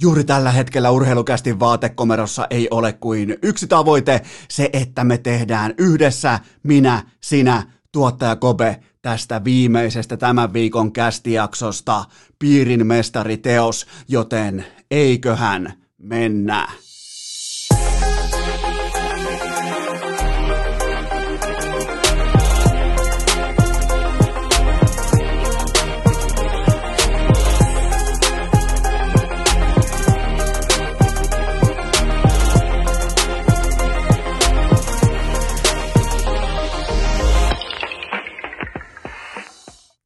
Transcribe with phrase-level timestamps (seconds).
[0.00, 6.38] Juuri tällä hetkellä urheilukästin vaatekomerossa ei ole kuin yksi tavoite, se että me tehdään yhdessä,
[6.62, 7.62] minä, sinä,
[7.92, 12.04] tuottaja Kobe, tästä viimeisestä tämän viikon kästijaksosta
[12.38, 16.68] piirin mestariteos, joten eiköhän mennä.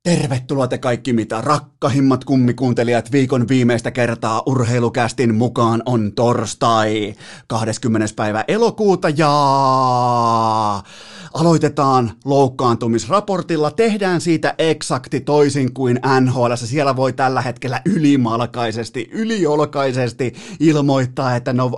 [0.05, 7.15] Tervetuloa te kaikki mitä rakkahimmat kummikuuntelijat viikon viimeistä kertaa urheilukästin mukaan on torstai
[7.47, 8.07] 20.
[8.17, 9.33] päivä elokuuta ja
[11.35, 16.53] aloitetaan loukkaantumisraportilla, tehdään siitä eksakti toisin kuin NHL.
[16.55, 21.71] Siellä voi tällä hetkellä ylimalkaisesti, yliolkaisesti ilmoittaa, että no,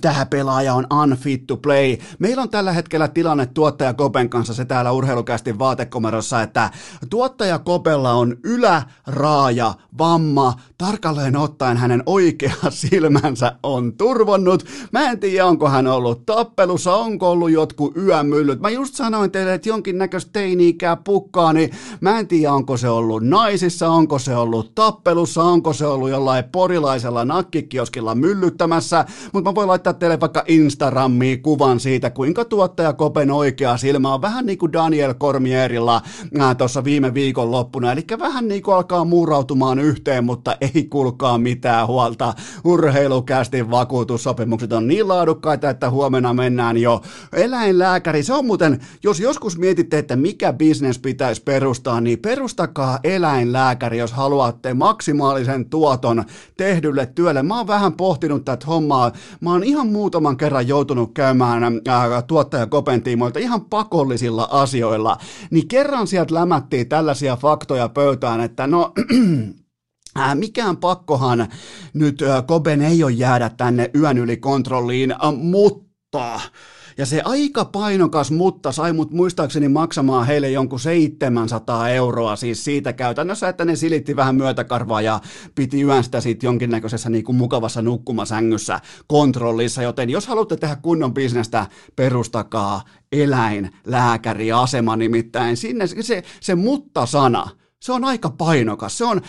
[0.00, 1.96] tämä pelaaja on unfit to play.
[2.18, 6.70] Meillä on tällä hetkellä tilanne tuottaja Kopen kanssa se täällä urheilukästin vaatekomerossa, että
[7.10, 14.64] tuottaja Kopella on yläraaja vamma, tarkalleen ottaen hänen oikea silmänsä on turvonnut.
[14.92, 18.60] Mä en tiedä, onko hän ollut tappelussa, onko ollut jotkut yömyllyt.
[18.60, 23.22] Mä just sanoin teille, että jonkinnäköistä teini-ikää pukkaa, niin mä en tiedä, onko se ollut
[23.22, 29.68] naisissa, onko se ollut tappelussa, onko se ollut jollain porilaisella nakkikioskilla myllyttämässä, mutta mä voin
[29.68, 34.72] laittaa teille vaikka Instagramiin kuvan siitä, kuinka tuottaja Kopen oikea silmä on vähän niin kuin
[34.72, 36.02] Daniel Cormierilla
[36.58, 41.86] tuossa viime viikon loppuna, eli vähän niin kuin alkaa muurautumaan yhteen, mutta ei kulkaa mitään
[41.86, 42.34] huolta.
[42.64, 47.00] Urheilukästin vakuutussopimukset on niin laadukkaita, että huomenna mennään jo
[47.32, 48.22] eläinlääkäri.
[48.22, 54.12] Se on muuten jos joskus mietitte, että mikä bisnes pitäisi perustaa, niin perustakaa eläinlääkäri, jos
[54.12, 56.24] haluatte maksimaalisen tuoton
[56.56, 57.42] tehdylle työlle.
[57.42, 59.12] Mä oon vähän pohtinut tätä hommaa.
[59.40, 65.16] Mä oon ihan muutaman kerran joutunut käymään ää, tuottajakopen tiimoilta ihan pakollisilla asioilla.
[65.50, 68.92] Niin kerran sieltä lämättiin tällaisia faktoja pöytään, että no...
[70.34, 71.46] Mikään pakkohan
[71.94, 76.40] nyt Koben ei ole jäädä tänne yön yli kontrolliin, mutta
[76.98, 82.92] ja se aika painokas mutta sai mut muistaakseni maksamaan heille jonkun 700 euroa siis siitä
[82.92, 85.20] käytännössä, että ne silitti vähän myötäkarvaa ja
[85.54, 91.14] piti yön sitä siitä jonkinnäköisessä niin kuin mukavassa nukkumasängyssä kontrollissa, joten jos haluatte tehdä kunnon
[91.14, 91.66] bisnestä,
[91.96, 92.82] perustakaa
[93.12, 95.56] eläinlääkäriasema nimittäin.
[95.56, 98.98] Sinne se, se mutta-sana, se on aika painokas.
[98.98, 99.20] Se on,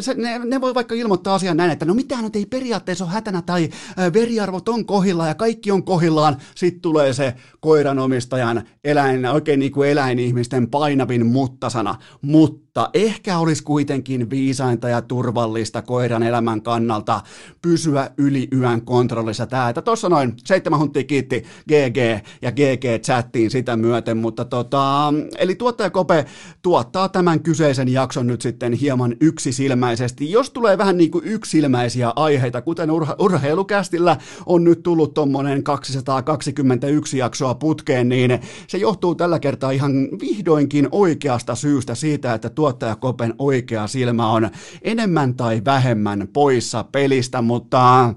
[0.00, 3.12] se, ne, ne voi vaikka ilmoittaa asian näin, että no mitään nyt ei periaatteessa ole
[3.12, 3.68] hätänä tai
[4.12, 6.36] veriarvot on kohillaan ja kaikki on kohillaan.
[6.54, 11.94] Sitten tulee se koiranomistajan eläin, oikein niin kuin eläinihmisten painavin muttasana.
[12.22, 17.20] Mutta ehkä olisi kuitenkin viisainta ja turvallista koiran elämän kannalta
[17.62, 23.50] pysyä yli yön kontrollissa tämä, että tuossa noin seitsemän huntia kiitti GG ja GG chattiin
[23.50, 26.24] sitä myöten, mutta tota, eli tuottaja Kope
[26.62, 30.30] tuottaa tämän kyseisen jakson nyt sitten hieman yksisilmäisesti.
[30.30, 34.16] Jos tulee vähän niin kuin yksilmäisiä aiheita, kuten urha- urheilukästillä
[34.46, 41.54] on nyt tullut tuommoinen 221 jaksoa putkeen, niin se johtuu tällä kertaa ihan vihdoinkin oikeasta
[41.54, 44.50] syystä siitä, että tuo tuottaja Kopen oikea silmä on
[44.82, 48.14] enemmän tai vähemmän poissa pelistä, mutta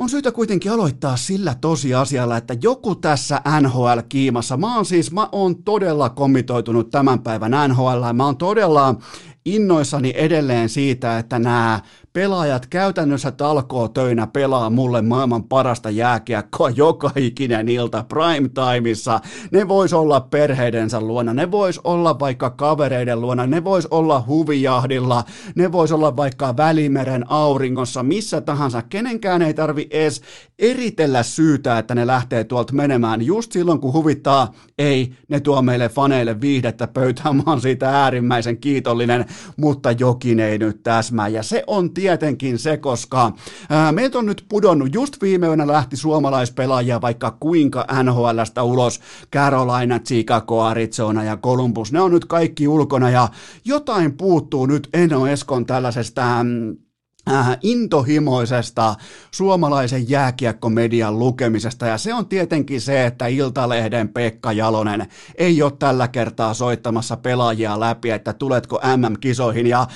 [0.00, 5.62] on syytä kuitenkin aloittaa sillä tosiasialla, että joku tässä NHL-kiimassa, mä oon siis, mä oon
[5.62, 8.94] todella komitoitunut tämän päivän NHL, mä oon todella
[9.44, 11.80] innoissani edelleen siitä, että nämä
[12.12, 19.20] pelaajat käytännössä talkoo töinä pelaa mulle maailman parasta jääkiekkoa joka ikinen ilta prime timeissa.
[19.52, 25.24] Ne vois olla perheidensä luona, ne vois olla vaikka kavereiden luona, ne vois olla huvijahdilla,
[25.54, 28.82] ne vois olla vaikka Välimeren auringossa, missä tahansa.
[28.82, 30.22] Kenenkään ei tarvi edes
[30.58, 33.22] eritellä syytä, että ne lähtee tuolta menemään.
[33.22, 37.36] Just silloin, kun huvittaa, ei, ne tuo meille faneille viihdettä pöytään.
[37.36, 39.24] Mä oon siitä äärimmäisen kiitollinen,
[39.56, 41.28] mutta jokin ei nyt täsmää.
[41.28, 43.32] Ja se on tietenkin se, koska
[43.70, 49.00] ää, on nyt pudonnut, just viime yönä lähti suomalaispelaajia vaikka kuinka NHLstä ulos,
[49.32, 53.28] Carolina, Chicago, Arizona ja Columbus, ne on nyt kaikki ulkona ja
[53.64, 56.76] jotain puuttuu nyt Eno Eskon tällaisesta mm,
[57.62, 58.94] intohimoisesta
[59.30, 61.86] suomalaisen jääkiekkomedian lukemisesta.
[61.86, 67.80] Ja se on tietenkin se, että Iltalehden Pekka Jalonen ei ole tällä kertaa soittamassa pelaajia
[67.80, 69.86] läpi, että tuletko MM-kisoihin ja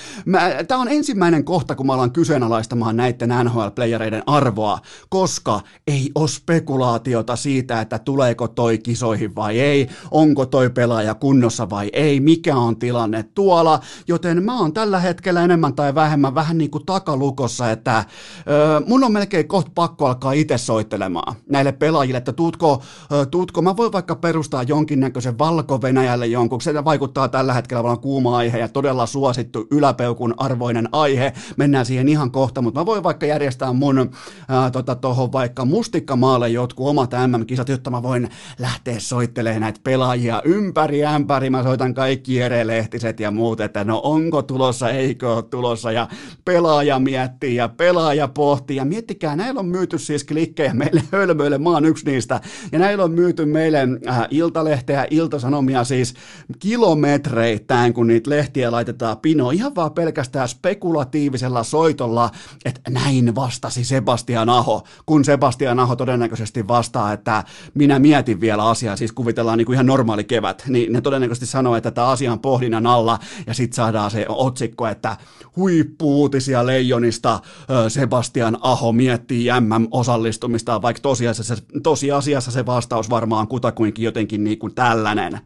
[0.69, 4.79] tämä on ensimmäinen kohta, kun mä alan kyseenalaistamaan näiden NHL-playereiden arvoa,
[5.09, 11.71] koska ei ole spekulaatiota siitä, että tuleeko toi kisoihin vai ei, onko toi pelaaja kunnossa
[11.71, 16.59] vai ei, mikä on tilanne tuolla, joten mä oon tällä hetkellä enemmän tai vähemmän vähän
[16.59, 21.73] niin kuin taka takalukossa, että ö, mun on melkein kohta pakko alkaa itse soittelemaan näille
[21.73, 22.83] pelaajille, että tuutko,
[23.13, 28.37] ö, tuutko, mä voin vaikka perustaa jonkinnäköisen Valko-Venäjälle jonkun, se vaikuttaa tällä hetkellä vaan kuuma
[28.37, 33.27] aihe ja todella suosittu yläpeukun arvoinen aihe, mennään siihen ihan kohta, mutta mä voin vaikka
[33.27, 34.11] järjestää mun
[34.49, 34.97] ää, tota,
[35.33, 38.29] vaikka mustikkamaalle jotkut omat MM-kisat, jotta mä voin
[38.59, 44.01] lähteä soittelemaan näitä pelaajia ympäri ämpäri, mä soitan kaikki Jere Lehtiset ja muut, että no
[44.05, 46.09] onko tulossa, eikö ole tulossa, ja
[46.45, 51.71] pelaaja miettii ja pelaaja pohtii, ja miettikää, näillä on myyty siis klikkejä meille hölmöille, mä
[51.71, 52.41] oon yksi niistä,
[52.73, 56.15] ja näillä on myyty meille äh, iltalehteä, iltasanomia siis
[56.59, 62.31] kilometreittäin, kun niitä lehtiä laitetaan pino, ihan vaan pelkästään spekulatiivisella soitolla,
[62.65, 68.97] että näin vastasi Sebastian Aho, kun Sebastian Aho todennäköisesti vastaa, että minä mietin vielä asiaa,
[68.97, 72.41] siis kuvitellaan niin kuin ihan normaali kevät, niin ne todennäköisesti sanoo, että tämä asia on
[72.41, 75.17] pohdinnan alla, ja sitten saadaan se otsikko, että
[75.57, 77.41] huippuutisia Leijonista
[77.89, 85.41] Sebastian Aho miettii MM-osallistumista, vaikka tosiasiassa, tosiasiassa se vastaus varmaan kutakuinkin jotenkin niin kuin tällainen.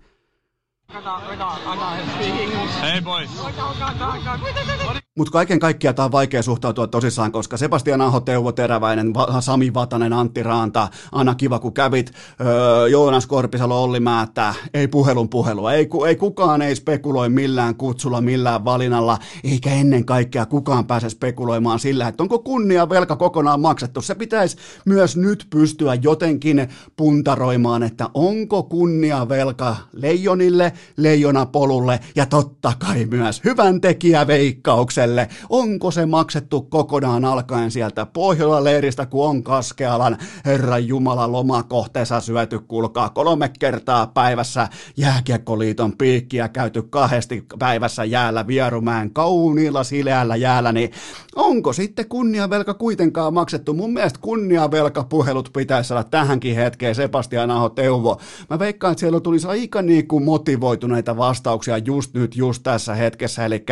[5.19, 10.12] Mutta kaiken kaikkiaan tämä on vaikea suhtautua tosissaan, koska Sebastian Aho, Teuvo Teräväinen, Sami Vatanen,
[10.12, 15.88] Antti Raanta, Anna Kiva kun kävit, öö, Joonas Korpisalo, Olli Määttä, ei puhelun puhelua, ei,
[16.06, 22.08] ei kukaan ei spekuloi millään kutsulla, millään valinnalla, eikä ennen kaikkea kukaan pääse spekuloimaan sillä,
[22.08, 24.00] että onko kunnia velka kokonaan maksettu.
[24.00, 32.73] Se pitäisi myös nyt pystyä jotenkin puntaroimaan, että onko kunnia velka leijonille, leijonapolulle ja totta
[32.79, 35.29] kai myös hyvän tekijä veikkaukselle.
[35.51, 43.09] Onko se maksettu kokonaan alkaen sieltä Pohjola-leiristä, kun on Kaskealan Herran Jumala lomakohteessa syöty, kulkaa
[43.09, 50.91] kolme kertaa päivässä jääkiekkoliiton piikkiä käyty kahdesti päivässä jäällä Vierumäen kauniilla sileällä jäällä, niin
[51.37, 53.75] onko sitten kunniavelka kuitenkaan maksettu?
[53.75, 58.21] Mun mielestä kunniavelkapuhelut pitäisi saada tähänkin hetkeen Sebastian Aho Teuvo.
[58.51, 60.25] Mä veikkaan, että siellä tulisi aika niin kuin
[60.69, 63.65] motivoituneita vastauksia just nyt, just tässä hetkessä, eli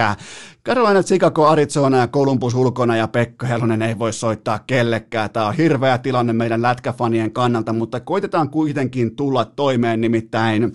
[0.64, 5.30] Carolina, Chicago, Arizona ja Columbus ulkona ja Pekka Helonen ei voi soittaa kellekään.
[5.30, 10.72] Tämä on hirveä tilanne meidän lätkäfanien kannalta, mutta koitetaan kuitenkin tulla toimeen nimittäin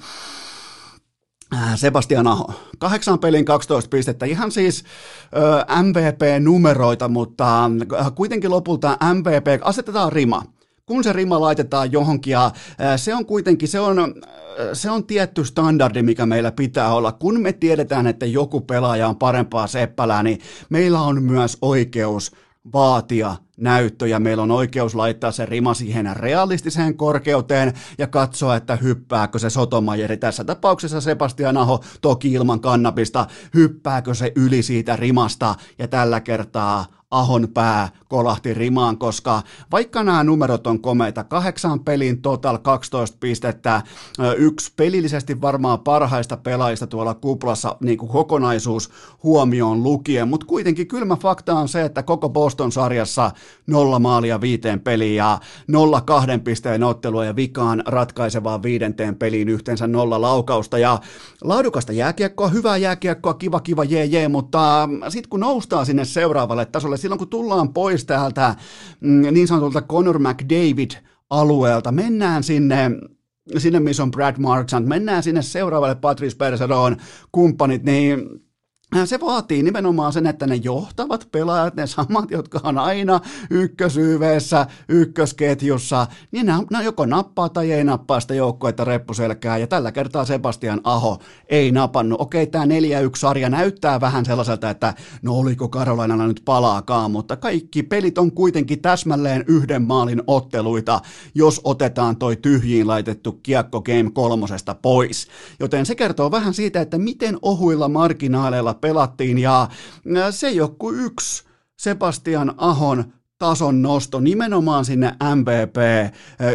[1.55, 2.53] äh, Sebastian Aho.
[2.79, 4.83] Kahdeksan pelin 12 pistettä, ihan siis
[5.35, 7.65] ö, MVP-numeroita, mutta
[7.99, 10.43] äh, kuitenkin lopulta MVP, asetetaan rima
[10.91, 12.51] kun se rima laitetaan johonkin ja
[12.95, 14.15] se on kuitenkin, se on,
[14.73, 17.11] se on tietty standardi, mikä meillä pitää olla.
[17.11, 20.39] Kun me tiedetään, että joku pelaaja on parempaa seppälää, niin
[20.69, 22.31] meillä on myös oikeus
[22.73, 24.19] vaatia näyttöjä.
[24.19, 30.17] Meillä on oikeus laittaa se rima siihen realistiseen korkeuteen ja katsoa, että hyppääkö se Sotomajeri,
[30.17, 36.85] tässä tapauksessa Sebastian Aho, toki ilman kannabista, hyppääkö se yli siitä rimasta ja tällä kertaa
[37.11, 39.41] Ahon pää kolahti rimaan, koska
[39.71, 43.81] vaikka nämä numerot on komeita, kahdeksan pelin total 12 pistettä,
[44.37, 48.89] yksi pelillisesti varmaan parhaista pelaajista tuolla kuplassa niin kuin kokonaisuus
[49.23, 53.31] huomioon lukien, mutta kuitenkin kylmä fakta on se, että koko Boston-sarjassa
[53.67, 59.87] nolla maalia viiteen peliin ja nolla kahden pisteen ottelua ja vikaan ratkaisevaan viidenteen peliin yhteensä
[59.87, 60.77] nolla laukausta.
[60.77, 60.99] Ja
[61.43, 66.97] laadukasta jääkiekkoa, hyvää jääkiekkoa, kiva kiva jee jee, mutta sitten kun noustaan sinne seuraavalle tasolle,
[66.97, 68.55] silloin kun tullaan pois täältä
[69.01, 70.91] mm, niin sanotulta Conor McDavid
[71.29, 72.91] alueelta, mennään sinne
[73.57, 76.97] sinne, missä on Brad Marchand, mennään sinne seuraavalle Patrice Bergeron
[77.31, 78.29] kumppanit, niin
[79.05, 83.19] se vaatii nimenomaan sen, että ne johtavat pelaajat, ne samat, jotka on aina
[83.49, 89.91] ykkösyyveessä, ykkösketjussa, niin ne, ne joko nappaa tai ei nappaa sitä joukkuetta reppuselkää, ja tällä
[89.91, 91.19] kertaa Sebastian Aho
[91.49, 92.21] ei napannut.
[92.21, 92.67] Okei, tämä 4-1
[93.17, 98.81] sarja näyttää vähän sellaiselta, että no oliko Karolainalla nyt palaakaan, mutta kaikki pelit on kuitenkin
[98.81, 100.99] täsmälleen yhden maalin otteluita,
[101.35, 105.27] jos otetaan toi tyhjiin laitettu kiekko Game kolmosesta pois.
[105.59, 109.69] Joten se kertoo vähän siitä, että miten ohuilla marginaaleilla pelattiin ja
[110.31, 111.43] se joku yksi
[111.77, 113.03] Sebastian Ahon
[113.41, 115.75] tason nosto nimenomaan sinne MVP,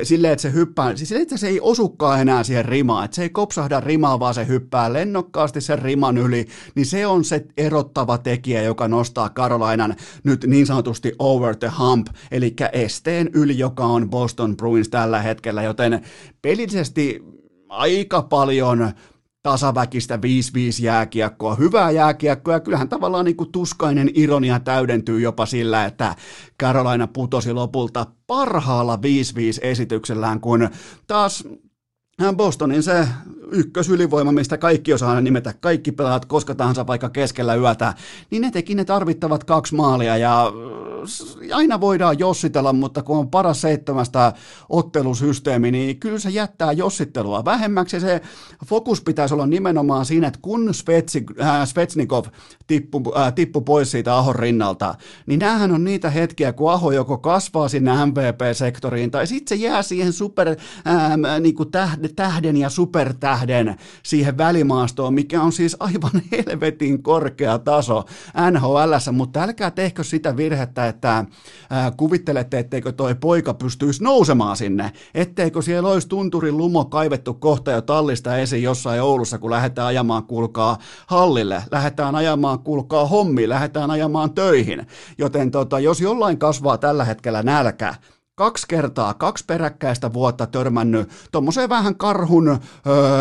[0.02, 3.23] silleen, että se hyppää, siis silleen, että se ei osukaan enää siihen rimaan, että se
[3.23, 8.18] ei kopsahda rimaa, vaan se hyppää lennokkaasti sen riman yli, niin se on se erottava
[8.18, 14.11] tekijä, joka nostaa Carolinan nyt niin sanotusti over the hump, eli esteen yli, joka on
[14.11, 16.00] Boston Bruins tällä hetkellä, joten
[16.42, 17.23] pelillisesti
[17.68, 18.92] aika paljon
[19.46, 20.20] tasaväkistä 5-5
[20.82, 22.54] jääkiekkoa, hyvää jääkiekkoa.
[22.54, 26.14] Ja kyllähän tavallaan niin kuin tuskainen ironia täydentyy jopa sillä, että
[26.62, 28.98] Carolina putosi lopulta parhaalla 5-5
[29.62, 30.68] esityksellään, kun
[31.06, 31.44] taas
[32.37, 33.08] Bostonin se
[33.50, 37.94] ykkösylivoima, mistä kaikki osaa nimetä, kaikki pelaat koska tahansa vaikka keskellä yötä,
[38.30, 40.52] niin ne teki ne tarvittavat kaksi maalia ja
[41.52, 44.32] aina voidaan jossitella, mutta kun on paras seitsemästä
[44.68, 48.20] ottelusysteemi, niin kyllä se jättää jossittelua vähemmäksi ja se
[48.66, 52.25] fokus pitäisi olla nimenomaan siinä, että kun Svetsi, äh, Svetsnikov
[52.66, 54.94] tippu, äh, tippu pois siitä Ahon rinnalta,
[55.26, 59.82] niin näähän on niitä hetkiä, kun Aho joko kasvaa sinne MVP-sektoriin tai sitten se jää
[59.82, 62.05] siihen super, äh, niin kuin tähden
[62.56, 68.04] ja supertähden siihen välimaastoon, mikä on siis aivan helvetin korkea taso
[68.50, 71.25] NHL, mutta älkää tehkö sitä virhettä, että
[71.70, 77.70] ää, kuvittelette, etteikö toi poika pystyisi nousemaan sinne, etteikö siellä olisi tunturin lumo kaivettu kohta
[77.70, 83.90] jo tallista esiin jossain Oulussa, kun lähdetään ajamaan, kuulkaa, hallille, lähdetään ajamaan, kuulkaa, hommi, lähdetään
[83.90, 84.86] ajamaan töihin.
[85.18, 87.94] Joten tota, jos jollain kasvaa tällä hetkellä nälkä,
[88.38, 92.59] kaksi kertaa, kaksi peräkkäistä vuotta törmännyt tuommoiseen vähän karhun öö,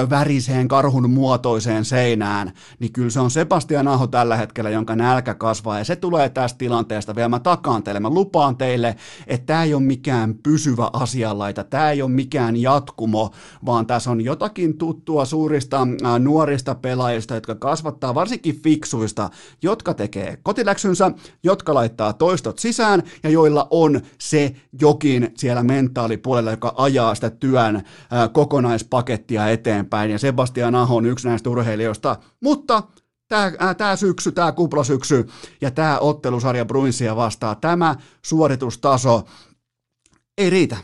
[0.10, 5.78] väriseen, karhun muotoiseen seinään, niin kyllä se on Sebastian Aho tällä hetkellä, jonka nälkä kasvaa,
[5.78, 7.30] ja se tulee tästä tilanteesta vielä.
[7.30, 8.96] Mä takaan teille, mä lupaan teille,
[9.28, 13.32] että tämä ei ole mikään pysyvä asianlaita, tämä ei ole mikään jatkumo,
[13.66, 19.30] vaan tässä on jotakin tuttua suurista äh, nuorista pelaajista, jotka kasvattaa, varsinkin fiksuista,
[19.62, 21.12] jotka tekee kotiläksynsä,
[21.44, 27.30] jotka laittaa toistot sisään, ja joilla on se jokin jokin siellä mentaalipuolella, joka ajaa sitä
[27.30, 27.82] työn
[28.32, 32.84] kokonaispakettia eteenpäin, ja Sebastian Aho on yksi näistä urheilijoista, mutta
[33.28, 35.28] tämä, tämä syksy, tämä kuplasyksy
[35.62, 37.96] ja tämä ottelusarja Bruinsia vastaa, tämä
[38.26, 39.26] suoritustaso
[40.38, 40.78] ei riitä.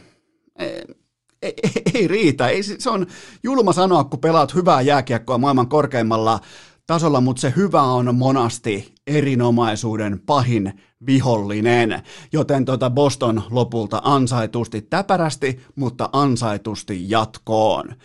[1.41, 2.47] Ei, ei, ei riitä.
[2.47, 3.07] Ei, se on
[3.43, 6.39] julma sanoa, kun pelaat hyvää jääkiekkoa maailman korkeimmalla
[6.87, 10.73] tasolla, mutta se hyvä on monasti erinomaisuuden pahin
[11.05, 12.03] vihollinen.
[12.33, 17.95] Joten tuota Boston lopulta ansaitusti täpärästi, mutta ansaitusti jatkoon.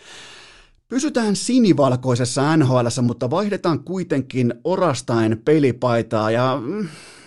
[0.87, 6.61] Pysytään sinivalkoisessa NHL, mutta vaihdetaan kuitenkin orastain pelipaitaa ja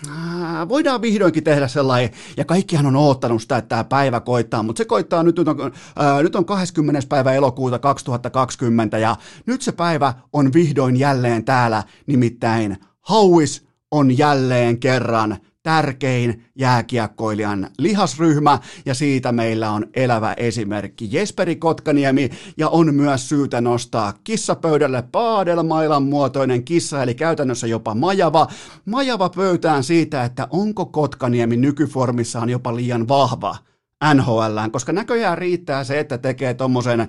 [0.09, 4.79] äh, voidaan vihdoinkin tehdä sellainen, ja kaikkihan on oottanut sitä, että tämä päivä koittaa, mutta
[4.79, 7.09] se koittaa nyt, nyt on, äh, nyt on 20.
[7.09, 14.81] päivä elokuuta 2020 ja nyt se päivä on vihdoin jälleen täällä, nimittäin Hauis on jälleen
[14.81, 23.29] kerran tärkein jääkiekkoilijan lihasryhmä ja siitä meillä on elävä esimerkki Jesperi Kotkaniemi ja on myös
[23.29, 28.47] syytä nostaa kissapöydälle paadelmailan muotoinen kissa eli käytännössä jopa majava.
[28.85, 33.57] Majava pöytään siitä, että onko Kotkaniemi nykyformissaan jopa liian vahva–
[34.15, 37.09] NHL, koska näköjään riittää se, että tekee tuommoisen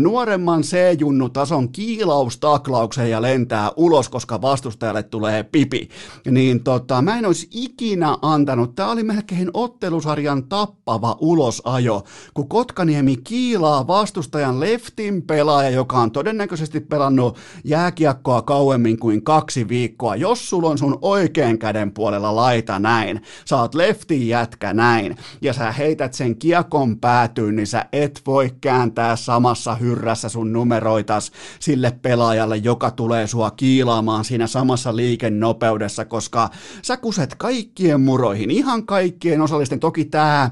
[0.00, 5.88] nuoremman C-junnu-tason kiilaustaklauksen ja lentää ulos, koska vastustajalle tulee pipi.
[6.30, 13.16] Niin tota, mä en olisi ikinä antanut, tämä oli melkein ottelusarjan tappava ulosajo, kun Kotkaniemi
[13.16, 20.16] kiilaa vastustajan leftin pelaaja, joka on todennäköisesti pelannut jääkiekkoa kauemmin kuin kaksi viikkoa.
[20.16, 23.22] Jos sulla on sun oikean käden puolella laita näin,
[23.52, 28.50] oot leftin jätkä näin, ja sä heität heität sen kiekon päätyyn, niin sä et voi
[28.60, 36.50] kääntää samassa hyrrässä sun numeroitas sille pelaajalle, joka tulee sua kiilaamaan siinä samassa liikennopeudessa, koska
[36.82, 39.80] sä kuset kaikkien muroihin, ihan kaikkien osallisten.
[39.80, 40.50] Toki tämä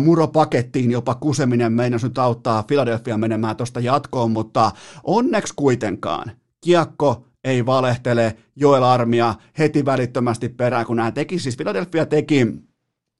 [0.00, 4.70] muropakettiin jopa kuseminen meinas nyt auttaa Philadelphia menemään tuosta jatkoon, mutta
[5.04, 12.06] onneksi kuitenkaan kiekko ei valehtele, Joel Armia heti välittömästi perään, kun nämä teki, siis Philadelphia
[12.06, 12.46] teki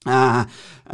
[0.06, 0.46] ää,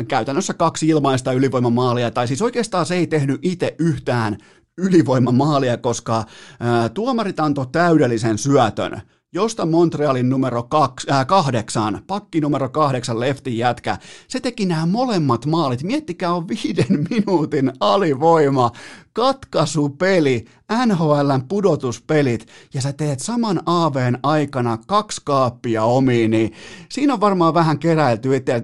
[0.09, 4.37] käytännössä kaksi ilmaista ylivoimamaalia, tai siis oikeastaan se ei tehnyt itse yhtään
[4.79, 6.25] ylivoimamaalia, koska
[6.61, 9.02] ää, tuomarit antoi täydellisen syötön
[9.33, 15.47] josta Montrealin numero kaksi, äh, kahdeksan, pakki numero kahdeksan leftin jätkä, se teki nämä molemmat
[15.47, 15.83] maalit.
[15.83, 18.71] Miettikää on viiden minuutin alivoima,
[19.13, 20.45] katkaisupeli,
[20.87, 26.53] NHLn pudotuspelit, ja sä teet saman AVn aikana kaksi kaappia omiin, niin
[26.89, 28.63] siinä on varmaan vähän keräilty itse.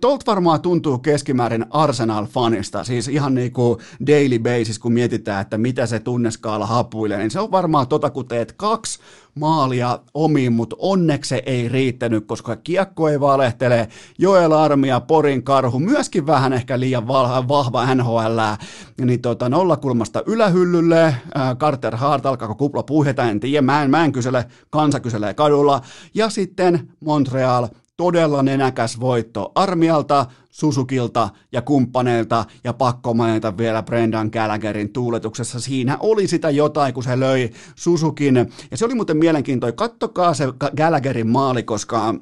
[0.00, 5.86] Tolta varmaan tuntuu keskimäärin Arsenal-fanista, siis ihan niin kuin daily basis, kun mietitään, että mitä
[5.86, 8.98] se tunneskaala hapuilee, niin se on varmaan tota, kun teet kaksi
[9.38, 13.88] maalia omiin, mutta onneksi se ei riittänyt, koska kiekko ei valehtele.
[14.18, 17.08] Joel Armia, Porin karhu, myöskin vähän ehkä liian
[17.48, 18.38] vahva NHL,
[19.00, 21.14] niin tota, nollakulmasta ylähyllylle,
[21.58, 25.80] Carter Hart, alkaako kupla puhjeta, en tiedä, mä en, mä en kysele, kansa kyselee kadulla,
[26.14, 27.68] ja sitten Montreal,
[27.98, 35.60] todella nenäkäs voitto Armialta, Susukilta ja kumppaneilta ja pakko mainita vielä Brendan Gallagherin tuuletuksessa.
[35.60, 38.36] Siinä oli sitä jotain, kun se löi Susukin.
[38.70, 39.76] Ja se oli muuten mielenkiintoinen.
[39.76, 40.44] Kattokaa se
[40.76, 42.14] Gallagherin maali, koska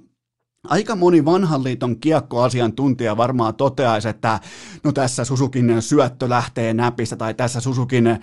[0.69, 4.41] Aika moni vanhan liiton kiekkoasiantuntija varmaan toteaisi, että
[4.85, 8.19] no tässä Susukin syöttö lähtee näpistä tai tässä Susukin öö,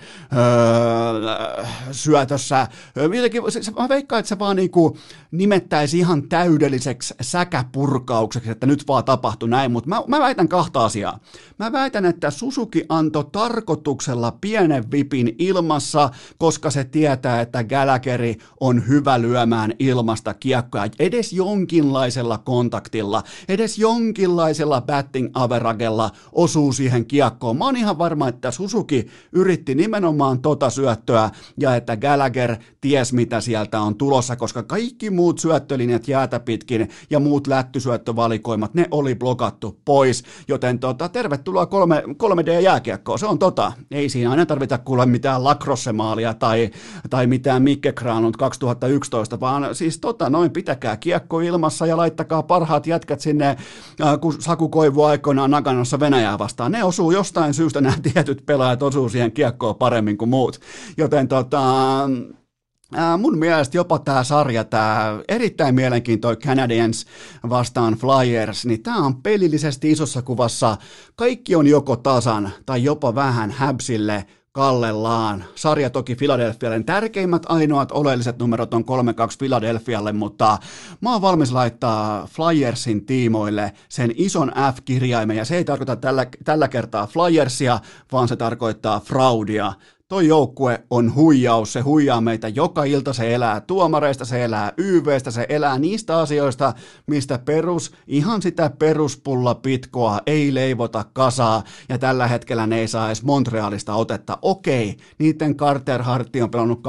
[1.92, 3.42] syötössä, jotenkin,
[3.78, 4.96] mä veikkaan, että se vaan niinku
[5.30, 11.18] nimettäisi ihan täydelliseksi säkäpurkaukseksi, että nyt vaan tapahtui näin, mutta mä, mä väitän kahta asiaa.
[11.58, 18.20] Mä väitän, että Susuki antoi tarkoituksella pienen vipin ilmassa, koska se tietää, että Gallagher
[18.60, 27.06] on hyvä lyömään ilmasta kiekkoja edes jonkinlaisella jonkinlaisella kontaktilla, edes jonkinlaisella batting averagella osuu siihen
[27.06, 27.56] kiekkoon.
[27.56, 33.40] Mä oon ihan varma, että Susuki yritti nimenomaan tota syöttöä ja että Gallagher ties mitä
[33.40, 39.80] sieltä on tulossa, koska kaikki muut syöttölinjat jäätä pitkin ja muut lättysyöttövalikoimat, ne oli blokattu
[39.84, 43.72] pois, joten tota, tervetuloa 3, 3D-jääkiekkoon, se on tota.
[43.90, 46.70] Ei siinä aina tarvita kuulla mitään lakrossemaalia tai,
[47.10, 52.42] tai mitään Mikke Kraanut 2011, vaan siis tota, noin pitäkää kiekko ilmassa ja laittakaa laittakaa
[52.42, 56.72] parhaat jätkät sinne, äh, kun Saku Koivu aikoinaan Naganossa Venäjää vastaan.
[56.72, 60.60] Ne osuu jostain syystä, nämä tietyt pelaajat osuu siihen kiekkoon paremmin kuin muut.
[60.96, 62.04] Joten tota,
[62.96, 67.06] äh, mun mielestä jopa tämä sarja, tämä erittäin mielenkiintoinen Canadiens
[67.48, 70.76] vastaan Flyers, niin tämä on pelillisesti isossa kuvassa.
[71.16, 75.44] Kaikki on joko tasan tai jopa vähän häpsille kallellaan.
[75.54, 78.84] Sarja toki Philadelphialle tärkeimmät ainoat oleelliset numerot on 3-2
[79.38, 80.58] Philadelphialle, mutta
[81.00, 86.68] mä oon valmis laittaa Flyersin tiimoille sen ison F-kirjaimen, ja se ei tarkoita tällä, tällä
[86.68, 87.80] kertaa Flyersia,
[88.12, 89.72] vaan se tarkoittaa fraudia
[90.08, 95.30] toi joukkue on huijaus, se huijaa meitä joka ilta, se elää tuomareista, se elää YVstä,
[95.30, 96.74] se elää niistä asioista,
[97.06, 103.06] mistä perus, ihan sitä peruspulla pitkoa ei leivota kasaa, ja tällä hetkellä ne ei saa
[103.06, 104.38] edes Montrealista otetta.
[104.42, 106.82] Okei, niiden Carter Hartti on pelannut 2-0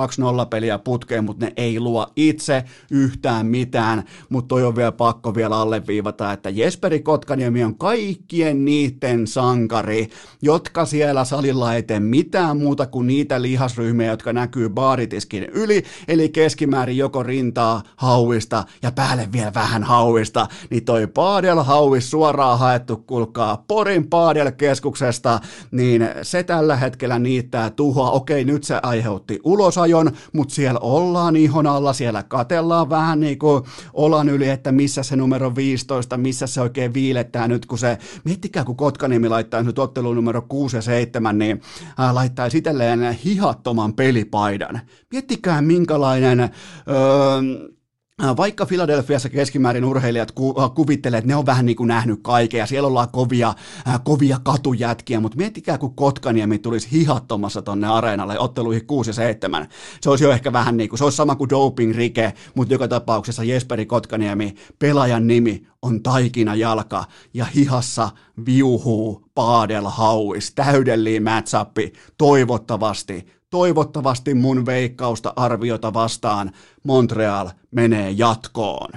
[0.50, 5.58] peliä putkeen, mutta ne ei luo itse yhtään mitään, mutta toi on vielä pakko vielä
[5.58, 10.10] alleviivata, että Jesperi Kotkaniemi on kaikkien niiden sankari,
[10.42, 16.30] jotka siellä salilla ei tee mitään muuta kuin niitä lihasryhmiä, jotka näkyy baaritiskin yli, eli
[16.30, 22.98] keskimäärin joko rintaa, hauista ja päälle vielä vähän hauista, niin toi Paadel hauis suoraan haettu,
[22.98, 25.40] kulkaa Porin Paadel keskuksesta,
[25.72, 28.12] niin se tällä hetkellä niittää tuhoa.
[28.12, 33.64] Okei, nyt se aiheutti ulosajon, mutta siellä ollaan ihon alla, siellä katellaan vähän niin kuin
[33.94, 38.64] olan yli, että missä se numero 15, missä se oikein viilettää nyt, kun se, miettikää
[38.64, 41.62] kun Kotkanimi laittaa nyt ottelun numero 6 ja 7, niin
[42.12, 44.82] laittaa itselleen sellainen hihattoman pelipaidan.
[45.12, 46.40] Miettikää minkälainen...
[46.40, 47.75] Öö,
[48.20, 52.66] vaikka Filadelfiassa keskimäärin urheilijat ku, kuvittelee, että ne on vähän niin kuin nähnyt kaiken ja
[52.66, 53.54] siellä ollaan kovia,
[53.88, 59.68] äh, kovia katujätkiä, mutta miettikää, kun Kotkaniemi tulisi hihattomassa tonne areenalle otteluihin 6 ja 7.
[60.02, 63.44] Se olisi jo ehkä vähän niin kuin, se olisi sama kuin doping-rike, mutta joka tapauksessa
[63.44, 68.10] Jesperi Kotkaniemi, pelaajan nimi on taikina jalka ja hihassa
[68.46, 76.52] viuhuu Paadel Hauis, täydellinen matchappi, toivottavasti toivottavasti mun veikkausta arviota vastaan
[76.84, 78.90] Montreal menee jatkoon.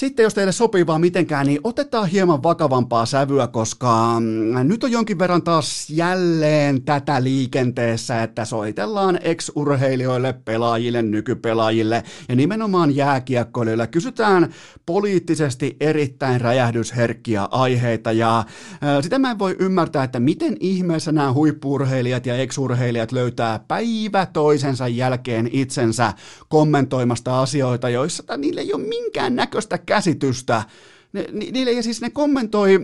[0.00, 4.92] Sitten jos teille sopii vaan mitenkään, niin otetaan hieman vakavampaa sävyä, koska mm, nyt on
[4.92, 13.86] jonkin verran taas jälleen tätä liikenteessä, että soitellaan ex-urheilijoille, pelaajille, nykypelaajille ja nimenomaan jääkiekkoilijoille.
[13.86, 14.54] Kysytään
[14.86, 18.44] poliittisesti erittäin räjähdysherkkiä aiheita ja
[19.00, 24.88] sitä mä en voi ymmärtää, että miten ihmeessä nämä huippurheilijat ja ex-urheilijat löytää päivä toisensa
[24.88, 26.12] jälkeen itsensä
[26.48, 30.62] kommentoimasta asioita, joissa niille ei ole minkään näköistä käsitystä.
[31.12, 32.78] Ne, ni, niille, ja siis ne kommentoi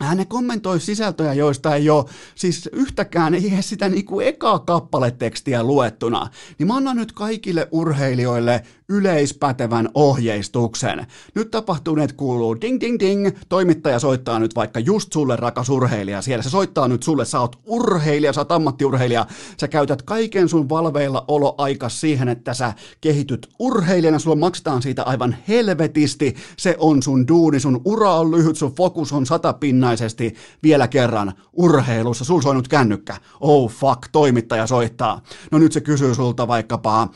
[0.00, 5.62] hän ne kommentoi sisältöjä, joista ei ole siis yhtäkään, ei edes sitä niinku ekaa kappaletekstiä
[5.62, 6.30] luettuna.
[6.58, 11.06] Niin mä annan nyt kaikille urheilijoille yleispätevän ohjeistuksen.
[11.34, 16.42] Nyt tapahtuneet kuuluu ding ding ding, toimittaja soittaa nyt vaikka just sulle rakas urheilija, siellä
[16.42, 19.26] se soittaa nyt sulle, sä oot urheilija, sä oot ammattiurheilija,
[19.60, 25.36] sä käytät kaiken sun valveilla oloaika siihen, että sä kehityt urheilijana, sulla maksetaan siitä aivan
[25.48, 31.32] helvetisti, se on sun duuni, sun ura on lyhyt, sun fokus on satapinnaisesti, vielä kerran,
[31.52, 35.20] urheilussa, sul soi nyt kännykkä, oh fuck, toimittaja soittaa.
[35.50, 37.08] No nyt se kysyy sulta vaikkapa äh,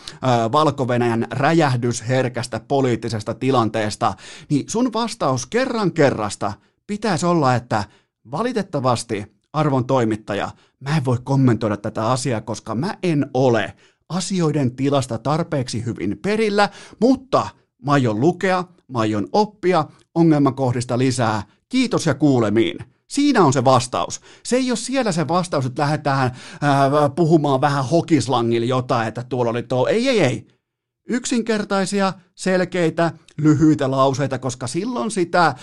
[0.52, 1.26] Valko-Venäjän
[1.58, 4.14] räjähdysherkästä poliittisesta tilanteesta,
[4.50, 6.52] niin sun vastaus kerran kerrasta
[6.86, 7.84] pitäisi olla, että
[8.30, 13.74] valitettavasti arvon toimittaja, mä en voi kommentoida tätä asiaa, koska mä en ole
[14.08, 16.68] asioiden tilasta tarpeeksi hyvin perillä,
[17.00, 17.48] mutta
[17.86, 21.42] mä aion lukea, mä aion oppia ongelmakohdista lisää.
[21.68, 22.78] Kiitos ja kuulemiin.
[23.08, 24.20] Siinä on se vastaus.
[24.42, 29.50] Se ei ole siellä se vastaus, että lähdetään ää, puhumaan vähän hokislangilla jotain, että tuolla
[29.50, 29.86] oli tuo.
[29.86, 30.57] Ei, ei, ei
[31.08, 35.54] yksinkertaisia, selkeitä, lyhyitä lauseita, koska silloin sitä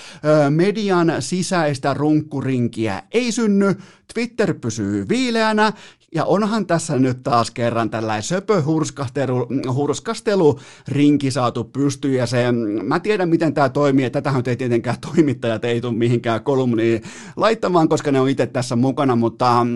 [0.49, 3.75] median sisäistä runkkurinkiä ei synny,
[4.13, 5.73] Twitter pysyy viileänä,
[6.15, 12.45] ja onhan tässä nyt taas kerran tällainen söpöhurskastelu hurskastelu, rinki saatu pystyyn, ja se,
[12.83, 17.01] mä tiedän miten tämä toimii, ja tätähän ei tietenkään toimittajat ei tule mihinkään kolumniin
[17.35, 19.67] laittamaan, koska ne on itse tässä mukana, mutta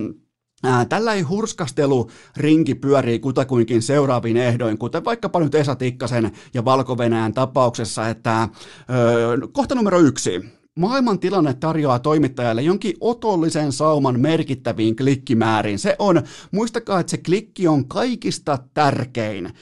[0.90, 6.98] Tällainen hurskastelu rinki pyörii kutakuinkin seuraaviin ehdoin, kuten vaikkapa nyt Esa Tikkasen ja valko
[7.34, 8.50] tapauksessa, että
[8.90, 10.46] öö, kohta numero yksi.
[10.76, 15.80] Maailman tilanne tarjoaa toimittajalle jonkin otollisen sauman merkittäviin klikkimääriin.
[15.80, 19.54] Se on, muistakaa, että se klikki on kaikista tärkein.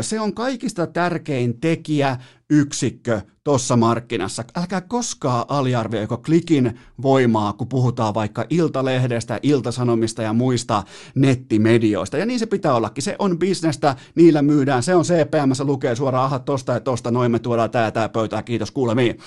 [0.00, 2.16] Se on kaikista tärkein tekijä,
[2.50, 4.44] yksikkö tuossa markkinassa.
[4.56, 10.82] Älkää koskaan aliarvioiko klikin voimaa, kun puhutaan vaikka Iltalehdestä, Iltasanomista ja muista
[11.14, 12.18] nettimedioista.
[12.18, 13.02] Ja niin se pitää ollakin.
[13.02, 14.82] Se on bisnestä, niillä myydään.
[14.82, 18.42] Se on CPM, lukee suoraan, aha, tosta ja tosta, noin me tuodaan tää tää pöytää,
[18.42, 19.18] kiitos kuulemiin.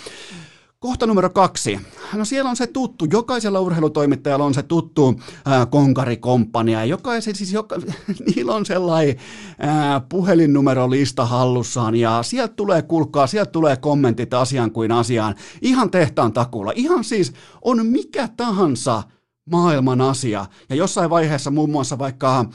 [0.84, 1.80] Kohta numero kaksi.
[2.14, 6.86] No siellä on se tuttu, jokaisella urheilutoimittajalla on se tuttu ää, konkarikomppania.
[6.86, 7.76] Jokaisen, siis joka,
[8.36, 9.16] niillä on sellainen
[9.60, 15.36] ää, puhelinnumerolista hallussaan ja sieltä tulee kulkaa, sieltä tulee kommentit asiaan kuin asiaan.
[15.62, 16.72] Ihan tehtaan takulla.
[16.76, 19.04] Ihan siis on mikä tahansa
[19.52, 20.46] maailman asia.
[20.70, 22.46] Ja jossain vaiheessa muun muassa vaikka ä,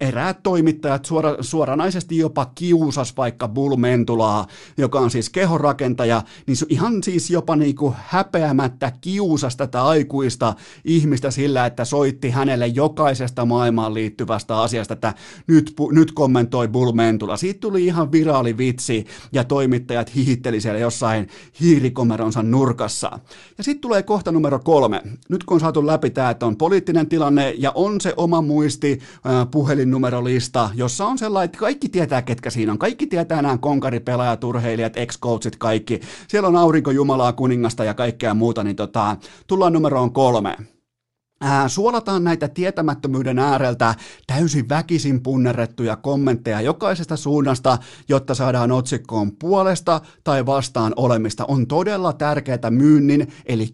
[0.00, 4.46] eräät toimittajat suora, suoranaisesti jopa kiusas vaikka Bull Mentulaa,
[4.78, 11.66] joka on siis kehorakentaja, niin ihan siis jopa niinku häpeämättä kiusas tätä aikuista ihmistä sillä,
[11.66, 15.14] että soitti hänelle jokaisesta maailmaan liittyvästä asiasta, että
[15.46, 17.36] nyt, nyt kommentoi Bull Mentula.
[17.36, 21.28] Siitä tuli ihan viraali vitsi ja toimittajat hihitteli siellä jossain
[21.60, 23.18] hiirikomeronsa nurkassa.
[23.58, 25.02] Ja sitten tulee kohta numero kolme.
[25.28, 28.42] Nyt kun on saatu läpi läpi tämä, että on poliittinen tilanne ja on se oma
[28.42, 29.00] muisti
[29.50, 32.78] puhelinnumerolista, jossa on sellainen, että kaikki tietää, ketkä siinä on.
[32.78, 36.00] Kaikki tietää nämä konkaripelaajat, urheilijat, ex-coachit, kaikki.
[36.28, 40.56] Siellä on aurinkojumalaa, kuningasta ja kaikkea muuta, niin tota, tullaan numeroon kolme
[41.66, 43.94] suolataan näitä tietämättömyyden ääreltä
[44.26, 47.78] täysin väkisin punnerrettuja kommentteja jokaisesta suunnasta,
[48.08, 51.44] jotta saadaan otsikkoon puolesta tai vastaan olemista.
[51.48, 53.72] On todella tärkeää myynnin eli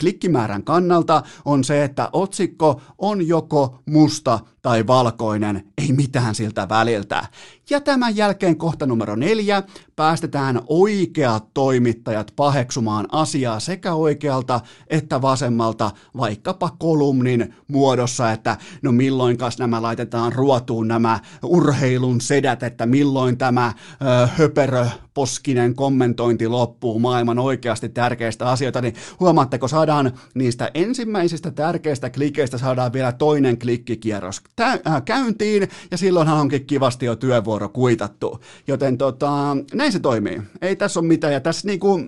[0.00, 7.24] klikkimäärän kannalta on se, että otsikko on joko musta tai valkoinen, ei mitään siltä väliltä.
[7.70, 9.62] Ja tämän jälkeen kohta numero neljä,
[9.96, 19.58] päästetään oikeat toimittajat paheksumaan asiaa sekä oikealta että vasemmalta, vaikkapa kolumnin muodossa, että no milloinkas
[19.58, 23.72] nämä laitetaan ruotuun nämä urheilun sedät, että milloin tämä
[24.02, 32.10] ö, höperö poskinen kommentointi loppuu maailman oikeasti tärkeistä asioita, niin huomaatteko, saadaan niistä ensimmäisistä tärkeistä
[32.10, 38.40] klikeistä saadaan vielä toinen klikkikierros äh, käyntiin, ja silloinhan onkin kivasti jo työvuoro kuitattu.
[38.66, 40.42] Joten tota, näin se toimii.
[40.62, 42.00] Ei tässä ole mitään, ja tässä niinku,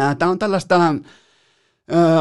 [0.00, 0.94] äh, tämä on tällaista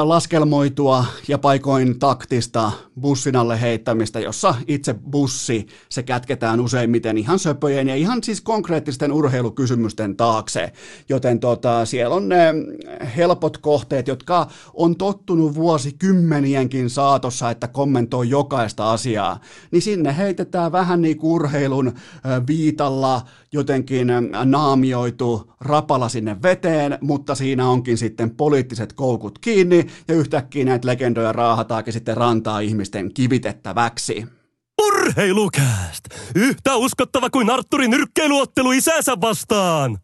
[0.04, 2.71] laskelmoitua ja paikoin taktista
[3.02, 9.12] bussin alle heittämistä, jossa itse bussi se kätketään useimmiten ihan söpöjen ja ihan siis konkreettisten
[9.12, 10.71] urheilukysymysten taakse.
[11.10, 12.54] Joten tota, siellä on ne
[13.17, 19.39] helpot kohteet, jotka on tottunut vuosikymmenienkin saatossa, että kommentoi jokaista asiaa.
[19.71, 21.93] Niin sinne heitetään vähän niin kuin urheilun
[22.47, 23.21] viitalla
[23.52, 24.08] jotenkin
[24.45, 29.61] naamioitu rapala sinne veteen, mutta siinä onkin sitten poliittiset koukut kiinni
[30.08, 34.26] ja yhtäkkiä näitä legendoja raahataakin sitten rantaa ihmisten kivitettäväksi.
[34.88, 36.06] Urheilukääst!
[36.36, 39.97] Yhtä uskottava kuin Arturin nyrkkeiluottelu isänsä vastaan!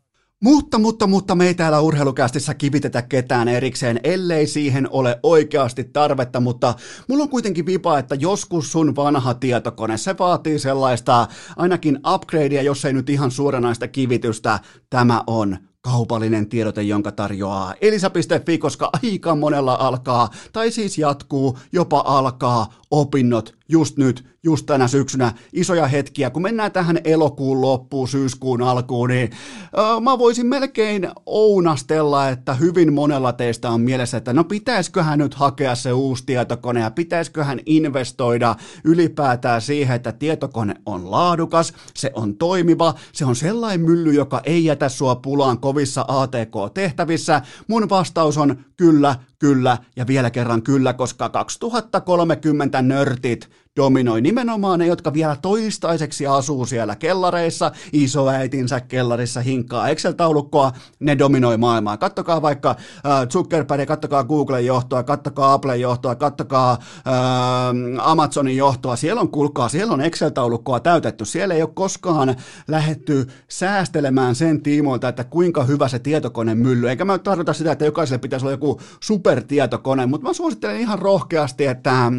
[0.43, 6.39] Mutta, mutta, mutta me ei täällä urheilukästissä kivitetä ketään erikseen, ellei siihen ole oikeasti tarvetta,
[6.39, 6.73] mutta
[7.07, 12.85] mulla on kuitenkin vipa, että joskus sun vanha tietokone, se vaatii sellaista ainakin upgradea, jos
[12.85, 15.57] ei nyt ihan suoranaista kivitystä, tämä on
[15.91, 23.56] kaupallinen tiedote, jonka tarjoaa elisa.fi, koska aika monella alkaa, tai siis jatkuu, jopa alkaa opinnot
[23.69, 26.29] just nyt, just tänä syksynä, isoja hetkiä.
[26.29, 29.29] Kun mennään tähän elokuun loppuun, syyskuun alkuun, niin
[29.63, 35.33] äh, mä voisin melkein ounastella, että hyvin monella teistä on mielessä, että no pitäisiköhän nyt
[35.33, 42.37] hakea se uusi tietokone ja pitäisiköhän investoida ylipäätään siihen, että tietokone on laadukas, se on
[42.37, 47.41] toimiva, se on sellainen mylly, joka ei jätä sua pulaan kovissa ATK-tehtävissä.
[47.67, 54.21] Mun vastaus on kyllä, kyllä ja vielä kerran kyllä, koska 2030 nörtit dominoi.
[54.21, 61.97] Nimenomaan ne, jotka vielä toistaiseksi asuu siellä kellareissa, isoäitinsä kellarissa hinkkaa Excel-taulukkoa, ne dominoi maailmaa.
[61.97, 68.95] Kattokaa vaikka äh, Zuckerberg, kattokaa Googlen johtoa, kattokaa Applen johtoa, kattokaa äh, Amazonin johtoa.
[68.95, 71.25] Siellä on, kulkaa, siellä on Excel-taulukkoa täytetty.
[71.25, 72.35] Siellä ei ole koskaan
[72.67, 76.89] lähetty säästelemään sen tiimoilta, että kuinka hyvä se tietokone mylly.
[76.89, 81.65] Eikä mä tarkoita sitä, että jokaiselle pitäisi olla joku supertietokone, mutta mä suosittelen ihan rohkeasti,
[81.65, 82.11] että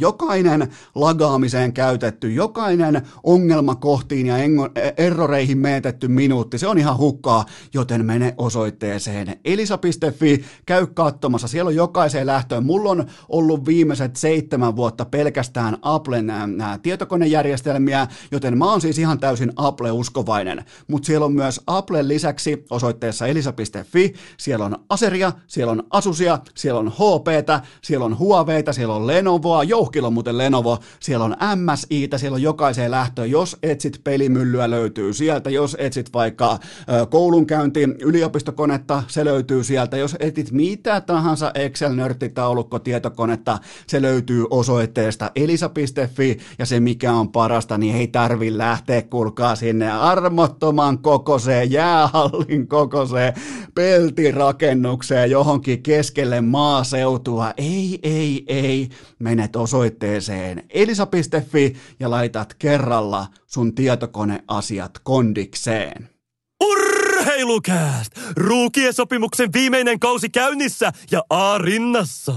[0.00, 4.34] Jokainen lagaamiseen käytetty, jokainen ongelmakohtiin ja
[4.96, 11.74] erroreihin meetetty minuutti, se on ihan hukkaa, joten mene osoitteeseen elisa.fi, käy katsomassa, siellä on
[11.74, 12.66] jokaiseen lähtöön.
[12.66, 19.18] Mulla on ollut viimeiset seitsemän vuotta pelkästään Applen nämä tietokonejärjestelmiä, joten mä oon siis ihan
[19.18, 20.64] täysin Apple-uskovainen.
[20.88, 26.80] Mutta siellä on myös Applen lisäksi osoitteessa elisa.fi, siellä on Aseria, siellä on Asusia, siellä
[26.80, 32.18] on HPtä, siellä on Huaweita, siellä on Lenovoa, Jouhkilla on muuten Lenovo, siellä on MSItä,
[32.18, 33.30] siellä on jokaiseen lähtöön.
[33.30, 35.50] Jos etsit pelimyllyä, löytyy sieltä.
[35.50, 36.58] Jos etsit vaikka
[37.10, 39.96] koulunkäynti, yliopistokonetta, se löytyy sieltä.
[39.96, 47.78] Jos etit mitä tahansa Excel-nörttitaulukko, tietokonetta, se löytyy osoitteesta elisa.fi ja se mikä on parasta,
[47.78, 53.34] niin ei tarvi lähteä kulkaa sinne armottoman kokoseen, jäähallin kokoseen,
[53.74, 57.52] peltirakennukseen, johonkin keskelle maaseutua.
[57.56, 58.88] Ei, ei, ei.
[59.18, 59.73] Menet osoitteeseen
[60.70, 66.08] elisa.fi ja laitat kerralla sun tietokoneasiat kondikseen.
[66.64, 68.12] Urheilukääst!
[68.36, 72.34] Ruukiesopimuksen viimeinen kausi käynnissä ja A rinnassa.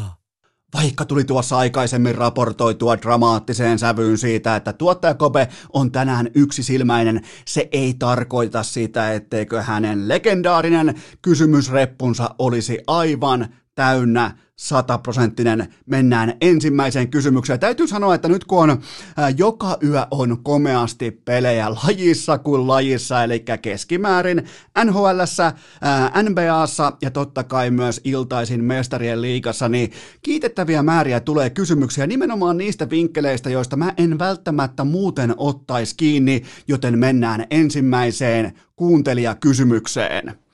[0.73, 7.93] Vaikka tuli tuossa aikaisemmin raportoitua dramaattiseen sävyyn siitä, että tuottajakope on tänään yksisilmäinen, se ei
[7.93, 13.47] tarkoita sitä, etteikö hänen legendaarinen kysymysreppunsa olisi aivan
[13.77, 15.73] täynnä sataprosenttinen.
[15.85, 17.59] Mennään ensimmäiseen kysymykseen.
[17.59, 18.81] Täytyy sanoa, että nyt kun on
[19.17, 27.43] ää, joka yö on komeasti pelejä lajissa kuin lajissa, eli keskimäärin ää, NBAssa ja totta
[27.43, 33.93] kai myös iltaisin mestarien liigassa, niin kiitettäviä määriä tulee kysymyksiä nimenomaan niistä vinkkeleistä, joista mä
[33.97, 40.46] en välttämättä muuten ottaisi kiinni, joten mennään ensimmäiseen kuuntelijakysymykseen.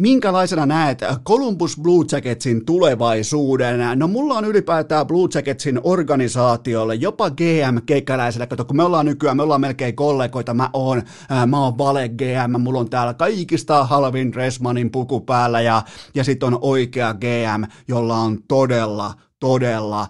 [0.00, 3.98] Minkälaisena näet Columbus Blue Jacketsin tulevaisuuden?
[3.98, 9.42] No mulla on ylipäätään Blue Jacketsin organisaatiolle, jopa GM-kekäläiselle, kato kun me ollaan nykyään, me
[9.42, 14.32] ollaan melkein kollegoita, mä oon, ää, mä oon Vale GM, mulla on täällä kaikista halvin
[14.32, 15.82] Dressmanin puku päällä ja,
[16.14, 20.08] ja sit on oikea GM, jolla on todella todella äh,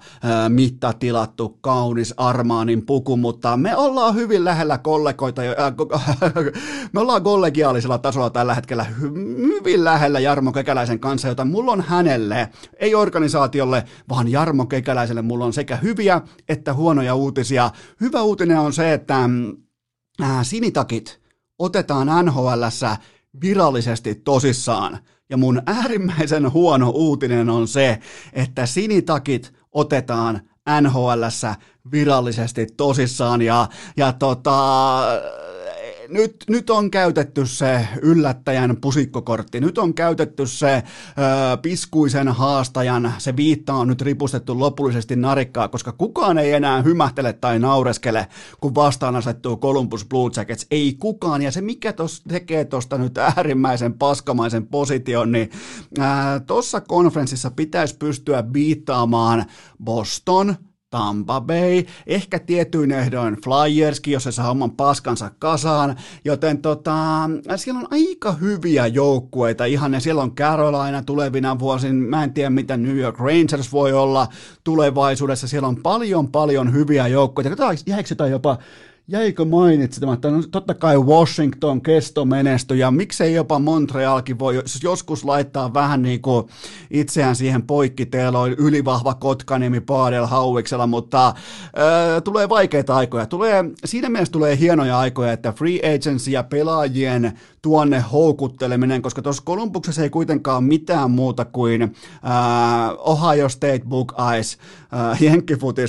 [0.49, 5.57] mittatilattu, kaunis Armaanin puku, mutta me ollaan hyvin lähellä kollegoita, äh,
[6.93, 8.85] me ollaan kollegiaalisella tasolla tällä hetkellä
[9.41, 15.45] hyvin lähellä Jarmo Kekäläisen kanssa, jota mulla on hänelle, ei organisaatiolle, vaan Jarmo Kekäläiselle mulla
[15.45, 17.71] on sekä hyviä että huonoja uutisia.
[18.01, 19.25] Hyvä uutinen on se, että
[20.23, 21.21] äh, sinitakit
[21.59, 22.97] otetaan NHLssä
[23.41, 24.99] virallisesti tosissaan.
[25.31, 27.99] Ja mun äärimmäisen huono uutinen on se,
[28.33, 30.41] että sinitakit otetaan
[30.81, 31.55] NHLssä
[31.93, 35.01] virallisesti tosissaan ja, ja tota,
[36.09, 40.83] nyt, nyt on käytetty se yllättäjän pusikkokortti, nyt on käytetty se ö,
[41.63, 47.59] piskuisen haastajan, se viitta on nyt ripustettu lopullisesti narikkaa, koska kukaan ei enää hymähtele tai
[47.59, 48.27] naureskele,
[48.61, 53.19] kun vastaan asettuu Columbus Blue Jackets, ei kukaan, ja se mikä tos tekee tuosta nyt
[53.19, 55.51] äärimmäisen paskamaisen position, niin
[56.47, 59.45] tuossa konferenssissa pitäisi pystyä viittaamaan
[59.85, 60.57] Boston,
[60.91, 66.97] Tampa Bay, ehkä tietyin ehdoin Flyerskin, jos se saa oman paskansa kasaan, joten tota,
[67.57, 72.51] siellä on aika hyviä joukkueita ihan, ja siellä on Carolina tulevina vuosina, mä en tiedä
[72.51, 74.29] mitä New York Rangers voi olla
[74.65, 78.59] tulevaisuudessa, siellä on paljon paljon hyviä joukkueita, jäikö jopa
[79.09, 85.75] jäikö mainitsematta, no totta kai Washington kesto menestyi ja miksei jopa Montrealkin voi joskus laittaa
[85.75, 86.47] vähän niin kuin
[86.91, 91.35] itseään siihen poikkiteeloin ylivahva Kotkanimi Paadel Hauiksella, mutta äh,
[92.25, 93.27] tulee vaikeita aikoja.
[93.27, 99.43] Tulee, siinä mielessä tulee hienoja aikoja, että free agency ja pelaajien tuonne houkutteleminen, koska tuossa
[99.47, 101.91] Kolumbuksessa ei kuitenkaan mitään muuta kuin äh,
[102.99, 104.59] Ohio State Book Eyes,
[105.11, 105.87] äh, Jenkkifutin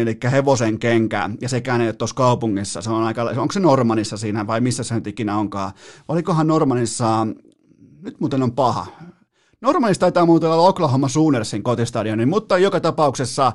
[0.00, 4.16] eli hevosen kenkä, ja sekään ei ole tuossa kaupungissa, se on aika, onko se Normanissa
[4.16, 5.72] siinä vai missä se nyt ikinä onkaan,
[6.08, 7.26] olikohan Normanissa,
[8.02, 8.86] nyt muuten on paha,
[9.60, 13.52] Normanissa taitaa muuten olla Oklahoma Soonersin kotistadioni, mutta joka tapauksessa äh,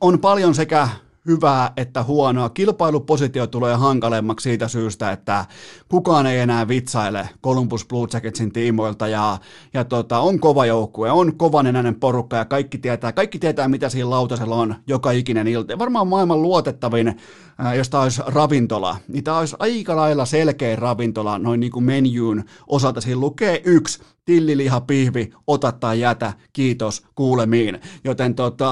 [0.00, 0.88] on paljon sekä
[1.26, 2.48] hyvää että huonoa.
[2.48, 5.44] Kilpailupositio tulee hankalemmaksi siitä syystä, että
[5.88, 9.38] kukaan ei enää vitsaile Columbus Blue Jacketsin tiimoilta ja,
[9.74, 14.10] ja tota, on kova joukkue, on kovanenäinen porukka ja kaikki tietää, kaikki tietää mitä siinä
[14.10, 15.78] lautasella on joka ikinen ilta.
[15.78, 17.16] Varmaan maailman luotettavin,
[17.58, 21.84] ää, jos tämä olisi ravintola, niin tämä olisi aika lailla selkeä ravintola noin niin kuin
[21.84, 23.00] menjuun osalta.
[23.00, 27.80] Siinä lukee yksi, tilliliha, pihvi, ota tai jätä, kiitos, kuulemiin.
[28.04, 28.70] Joten tota,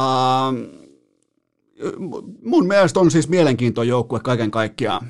[2.42, 5.08] mun mielestä on siis mielenkiintoinen joukkue kaiken kaikkiaan.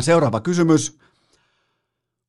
[0.00, 0.98] Seuraava kysymys.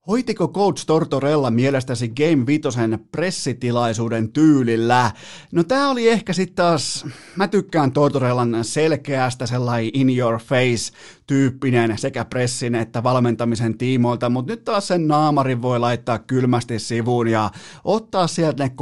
[0.07, 5.11] Hoitiko coach Tortorella mielestäsi Game Vitosen pressitilaisuuden tyylillä?
[5.51, 10.93] No tää oli ehkä sitten taas, mä tykkään Tortorellan selkeästä sellainen in your face
[11.33, 17.27] tyyppinen sekä pressin että valmentamisen tiimoilta, mutta nyt taas sen naamarin voi laittaa kylmästi sivuun
[17.27, 17.51] ja
[17.83, 18.73] ottaa sieltä ne 3-5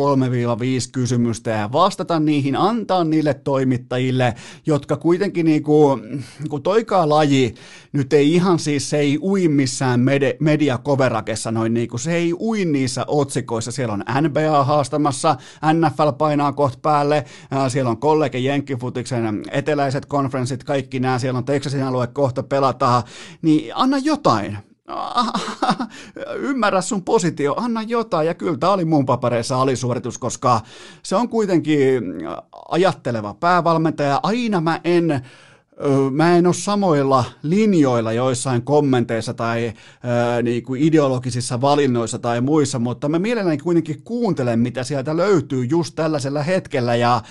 [0.91, 4.33] kysymystä ja vastata niihin, antaa niille toimittajille,
[4.65, 5.99] jotka kuitenkin niinku,
[6.49, 7.55] kun toikaa laji
[7.93, 12.65] nyt ei ihan siis, se ei ui missään med- mediakoverakessa noin niinku, se ei ui
[12.65, 15.35] niissä otsikoissa, siellä on NBA haastamassa,
[15.73, 17.25] NFL painaa kohta päälle,
[17.67, 23.03] siellä on kollege Jenkkifutiksen eteläiset konferenssit, kaikki nämä, siellä on Texasin alue kohta kohta pelataan,
[23.41, 24.57] niin anna jotain.
[26.35, 28.27] Ymmärrä sun positio, anna jotain.
[28.27, 30.61] Ja kyllä tämä oli mun papereissa alisuoritus, koska
[31.03, 32.03] se on kuitenkin
[32.69, 34.19] ajatteleva päävalmentaja.
[34.23, 35.21] Aina mä en
[36.11, 42.79] mä en ole samoilla linjoilla joissain kommenteissa tai ää, niin kuin ideologisissa valinnoissa tai muissa,
[42.79, 47.21] mutta mä mielelläni kuitenkin kuuntelen, mitä sieltä löytyy just tällaisella hetkellä ja,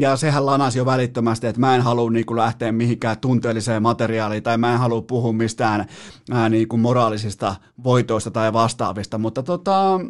[0.00, 4.42] ja sehän lanasi jo välittömästi, että mä en halua niin kuin lähteä mihinkään tunteelliseen materiaaliin
[4.42, 5.86] tai mä en halua puhua mistään
[6.30, 10.00] ää, niin kuin moraalisista voitoista tai vastaavista, mutta tota,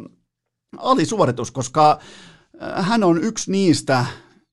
[0.77, 1.99] oli suoritus, koska
[2.75, 4.05] hän on yksi niistä,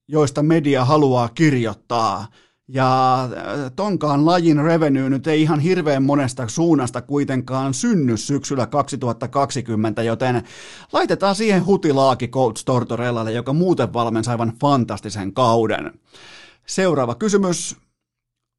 [0.09, 2.27] joista media haluaa kirjoittaa–
[2.69, 10.03] ja äh, tonkaan lajin revenue nyt ei ihan hirveän monesta suunnasta kuitenkaan synny syksyllä 2020,
[10.03, 10.43] joten
[10.93, 15.93] laitetaan siihen hutilaaki Coach Tortorellalle, joka muuten valmensi aivan fantastisen kauden.
[16.67, 17.77] Seuraava kysymys.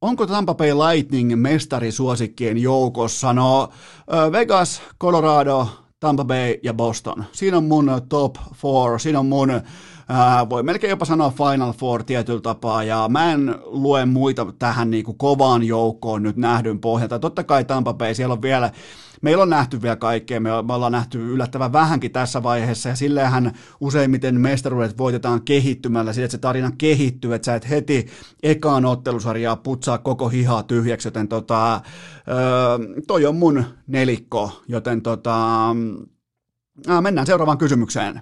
[0.01, 3.33] Onko Tampa Bay Lightning mestarisuosikkien joukossa?
[3.33, 3.69] No,
[4.31, 5.67] Vegas, Colorado,
[5.99, 7.25] Tampa Bay ja Boston.
[7.31, 9.61] Siinä on mun top four, siinä on mun
[10.09, 14.91] ää, voi melkein jopa sanoa Final Four tietyllä tapaa, ja mä en lue muita tähän
[14.91, 17.19] niin kuin kovaan joukkoon nyt nähdyn pohjalta.
[17.19, 18.71] Totta kai Tampa Bay, siellä on vielä
[19.21, 24.41] meillä on nähty vielä kaikkea, me, ollaan nähty yllättävän vähänkin tässä vaiheessa, ja silleenhän useimmiten
[24.41, 28.07] mestaruudet voitetaan kehittymällä, sillä että se tarina kehittyy, että sä et heti
[28.43, 31.81] ekaan ottelusarjaa putsaa koko hihaa tyhjäksi, joten tota,
[32.27, 35.37] öö, toi on mun nelikko, joten tota,
[37.01, 38.21] mennään seuraavaan kysymykseen.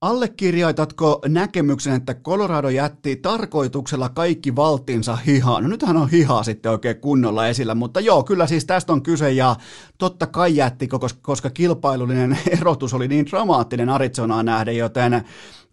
[0.00, 5.62] Allekirjoitatko näkemyksen, että Colorado jätti tarkoituksella kaikki valtinsa hihaan?
[5.62, 9.32] No nythän on hihaa sitten oikein kunnolla esillä, mutta joo, kyllä siis tästä on kyse
[9.32, 9.56] ja
[9.98, 10.88] totta kai jätti,
[11.22, 15.24] koska kilpailullinen erotus oli niin dramaattinen Arizonaan nähden, joten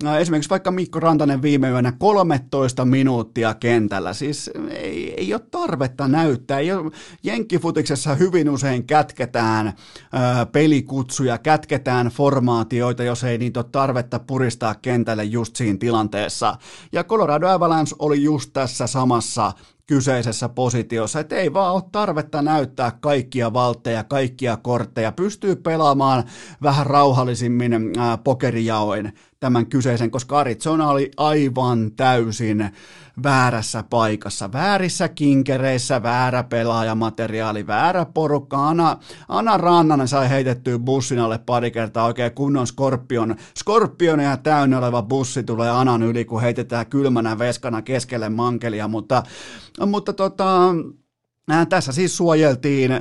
[0.03, 6.07] No, esimerkiksi vaikka Mikko Rantanen viime yönä 13 minuuttia kentällä, siis ei, ei ole tarvetta
[6.07, 6.59] näyttää.
[6.59, 6.91] Ei ole,
[7.23, 15.23] Jenkkifutiksessa hyvin usein kätketään ö, pelikutsuja, kätketään formaatioita, jos ei niitä ole tarvetta puristaa kentälle
[15.23, 16.55] just siinä tilanteessa.
[16.91, 19.51] Ja Colorado Avalanche oli just tässä samassa
[19.87, 26.23] kyseisessä positiossa, että ei vaan ole tarvetta näyttää kaikkia valtteja, kaikkia kortteja, pystyy pelaamaan
[26.61, 32.69] vähän rauhallisimmin ää, pokerijaoin tämän kyseisen, koska Arizona oli aivan täysin
[33.23, 38.67] väärässä paikassa, väärissä kinkereissä, väärä pelaajamateriaali, väärä porukka.
[38.67, 38.97] Ana,
[39.27, 45.43] Ana Rannanen sai heitettyä bussin alle pari kertaa oikein kunnon skorpion, skorpioneja täynnä oleva bussi
[45.43, 49.23] tulee Anan yli, kun heitetään kylmänä veskana keskelle mankelia, mutta,
[49.85, 50.59] mutta tota,
[51.69, 52.91] tässä siis suojeltiin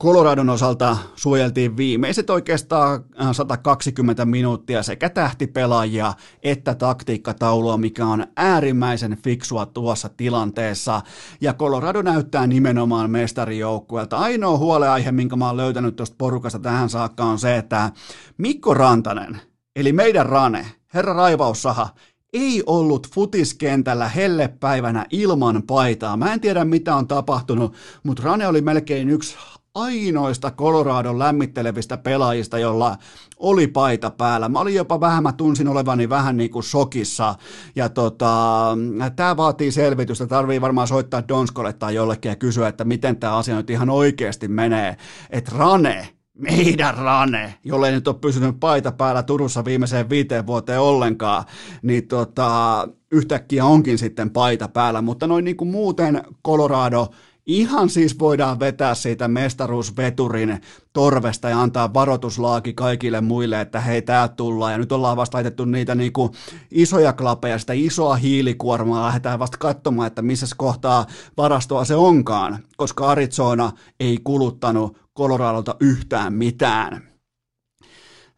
[0.00, 9.18] Coloradon osalta suojeltiin viimeiset oikeastaan 120 äh, minuuttia sekä tähtipelaajia että taktiikkataulua, mikä on äärimmäisen
[9.24, 11.02] fiksua tuossa tilanteessa.
[11.40, 14.16] Ja Colorado näyttää nimenomaan mestarijoukkueelta.
[14.16, 17.92] Ainoa huoleaihe, minkä mä oon löytänyt tuosta porukasta tähän saakka on se, että
[18.38, 19.40] Mikko Rantanen,
[19.76, 21.88] eli meidän Rane, herra Raivaussaha,
[22.32, 26.16] ei ollut futiskentällä hellepäivänä ilman paitaa.
[26.16, 29.36] Mä en tiedä mitä on tapahtunut, mutta Rane oli melkein yksi
[29.74, 32.96] ainoista Coloradon lämmittelevistä pelaajista, jolla
[33.36, 34.48] oli paita päällä.
[34.48, 37.34] Mä olin jopa vähän, mä tunsin olevani vähän niin kuin shokissa.
[37.76, 38.76] Ja tota,
[39.16, 40.26] tämä vaatii selvitystä.
[40.26, 44.48] Tarvii varmaan soittaa Donskolle tai jollekin ja kysyä, että miten tämä asia nyt ihan oikeasti
[44.48, 44.96] menee.
[45.30, 51.44] Että Rane, meidän Rane, jolle nyt on pysynyt paita päällä Turussa viimeiseen viiteen vuoteen ollenkaan,
[51.82, 57.08] niin tota, yhtäkkiä onkin sitten paita päällä, mutta noin niin kuin muuten Colorado
[57.48, 60.60] Ihan siis voidaan vetää siitä mestaruusveturin
[60.92, 64.72] torvesta ja antaa varoituslaaki kaikille muille, että hei, tää tullaan.
[64.72, 66.30] Ja nyt ollaan vasta laitettu niitä niinku
[66.70, 73.08] isoja klapeja, sitä isoa hiilikuormaa, lähdetään vasta katsomaan, että missä kohtaa varastoa se onkaan, koska
[73.08, 77.02] Arizona ei kuluttanut Coloradolta yhtään mitään.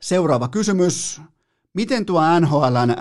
[0.01, 1.21] Seuraava kysymys.
[1.75, 2.95] Miten tuo NHLn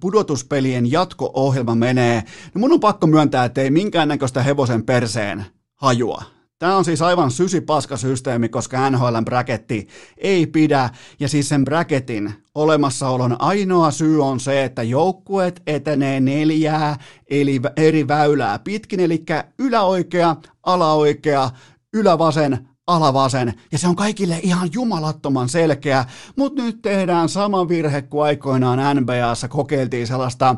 [0.00, 2.22] pudotuspelien jatko-ohjelma menee?
[2.54, 6.22] No mun on pakko myöntää, että ei minkäännäköistä hevosen perseen hajua.
[6.58, 13.36] Tämä on siis aivan sysipaskasysteemi, koska NHLn bracketti ei pidä, ja siis sen bracketin olemassaolon
[13.38, 16.96] ainoa syy on se, että joukkueet etenee neljää
[17.30, 19.24] eli eri väylää pitkin, eli
[19.58, 21.50] yläoikea, alaoikea,
[21.94, 26.04] ylävasen, alavasen, ja se on kaikille ihan jumalattoman selkeä,
[26.36, 30.56] mutta nyt tehdään sama virhe kuin aikoinaan NBAssa kokeiltiin sellaista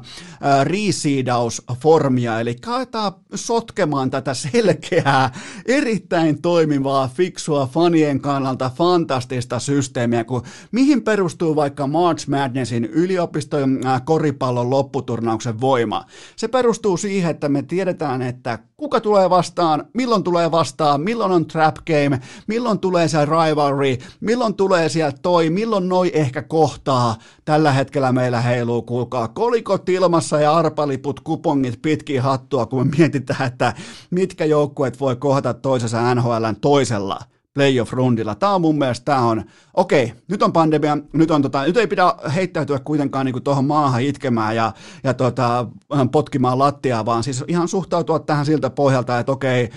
[0.62, 5.30] resiidausformia, eli kaetaan sotkemaan tätä selkeää,
[5.66, 14.70] erittäin toimivaa, fiksua, fanien kannalta fantastista systeemiä, kun mihin perustuu vaikka March Madnessin yliopiston koripallon
[14.70, 16.04] lopputurnauksen voima.
[16.36, 21.46] Se perustuu siihen, että me tiedetään, että kuka tulee vastaan, milloin tulee vastaan, milloin on
[21.46, 27.16] trap game, milloin tulee se rivalry, milloin tulee sieltä toi, milloin noi ehkä kohtaa.
[27.44, 33.46] Tällä hetkellä meillä heiluu, kuulkaa, kolikot ilmassa ja arpaliput, kupongit pitkin hattua, kun me mietitään,
[33.46, 33.74] että
[34.10, 37.18] mitkä joukkueet voi kohdata toisensa NHLn toisella
[37.58, 38.34] playoff-rundilla.
[38.34, 39.44] Tämä on mun mielestä, tämä on,
[39.74, 44.02] okei, nyt on pandemia, nyt, on, tota, nyt ei pidä heittäytyä kuitenkaan niin tuohon maahan
[44.02, 44.72] itkemään ja,
[45.04, 45.66] ja tota,
[46.12, 49.70] potkimaan lattiaa, vaan siis ihan suhtautua tähän siltä pohjalta, että okei,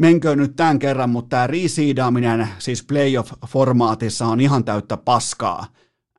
[0.00, 5.66] menköön nyt tämän kerran, mutta tämä resiidaaminen siis playoff-formaatissa on ihan täyttä paskaa.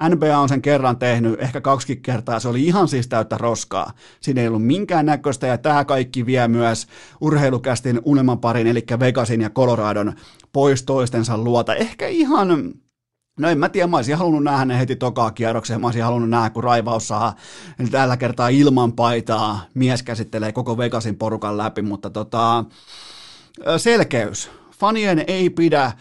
[0.10, 3.92] NBA on sen kerran tehnyt, ehkä kaksi kertaa, se oli ihan siis täyttä roskaa.
[4.20, 6.88] Siinä ei ollut minkään näköistä, ja tämä kaikki vie myös
[7.22, 10.14] urheilukästin unelmaparin, eli Vegasin ja Coloradon
[10.54, 11.76] pois toistensa luota.
[11.76, 12.74] Ehkä ihan
[13.40, 16.30] No en mä tiedä, mä olisin halunnut nähdä ne heti tokaa kierrokseen, mä olisin halunnut
[16.30, 17.36] nähdä, kun Raivaus saa
[17.92, 22.66] tällä kertaa ilman paitaa, mies käsittelee koko Vegasin porukan läpi, mutta tota,
[23.78, 25.91] selkeys fanien ei pidä,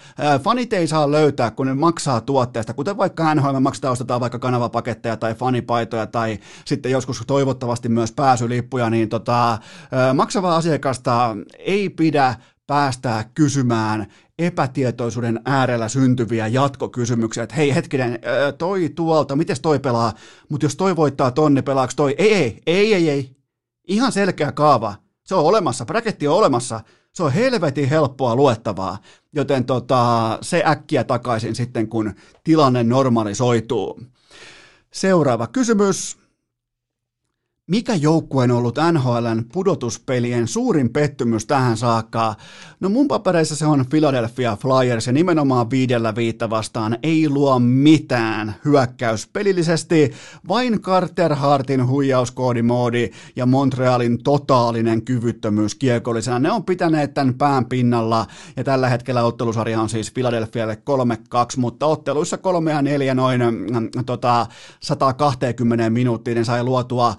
[0.42, 4.38] fanit ei saa löytää, kun ne maksaa tuotteesta, kuten vaikka NHL me maksetaan, ostetaan vaikka
[4.38, 9.58] kanavapaketteja tai fanipaitoja tai sitten joskus toivottavasti myös pääsylippuja, niin tota,
[10.14, 12.34] maksavaa asiakasta ei pidä
[12.66, 14.06] päästää kysymään
[14.38, 18.18] epätietoisuuden äärellä syntyviä jatkokysymyksiä, että hei hetkinen,
[18.58, 20.12] toi tuolta, miten toi pelaa,
[20.48, 22.14] mutta jos toi voittaa tonne, pelaako toi?
[22.18, 23.36] Ei, ei, ei, ei, ei.
[23.88, 24.94] Ihan selkeä kaava.
[25.24, 26.80] Se on olemassa, braketti on olemassa,
[27.14, 28.98] se on helvetin helppoa luettavaa,
[29.32, 34.00] joten tota, se äkkiä takaisin sitten, kun tilanne normalisoituu.
[34.92, 36.19] Seuraava kysymys.
[37.70, 42.34] Mikä joukkue on ollut NHLn pudotuspelien suurin pettymys tähän saakka?
[42.80, 48.54] No mun papereissa se on Philadelphia Flyers ja nimenomaan viidellä viittä vastaan ei luo mitään
[48.64, 50.12] hyökkäys pelillisesti,
[50.48, 56.38] vain Carter Hartin huijauskoodimoodi ja Montrealin totaalinen kyvyttömyys kiekollisena.
[56.38, 60.78] Ne on pitäneet tämän pään pinnalla ja tällä hetkellä ottelusarja on siis Philadelphialle
[61.54, 64.46] 3-2, mutta otteluissa 3 ja 4 noin mm, tota,
[64.80, 67.14] 120 minuuttiin ne sai luotua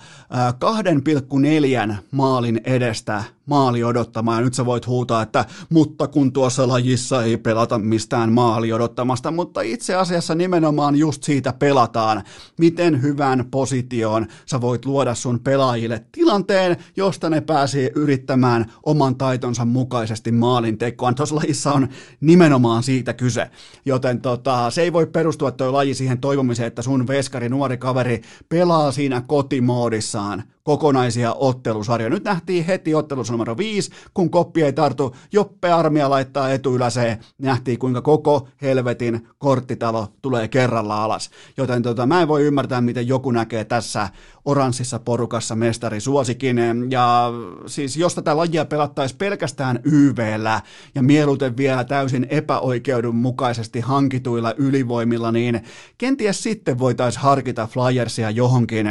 [0.49, 4.37] 2,4 maalin edestä maali odottamaan.
[4.37, 9.31] Ja nyt sä voit huutaa, että mutta kun tuossa lajissa ei pelata mistään maali odottamasta,
[9.31, 12.23] mutta itse asiassa nimenomaan just siitä pelataan.
[12.57, 19.65] Miten hyvän positioon sä voit luoda sun pelaajille tilanteen, josta ne pääsee yrittämään oman taitonsa
[19.65, 21.15] mukaisesti maalin tekoon.
[21.15, 21.87] Tuossa lajissa on
[22.21, 23.51] nimenomaan siitä kyse.
[23.85, 28.21] Joten tota, se ei voi perustua tuo laji siihen toivomiseen, että sun veskari, nuori kaveri
[28.49, 32.09] pelaa siinä kotimoodissaan on kokonaisia ottelusarjoja.
[32.09, 37.79] Nyt nähtiin heti ottelus numero 5, kun koppi ei tartu, Joppe Armia laittaa etuyläseen, nähtiin
[37.79, 41.29] kuinka koko helvetin korttitalo tulee kerralla alas.
[41.57, 44.09] Joten tota, mä en voi ymmärtää, miten joku näkee tässä
[44.45, 46.57] oranssissa porukassa mestari suosikin.
[46.91, 47.31] Ja
[47.65, 50.61] siis jos tätä lajia pelattaisiin pelkästään YVllä
[50.95, 55.63] ja mieluiten vielä täysin epäoikeudenmukaisesti hankituilla ylivoimilla, niin
[55.97, 58.87] kenties sitten voitaisiin harkita Flyersia johonkin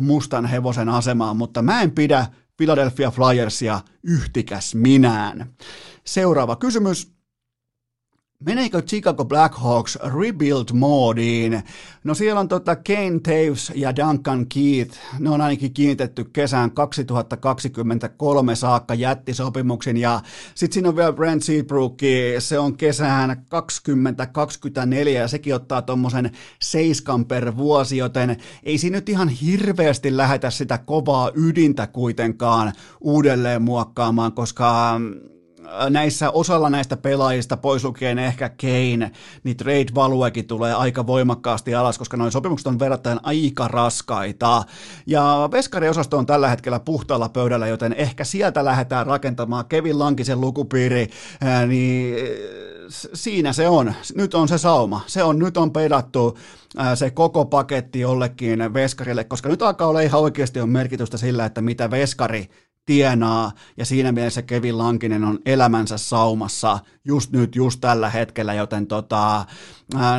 [0.00, 1.03] mustan hevosen asemaan,
[1.34, 2.26] mutta mä en pidä
[2.56, 5.54] Philadelphia Flyersia yhtikäs minään.
[6.04, 7.13] Seuraava kysymys.
[8.46, 11.62] Meneekö Chicago Blackhawks rebuild-moodiin?
[12.04, 14.98] No siellä on tota Kane Taves ja Duncan Keith.
[15.18, 19.96] Ne on ainakin kiinnitetty kesään 2023 saakka jättisopimuksin.
[19.96, 20.20] Ja
[20.54, 21.98] sitten siinä on vielä Brent Seabrook.
[22.38, 26.30] Se on kesään 2024 ja sekin ottaa tuommoisen
[26.62, 33.62] seiskan per vuosi, joten ei siinä nyt ihan hirveästi lähetä sitä kovaa ydintä kuitenkaan uudelleen
[33.62, 35.00] muokkaamaan, koska
[35.90, 39.10] näissä osalla näistä pelaajista, pois lukien ehkä Kane,
[39.44, 44.62] niin trade valuekin tulee aika voimakkaasti alas, koska noin sopimukset on verrattain aika raskaita.
[45.06, 51.08] Ja Veskari-osasto on tällä hetkellä puhtaalla pöydällä, joten ehkä sieltä lähdetään rakentamaan Kevin Lankisen lukupiiri,
[51.66, 52.16] niin
[53.14, 53.94] siinä se on.
[54.14, 55.00] Nyt on se sauma.
[55.06, 56.38] Se on, nyt on pedattu
[56.94, 61.62] se koko paketti jollekin veskarille, koska nyt alkaa olla ihan oikeasti on merkitystä sillä, että
[61.62, 62.50] mitä veskari
[62.86, 68.86] tienaa, ja siinä mielessä Kevin Lankinen on elämänsä saumassa just nyt, just tällä hetkellä, joten
[68.86, 69.44] tota,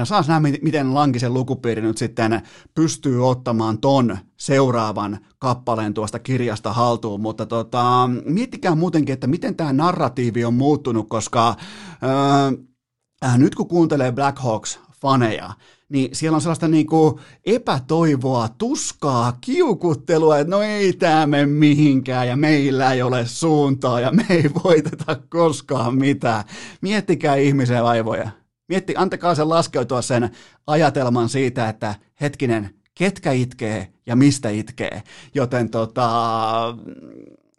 [0.04, 2.42] saas nähdä, miten Lankisen lukupiiri nyt sitten
[2.76, 9.74] pystyy ottamaan ton seuraavan kappaleen tuosta kirjasta haltuun, mutta tota, miettikää muutenkin, että miten tämä
[9.74, 11.56] narratiivi on muuttunut, koska
[12.02, 15.54] ää, nyt kun kuuntelee Blackhawks faneja,
[15.90, 22.28] niin siellä on sellaista niin kuin epätoivoa, tuskaa, kiukuttelua, että no ei tämä mene mihinkään
[22.28, 26.44] ja meillä ei ole suuntaa ja me ei voiteta koskaan mitään.
[26.82, 28.30] Miettikää ihmisen vaivoja.
[28.68, 30.30] Mietti, antakaa sen laskeutua sen
[30.68, 35.04] ajatelman siitä, että hetkinen, ketkä itkee ja mistä itkee.
[35.36, 36.08] Joten tota,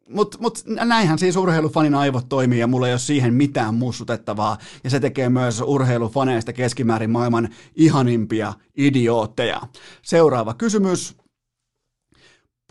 [0.09, 4.59] mutta mut, näinhän siis urheilufanin aivot toimii ja mulla ei ole siihen mitään mussutettavaa.
[4.85, 9.61] Ja se tekee myös urheilufaneista keskimäärin maailman ihanimpia idiootteja.
[10.03, 11.17] Seuraava kysymys.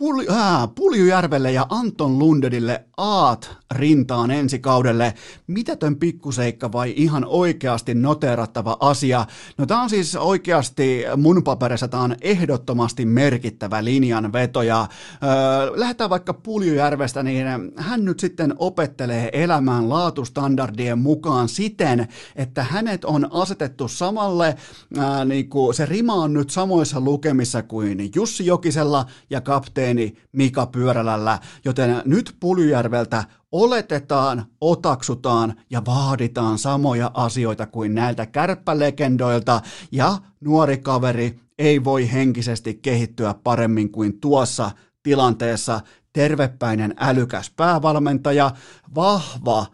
[0.01, 5.13] Pul- äh, Puljujärvelle ja Anton Lundedille aat rintaan ensi kaudelle.
[5.47, 9.25] Mitätön pikkuseikka vai ihan oikeasti noterattava asia?
[9.57, 14.87] No tämä on siis oikeasti mun paperissa tämä on ehdottomasti merkittävä linjanveto ja
[15.23, 23.05] öö, lähdetään vaikka Puljujärvestä, niin hän nyt sitten opettelee elämään laatustandardien mukaan siten, että hänet
[23.05, 24.55] on asetettu samalle,
[24.97, 29.84] ää, niin kuin se rima on nyt samoissa lukemissa kuin Jussi Jokisella ja kapteeni
[30.31, 39.61] Mika Pyörälällä, joten nyt Puljujärveltä oletetaan, otaksutaan ja vaaditaan samoja asioita kuin näiltä kärppälegendoilta.
[39.91, 44.71] Ja nuori kaveri ei voi henkisesti kehittyä paremmin kuin tuossa
[45.03, 45.81] tilanteessa.
[46.13, 48.51] Tervepäinen älykäs päävalmentaja,
[48.95, 49.65] vahva,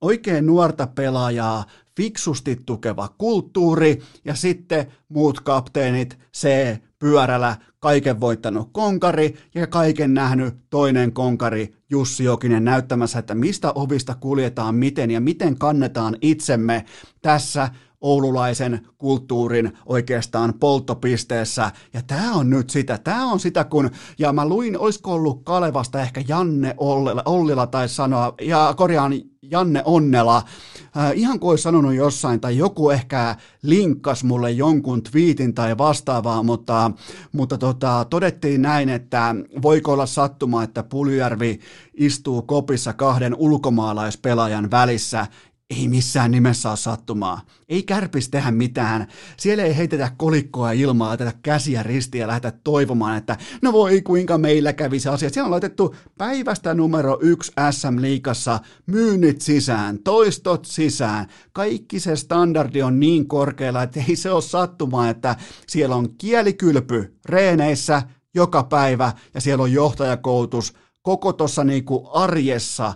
[0.00, 1.64] oikein nuorta pelaajaa,
[1.96, 6.48] fiksusti tukeva kulttuuri ja sitten muut kapteenit, C,
[7.04, 14.14] pyörällä, kaiken voittanut konkari ja kaiken nähnyt toinen konkari Jussi Jokinen näyttämässä, että mistä ovista
[14.14, 16.84] kuljetaan, miten ja miten kannetaan itsemme.
[17.22, 17.68] Tässä
[18.04, 21.70] oululaisen kulttuurin oikeastaan polttopisteessä.
[21.92, 26.00] Ja tämä on nyt sitä, tämä on sitä kun, ja mä luin, olisiko ollut Kalevasta
[26.00, 30.36] ehkä Janne Ollila, Ollila tai sanoa, ja korjaan Janne Onnela,
[30.96, 36.42] äh, ihan kuin olisi sanonut jossain, tai joku ehkä linkkas mulle jonkun twiitin tai vastaavaa,
[36.42, 36.90] mutta,
[37.32, 41.60] mutta tota, todettiin näin, että voiko olla sattuma, että Puljärvi
[41.94, 45.26] istuu kopissa kahden ulkomaalaispelaajan välissä,
[45.70, 47.40] ei missään nimessä ole sattumaa.
[47.68, 49.06] Ei kärpis tehdä mitään.
[49.36, 54.38] Siellä ei heitetä kolikkoa ilmaa, laiteta käsiä ristiin ja lähdetä toivomaan, että no voi kuinka
[54.38, 55.30] meillä kävi se asia.
[55.30, 61.26] Siellä on laitettu päivästä numero yksi SM-liikassa myynnit sisään, toistot sisään.
[61.52, 65.36] Kaikki se standardi on niin korkealla, että ei se ole sattumaa, että
[65.66, 68.02] siellä on kielikylpy reeneissä
[68.34, 72.94] joka päivä ja siellä on johtajakoulutus koko tuossa niinku arjessa,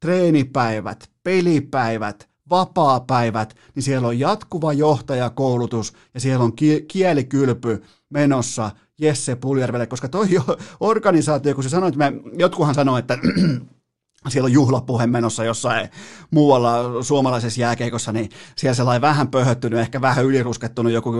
[0.00, 6.52] treenipäivät, pelipäivät, vapaapäivät, niin siellä on jatkuva johtajakoulutus ja siellä on
[6.88, 8.70] kielikylpy menossa
[9.00, 10.28] Jesse Puljärvelle, koska toi
[10.80, 13.18] organisaatio, kun se sanoi, että me, jotkuhan sanoi, että
[14.28, 15.88] siellä on juhlapuhe menossa jossain
[16.30, 21.12] muualla suomalaisessa jääkeikossa, niin siellä sellainen vähän pöhöttynyt, ehkä vähän yliruskettunut joku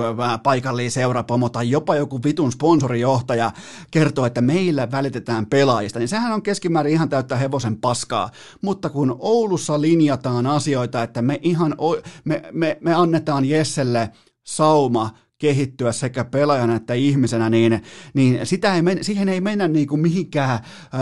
[0.42, 3.52] paikallinen seurapomo tai jopa joku vitun sponsorijohtaja
[3.90, 8.30] kertoo, että meillä välitetään pelaajista, niin sehän on keskimäärin ihan täyttä hevosen paskaa.
[8.62, 11.76] Mutta kun Oulussa linjataan asioita, että me ihan,
[12.24, 14.10] me, me, me annetaan Jesselle
[14.46, 15.10] sauma
[15.40, 17.82] kehittyä sekä pelaajana että ihmisenä, niin,
[18.14, 20.60] niin sitä ei men, siihen ei mennä niin kuin mihinkään äh,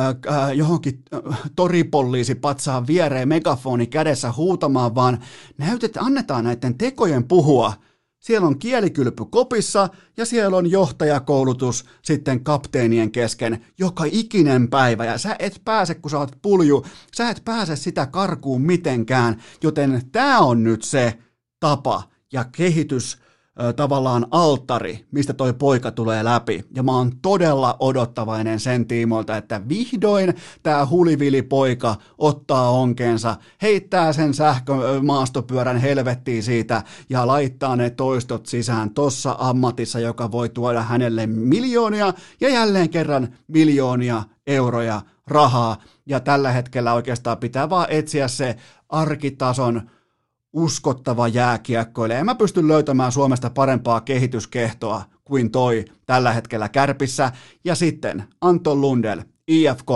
[0.09, 5.19] äh, johonkin äh, toripoliisi patsaan viereen megafoni kädessä huutamaan, vaan
[5.59, 7.73] näytet, annetaan näiden tekojen puhua.
[8.19, 15.05] Siellä on kielikylpy kopissa ja siellä on johtajakoulutus sitten kapteenien kesken joka ikinen päivä.
[15.05, 16.87] Ja sä et pääse, kun sä oot pulju,
[17.17, 21.19] sä et pääse sitä karkuun mitenkään, joten tämä on nyt se,
[21.61, 23.19] tapa ja kehitys
[23.77, 26.65] tavallaan alttari, mistä toi poika tulee läpi.
[26.75, 34.13] Ja mä oon todella odottavainen sen tiimoilta, että vihdoin tämä hulivili poika ottaa onkeensa, heittää
[34.13, 41.27] sen sähkömaastopyörän helvettiin siitä ja laittaa ne toistot sisään tossa ammatissa, joka voi tuoda hänelle
[41.27, 45.77] miljoonia ja jälleen kerran miljoonia euroja rahaa.
[46.07, 48.57] Ja tällä hetkellä oikeastaan pitää vaan etsiä se
[48.89, 49.91] arkitason
[50.53, 52.19] uskottava jääkiekkoilija.
[52.19, 57.33] En mä pysty löytämään Suomesta parempaa kehityskehtoa kuin toi tällä hetkellä kärpissä.
[57.65, 59.91] Ja sitten Anton Lundell, IFK.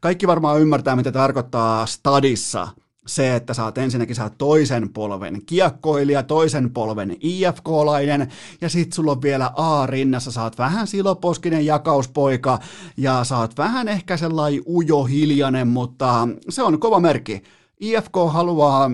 [0.00, 2.68] Kaikki varmaan ymmärtää, mitä tarkoittaa stadissa
[3.08, 8.28] se, että oot ensinnäkin oot toisen polven kiekkoilija, toisen polven IFK-lainen,
[8.60, 12.58] ja sit sulla on vielä A-rinnassa, oot vähän siloposkinen jakauspoika,
[12.96, 17.42] ja oot vähän ehkä sellainen ujo hiljainen, mutta se on kova merkki.
[17.80, 18.90] IFK haluaa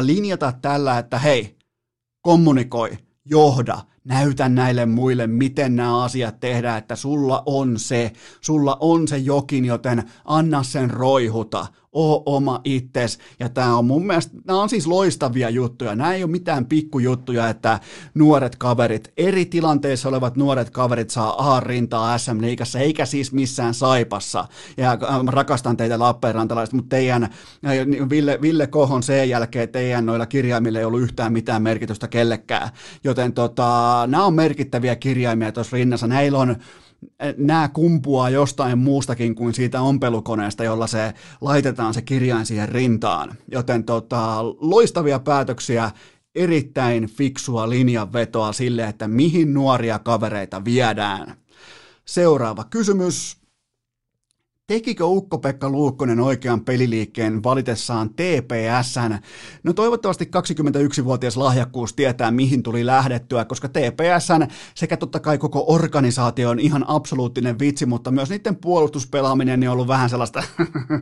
[0.00, 1.58] linjata tällä, että hei,
[2.22, 9.08] kommunikoi, johda, näytä näille muille, miten nämä asiat tehdään, että sulla on se, sulla on
[9.08, 13.18] se jokin, joten anna sen roihuta, oo oma itses.
[13.40, 15.94] Ja tämä on mun mielestä, nämä on siis loistavia juttuja.
[15.94, 17.80] Nämä ei ole mitään pikkujuttuja, että
[18.14, 24.44] nuoret kaverit, eri tilanteissa olevat nuoret kaverit saa A-rintaa SM-liigassa, eikä siis missään saipassa.
[24.76, 30.26] Ja ähm, rakastan teitä Lappeenrantalaiset, mutta teidän, äh, Ville, Ville Kohon sen jälkeen teidän noilla
[30.26, 32.68] kirjaimilla ei ollut yhtään mitään merkitystä kellekään.
[33.04, 36.06] Joten tota, nämä on merkittäviä kirjaimia tuossa rinnassa.
[36.06, 36.56] Näillä on
[37.36, 43.34] nämä kumpuaa jostain muustakin kuin siitä ompelukoneesta, jolla se laitetaan se kirjain siihen rintaan.
[43.52, 45.90] Joten tota, loistavia päätöksiä,
[46.34, 51.36] erittäin fiksua linjanvetoa sille, että mihin nuoria kavereita viedään.
[52.04, 53.39] Seuraava kysymys.
[54.70, 59.18] Tekikö Ukko-Pekka Luukkonen oikean peliliikkeen valitessaan TPSn?
[59.62, 66.50] No toivottavasti 21-vuotias lahjakkuus tietää, mihin tuli lähdettyä, koska TPSn sekä totta kai koko organisaatio
[66.50, 70.42] on ihan absoluuttinen vitsi, mutta myös niiden puolustuspelaaminen on ollut vähän sellaista,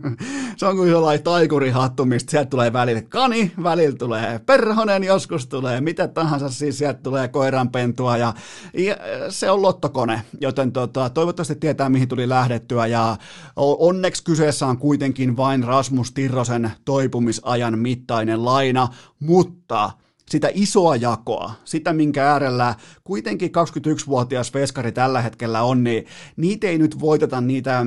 [0.57, 5.81] se on kuin sellainen taikurihattu, mistä sieltä tulee välillä kani, välillä tulee perhonen, joskus tulee
[5.81, 8.35] mitä tahansa, siis sieltä tulee koiranpentua ja,
[8.75, 8.97] ja
[9.29, 13.17] se on lottokone, joten tota, toivottavasti tietää, mihin tuli lähdettyä ja
[13.59, 18.89] Onneksi kyseessä on kuitenkin vain Rasmus Tirrosen toipumisajan mittainen laina,
[19.21, 19.91] mutta
[20.31, 26.07] sitä isoa jakoa, sitä minkä äärellä kuitenkin 21-vuotias veskari tällä hetkellä on, niin
[26.37, 27.87] niitä ei nyt voiteta niitä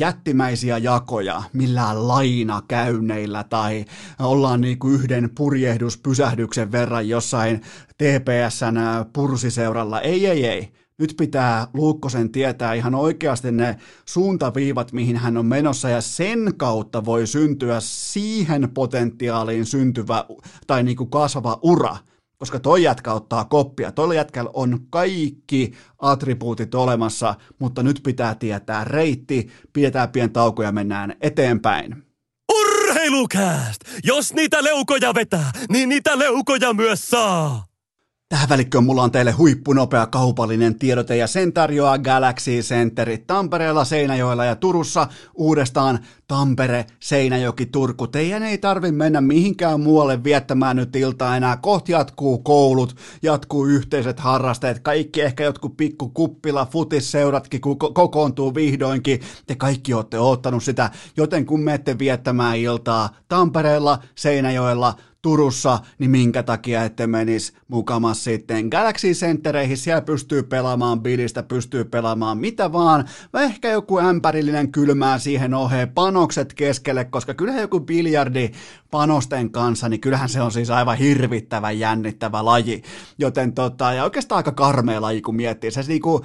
[0.00, 3.84] jättimäisiä jakoja millään lainakäynneillä tai
[4.18, 8.78] ollaan niin kuin yhden purjehduspysähdyksen verran jossain TPSn
[9.12, 10.00] pursiseuralla.
[10.00, 15.88] Ei, ei, ei nyt pitää Luukkosen tietää ihan oikeasti ne suuntaviivat, mihin hän on menossa,
[15.88, 20.24] ja sen kautta voi syntyä siihen potentiaaliin syntyvä
[20.66, 21.96] tai niin kuin kasvava ura,
[22.38, 23.92] koska toi jätkä ottaa koppia.
[23.92, 30.72] Toilla jätkällä on kaikki attribuutit olemassa, mutta nyt pitää tietää reitti, pidetään pien tauko ja
[30.72, 32.04] mennään eteenpäin.
[32.58, 33.80] Urheilukääst!
[34.04, 37.68] Jos niitä leukoja vetää, niin niitä leukoja myös saa!
[38.30, 44.44] Tähän välikköön mulla on teille huippunopea kaupallinen tiedote ja sen tarjoaa Galaxy Centeri Tampereella, Seinäjoella
[44.44, 48.06] ja Turussa uudestaan Tampere, Seinäjoki, Turku.
[48.06, 51.56] Teidän ei tarvi mennä mihinkään muualle viettämään nyt iltaa enää.
[51.56, 57.60] Kohti jatkuu koulut, jatkuu yhteiset harrasteet, kaikki ehkä jotkut pikku kuppila, futisseuratkin
[57.94, 59.20] kokoontuu vihdoinkin.
[59.46, 66.42] Te kaikki olette ottanut sitä, joten kun menette viettämään iltaa Tampereella, Seinäjoella, Turussa, niin minkä
[66.42, 73.08] takia ette menisi mukamas sitten Galaxy Centereihin, siellä pystyy pelaamaan bilistä, pystyy pelaamaan mitä vaan,
[73.34, 78.50] ehkä joku ämpärillinen kylmää siihen oheen, panokset keskelle, koska kyllähän joku biljardi
[78.90, 82.82] panosten kanssa, niin kyllähän se on siis aivan hirvittävän jännittävä laji,
[83.18, 86.24] joten tota, ja oikeastaan aika karmea laji, kun miettii, se, niinku,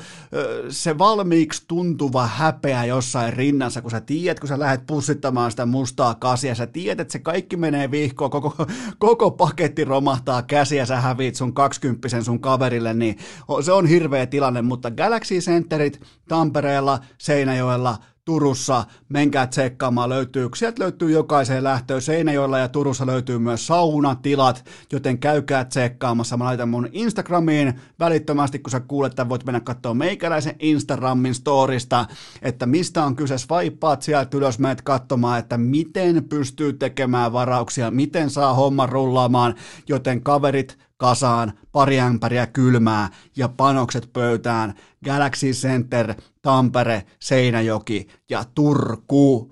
[0.69, 6.15] se valmiiksi tuntuva häpeä jossain rinnassa, kun sä tiedät, kun sä lähdet pussittamaan sitä mustaa
[6.15, 8.55] kasia, sä tiedät, että se kaikki menee vihkoon, koko,
[8.97, 13.17] koko paketti romahtaa käsiä, sä häviit sun kaksikymppisen sun kaverille, niin
[13.61, 21.11] se on hirveä tilanne, mutta Galaxy Centerit Tampereella, Seinäjoella, Turussa, menkää tsekkaamaan, löytyy, sieltä löytyy
[21.11, 27.73] jokaiseen lähtöön, Seinäjoella ja Turussa löytyy myös saunatilat, joten käykää tsekkaamassa, mä laitan mun Instagramiin
[27.99, 32.05] välittömästi, kun sä kuulet, että voit mennä katsoa meikäläisen Instagramin storista,
[32.41, 38.29] että mistä on kyse, swipeaat sieltä ylös, menet katsomaan, että miten pystyy tekemään varauksia, miten
[38.29, 39.55] saa homma rullaamaan,
[39.89, 44.73] joten kaverit, kasaan, pari ämpäriä kylmää ja panokset pöytään.
[45.05, 49.51] Galaxy Center, Tampere, Seinäjoki ja Turku.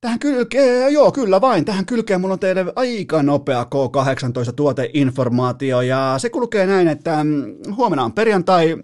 [0.00, 6.14] Tähän kylkeen, joo kyllä vain, tähän kylkeen mulla on teille aika nopea K18 tuoteinformaatio ja
[6.18, 8.76] se kulkee näin, että mm, huomenna on perjantai,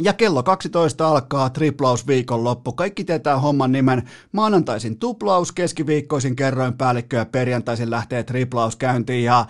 [0.00, 2.72] ja kello 12 alkaa triplaus viikonloppu.
[2.72, 4.02] Kaikki tietää homman nimen.
[4.32, 9.24] Maanantaisin tuplaus, keskiviikkoisin kerroin päällikkö ja perjantaisin lähtee triplaus käyntiin.
[9.24, 9.46] Ja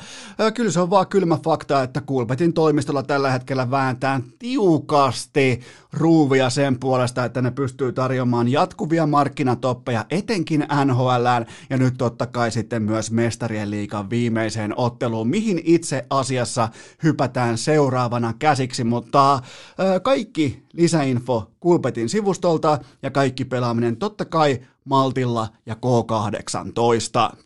[0.55, 5.61] kyllä se on vaan kylmä fakta, että Kulpetin toimistolla tällä hetkellä vääntää tiukasti
[5.93, 12.51] ruuvia sen puolesta, että ne pystyy tarjoamaan jatkuvia markkinatoppeja etenkin NHLään ja nyt totta kai
[12.51, 16.69] sitten myös mestarien liikan viimeiseen otteluun, mihin itse asiassa
[17.03, 20.36] hypätään seuraavana käsiksi, mutta ö, kaikki
[20.73, 27.37] lisäinfo Kulpetin sivustolta ja kaikki pelaaminen totta kai Maltilla ja K18.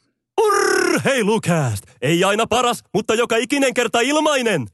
[0.40, 1.84] Urheilukääst!
[2.02, 4.66] Ei aina paras, mutta joka ikinen kerta ilmainen!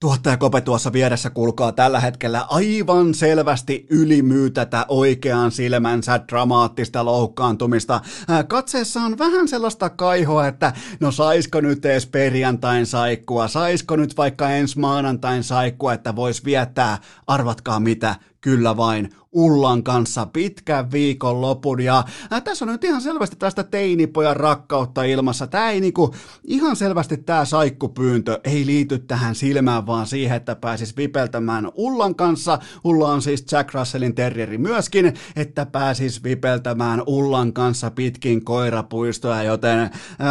[0.00, 8.00] Tuottaja Kope tuossa vieressä kulkaa tällä hetkellä aivan selvästi ylimyy tätä oikean silmänsä dramaattista loukkaantumista.
[8.48, 14.50] Katseessa on vähän sellaista kaihoa, että no saisko nyt edes perjantain saikkua, saisko nyt vaikka
[14.50, 18.14] ensi maanantain saikkua, että vois viettää, arvatkaa mitä,
[18.44, 21.80] kyllä vain Ullan kanssa pitkän viikon lopun.
[21.80, 25.46] Ja äh, tässä on nyt ihan selvästi tästä teinipojan rakkautta ilmassa.
[25.46, 26.14] Tämä ei niinku,
[26.44, 32.58] ihan selvästi tämä saikkupyyntö ei liity tähän silmään, vaan siihen, että pääsis vipeltämään Ullan kanssa.
[32.84, 39.78] Ulla on siis Jack Russellin terrieri myöskin, että pääsis vipeltämään Ullan kanssa pitkin koirapuistoja, joten
[39.80, 39.90] äh,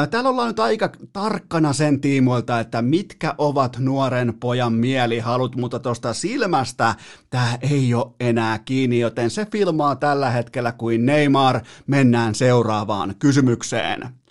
[0.09, 6.14] täällä ollaan nyt aika tarkkana sen tiimoilta, että mitkä ovat nuoren pojan mielihalut, mutta tuosta
[6.14, 6.95] silmästä
[7.30, 11.62] tämä ei ole enää kiinni, joten se filmaa tällä hetkellä kuin Neymar.
[11.88, 14.23] Mennään seuraavaan kysymykseen.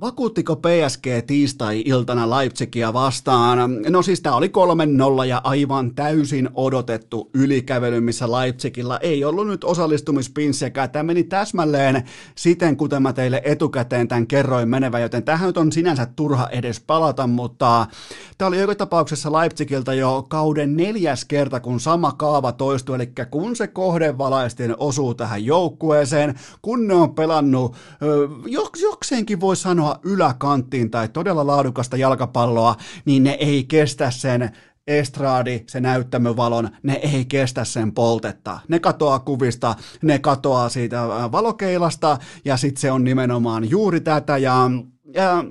[0.00, 3.58] Vakuuttiko PSG tiistai-iltana Leipzigia vastaan?
[3.88, 4.52] No siis tämä oli
[5.22, 10.90] 3-0 ja aivan täysin odotettu ylikävely, missä Leipzigilla ei ollut nyt osallistumispinssiäkään.
[10.90, 12.02] Tämä meni täsmälleen
[12.34, 16.80] siten, kuten mä teille etukäteen tämän kerroin menevä, joten tähän nyt on sinänsä turha edes
[16.80, 17.86] palata, mutta
[18.38, 23.56] tämä oli joka tapauksessa Leipzigilta jo kauden neljäs kerta, kun sama kaava toistui, eli kun
[23.56, 27.76] se kohdevalaisten osuu tähän joukkueeseen, kun ne on pelannut,
[28.82, 34.50] jokseenkin voi sanoa, yläkanttiin tai todella laadukasta jalkapalloa, niin ne ei kestä sen
[34.86, 38.60] estraadi, se näyttämövalon, ne ei kestä sen poltetta.
[38.68, 44.70] Ne katoaa kuvista, ne katoaa siitä valokeilasta ja sitten se on nimenomaan juuri tätä ja,
[45.14, 45.44] ja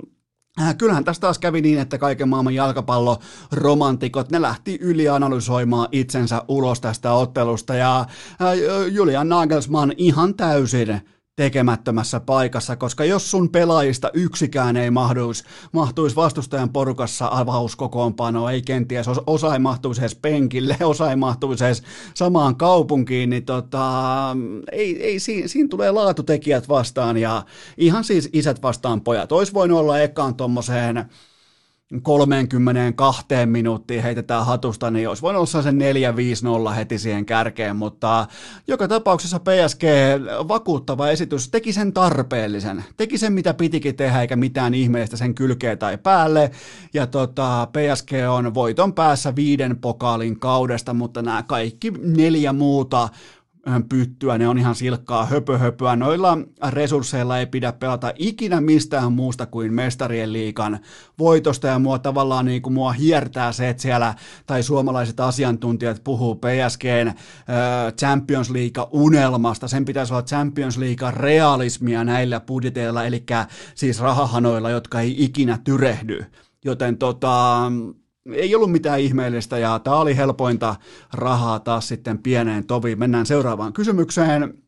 [0.60, 6.80] Äh, kyllähän tästä taas kävi niin, että kaiken maailman jalkapalloromantikot, ne lähti ylianalysoimaan itsensä ulos
[6.80, 8.06] tästä ottelusta ja
[8.90, 11.00] Julian Nagelsmann ihan täysin
[11.36, 19.06] tekemättömässä paikassa, koska jos sun pelaajista yksikään ei mahtuisi, mahtuisi vastustajan porukassa avauskokoonpanoon, ei kenties
[19.26, 21.82] osa ei mahtuisi edes penkille, osa ei mahtuisi edes
[22.14, 23.90] samaan kaupunkiin, niin tota,
[24.72, 27.42] ei, ei, siinä, siinä tulee laatutekijät vastaan ja
[27.76, 29.32] ihan siis isät vastaan pojat.
[29.32, 31.04] Olisi voinut olla ekaan tuommoiseen
[32.02, 35.78] 32 minuuttia heitetään hatusta, niin olisi voinut olla sen
[36.70, 38.26] 4-5-0 heti siihen kärkeen, mutta
[38.68, 39.82] joka tapauksessa PSG
[40.48, 45.76] vakuuttava esitys teki sen tarpeellisen, teki sen mitä pitikin tehdä, eikä mitään ihmeellistä sen kylkeä
[45.76, 46.50] tai päälle,
[46.94, 53.08] ja tota, PSG on voiton päässä viiden pokaalin kaudesta, mutta nämä kaikki neljä muuta
[53.88, 55.96] pyttyä, ne on ihan silkkaa höpöhöpöä.
[55.96, 56.38] Noilla
[56.70, 60.78] resursseilla ei pidä pelata ikinä mistään muusta kuin mestarien liikan
[61.18, 64.14] voitosta ja mua tavallaan niin kuin mua hiertää se, että siellä
[64.46, 67.12] tai suomalaiset asiantuntijat puhuu PSGn
[67.98, 69.68] Champions League-unelmasta.
[69.68, 73.24] Sen pitäisi olla Champions League-realismia näillä budjeteilla, eli
[73.74, 76.24] siis rahahanoilla, jotka ei ikinä tyrehdy.
[76.64, 77.62] Joten tota,
[78.32, 80.76] ei ollut mitään ihmeellistä ja tämä oli helpointa
[81.12, 82.98] rahaa taas sitten pieneen toviin.
[82.98, 84.63] Mennään seuraavaan kysymykseen.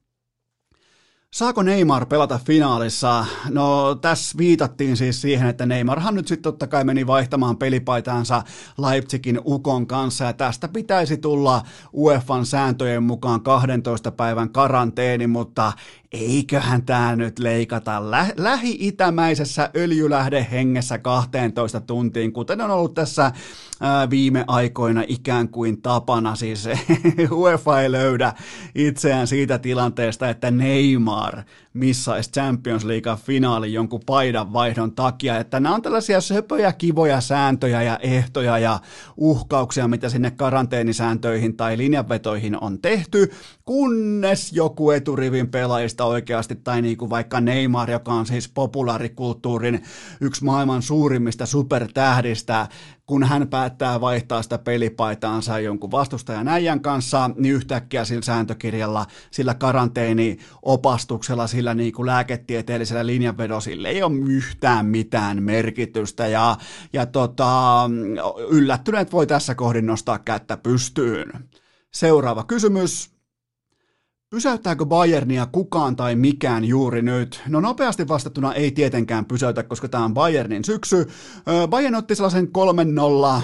[1.34, 3.26] Saako Neymar pelata finaalissa?
[3.50, 8.42] No tässä viitattiin siis siihen, että Neymarhan nyt sitten totta kai meni vaihtamaan pelipaitaansa
[8.78, 11.62] Leipzigin Ukon kanssa ja tästä pitäisi tulla
[11.94, 15.72] UEFan sääntöjen mukaan 12 päivän karanteeni, mutta
[16.12, 23.32] eiköhän tämä nyt leikata lä- lähi-itämäisessä öljylähdehengessä 12 tuntiin, kuten on ollut tässä
[23.80, 26.36] ää, viime aikoina ikään kuin tapana.
[26.36, 26.68] Siis
[27.30, 28.32] UEFA ei löydä
[28.74, 31.44] itseään siitä tilanteesta, että Neymar maar
[31.76, 37.82] missaisi Champions League finaali jonkun paidan vaihdon takia, että nämä on tällaisia söpöjä, kivoja sääntöjä
[37.82, 38.80] ja ehtoja ja
[39.16, 43.30] uhkauksia, mitä sinne karanteenisääntöihin tai linjanvetoihin on tehty,
[43.64, 49.82] kunnes joku eturivin pelaajista oikeasti, tai niin kuin vaikka Neymar, joka on siis populaarikulttuurin
[50.20, 52.66] yksi maailman suurimmista supertähdistä,
[53.06, 59.54] kun hän päättää vaihtaa sitä pelipaitaansa jonkun vastustajan äijän kanssa, niin yhtäkkiä sillä sääntökirjalla, sillä
[59.54, 66.56] karanteeniopastuksella, sillä niin kuin lääketieteellisellä linjanvedolla, sillä ei ole yhtään mitään merkitystä ja,
[66.92, 67.90] ja tota,
[68.50, 71.32] yllättyneet voi tässä kohdin nostaa kättä pystyyn.
[71.94, 73.16] Seuraava kysymys.
[74.30, 77.42] Pysäyttääkö Bayernia kukaan tai mikään juuri nyt?
[77.48, 81.08] No nopeasti vastattuna ei tietenkään pysäytä, koska tämä on Bayernin syksy.
[81.68, 82.48] Bayern otti sellaisen
[83.38, 83.42] 3-0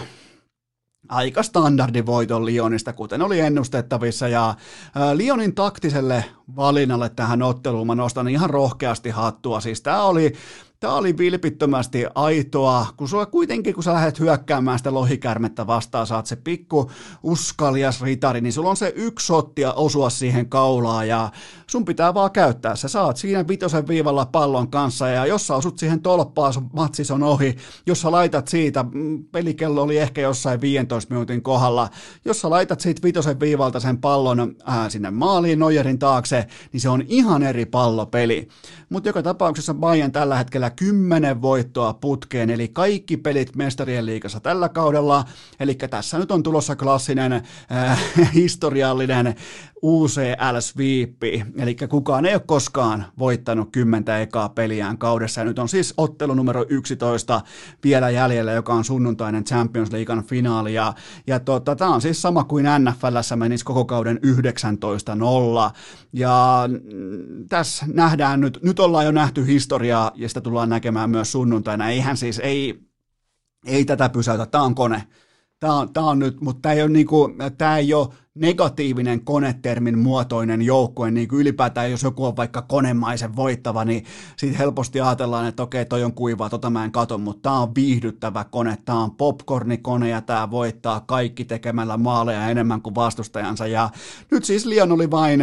[1.09, 4.55] aika standardivoiton Lionista, kuten oli ennustettavissa, ja
[5.15, 6.25] Lionin taktiselle
[6.57, 10.33] valinnalle tähän otteluun mä nostan ihan rohkeasti hattua, siis tämä oli
[10.83, 16.27] Tämä oli vilpittömästi aitoa, kun sulla kuitenkin, kun sä lähdet hyökkäämään sitä lohikärmettä vastaan, saat
[16.27, 16.91] se pikku
[17.23, 21.31] uskalias ritari, niin sulla on se yksi sottia osua siihen kaulaan ja
[21.67, 22.77] sun pitää vaan käyttää.
[22.77, 27.23] Sä saat siinä vitosen viivalla pallon kanssa ja jos sä osut siihen tolppaan, matsis on
[27.23, 27.57] ohi.
[27.87, 31.89] Jos sä laitat siitä, mm, pelikello oli ehkä jossain 15 minuutin kohdalla,
[32.25, 36.89] jos sä laitat siitä vitosen viivalta sen pallon ää, sinne maaliin Nojerin taakse, niin se
[36.89, 38.49] on ihan eri pallopeli.
[38.89, 44.69] Mutta joka tapauksessa Bayern tällä hetkellä 10 voittoa putkeen, eli kaikki pelit mestarien liigassa tällä
[44.69, 45.25] kaudella.
[45.61, 48.01] Eli tässä nyt on tulossa klassinen äh,
[48.35, 49.35] historiallinen
[49.83, 55.95] UCL-sviippi, eli kukaan ei ole koskaan voittanut kymmentä ekaa peliään kaudessa, ja nyt on siis
[55.97, 57.41] ottelu numero 11
[57.85, 60.95] vielä jäljellä, joka on sunnuntainen Champions Leaguean finaali, ja,
[61.27, 64.29] ja tota, tämä on siis sama kuin NFLssä menisi koko kauden 19-0,
[66.13, 71.33] ja mm, tässä nähdään nyt, nyt ollaan jo nähty historiaa, ja sitä tullaan näkemään myös
[71.33, 72.81] sunnuntaina, eihän siis, ei,
[73.67, 75.07] ei tätä pysäytä, tämä on kone,
[75.61, 79.99] tämä on, tämä on nyt, mutta tämä ei ole, niinku, tämä ei ole negatiivinen konetermin
[79.99, 84.05] muotoinen joukkue, niin kuin ylipäätään jos joku on vaikka konemaisen voittava, niin
[84.37, 87.75] siitä helposti ajatellaan, että okei, toi on kuivaa, tota mä en kato, mutta tämä on
[87.75, 93.67] viihdyttävä kone, tämä on popcornikone ja tämä voittaa kaikki tekemällä maaleja enemmän kuin vastustajansa.
[93.67, 93.91] Ja
[94.31, 95.41] nyt siis Lion oli vain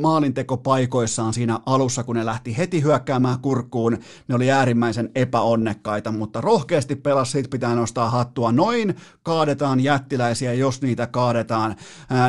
[0.00, 6.96] maalintekopaikoissaan siinä alussa, kun ne lähti heti hyökkäämään kurkkuun, ne oli äärimmäisen epäonnekkaita, mutta rohkeasti
[6.96, 11.76] pelas, siitä pitää nostaa hattua, noin kaadetaan jättiläisiä, jos niitä kaadetaan,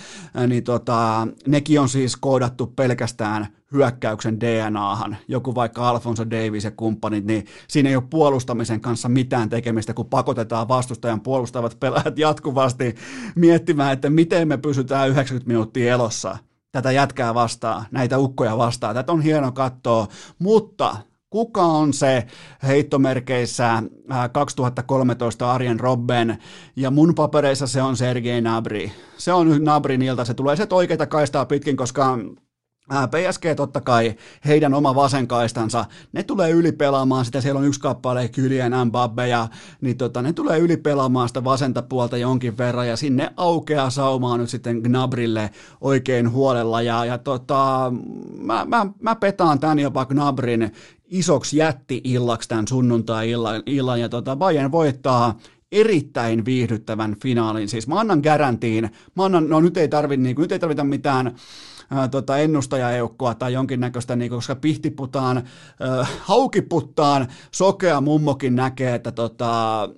[0.48, 7.26] niin tota, nekin on siis koodattu pelkästään hyökkäyksen DNAhan, joku vaikka Alfonso Davis ja kumppanit,
[7.26, 12.96] niin siinä ei ole puolustamisen kanssa mitään tekemistä, kun pakotetaan vastustajan puolustavat pelaajat jatkuvasti
[13.36, 16.38] miettimään, että miten me pysytään 90 minuuttia elossa
[16.72, 18.96] tätä jätkää vastaan, näitä ukkoja vastaan.
[18.96, 20.08] Tätä on hieno katsoa,
[20.40, 20.96] mutta
[21.30, 22.28] kuka on se
[22.68, 23.84] heittomerkeissä
[24.32, 26.38] 2013 äh, Arjen Robben,
[26.76, 28.92] ja mun papereissa se on Sergei Nabri.
[29.18, 32.18] Se on Nabrin ilta, se tulee se oikeita kaistaa pitkin, koska
[32.90, 34.16] PSG totta kai,
[34.46, 39.48] heidän oma vasenkaistansa, ne tulee ylipelaamaan sitä, siellä on yksi kappale Kylien Mbappe, ja
[39.82, 44.50] niin tota, ne tulee ylipelaamaan sitä vasenta puolta jonkin verran, ja sinne aukeaa saumaa nyt
[44.50, 45.50] sitten Gnabrille
[45.82, 47.94] oikein huolella, ja, ja tota,
[48.42, 50.72] mä, mä, mä petaan tän jopa Gnabrin
[51.06, 55.40] isoksi jätti-illaksi tämän sunnuntai-illan, illan, ja tota, Bayern voittaa
[55.72, 57.70] erittäin viihdyttävän finaalin.
[57.70, 61.36] Siis mä annan garantiin, mä annan, no nyt ei, tarvi, niin, nyt ei tarvita mitään
[61.90, 69.90] ää, tota, ennustajaeukkoa tai jonkinnäköistä, niin, koska pihtiputaan, ää, haukiputtaan, sokea mummokin näkee, että tota,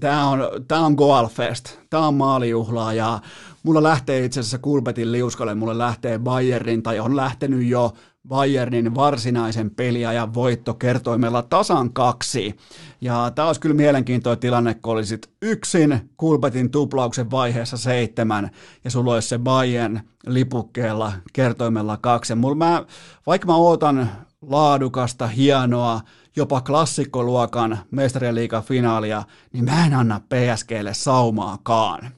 [0.00, 3.20] tämä on, tää on Goalfest, tämä on maalijuhlaa ja
[3.62, 7.92] mulla lähtee itse asiassa Kulpetin liuskalle, mulle lähtee Bayernin tai on lähtenyt jo
[8.28, 12.56] Bayernin varsinaisen peliajan voitto kertoimella tasan kaksi.
[13.00, 18.50] Ja tämä olisi kyllä mielenkiintoinen tilanne, kun olisit yksin Kulpetin tuplauksen vaiheessa seitsemän
[18.84, 22.34] ja sulla olisi se Bayern lipukkeella kertoimella kaksi.
[22.34, 22.84] Mä,
[23.26, 24.10] vaikka mä ootan
[24.42, 26.00] laadukasta, hienoa,
[26.36, 29.22] jopa klassikkoluokan mestarien liigan finaalia,
[29.52, 32.10] niin mä en anna PSGlle saumaakaan.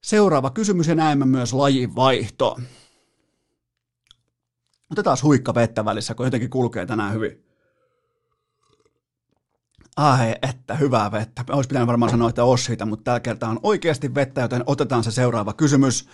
[0.00, 2.58] Seuraava kysymys ja näemme myös lajivaihto.
[4.90, 7.44] Otetaan huikka vettä välissä, kun jotenkin kulkee tänään hyvin.
[9.96, 11.44] Ai, että hyvää vettä.
[11.50, 15.10] Olisi pitänyt varmaan sanoa, että Ossita, mutta tällä kertaa on oikeasti vettä, joten otetaan se
[15.10, 16.08] seuraava kysymys.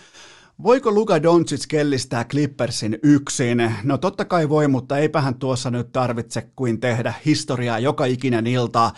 [0.63, 3.73] Voiko Luka Doncic kellistää Clippersin yksin?
[3.83, 8.91] No totta kai voi, mutta eipähän tuossa nyt tarvitse kuin tehdä historiaa joka ikinen ilta.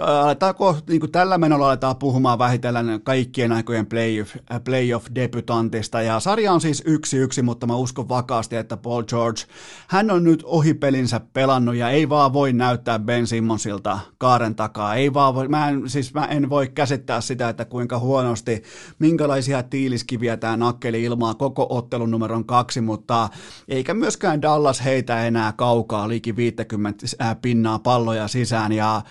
[0.00, 6.02] Aletaanko niin kuin tällä menolla aletaan puhumaan vähitellen kaikkien aikojen playoff, playoff-debutantista.
[6.02, 9.40] Ja sarja on siis yksi yksi, mutta mä uskon vakaasti, että Paul George,
[9.88, 14.94] hän on nyt ohipelinsä pelannut ja ei vaan voi näyttää Ben Simmonsilta kaaren takaa.
[14.94, 18.62] Ei vaan voi, mä en, siis mä en voi käsittää sitä, että kuinka huonosti,
[18.98, 23.28] minkälaisia tiiliskiviä tämä nakkeli ilmaa koko ottelun numeron kaksi, mutta
[23.68, 27.06] eikä myöskään Dallas heitä enää kaukaa liki 50
[27.42, 28.72] pinnaa palloja sisään.
[28.72, 29.02] Ja äh,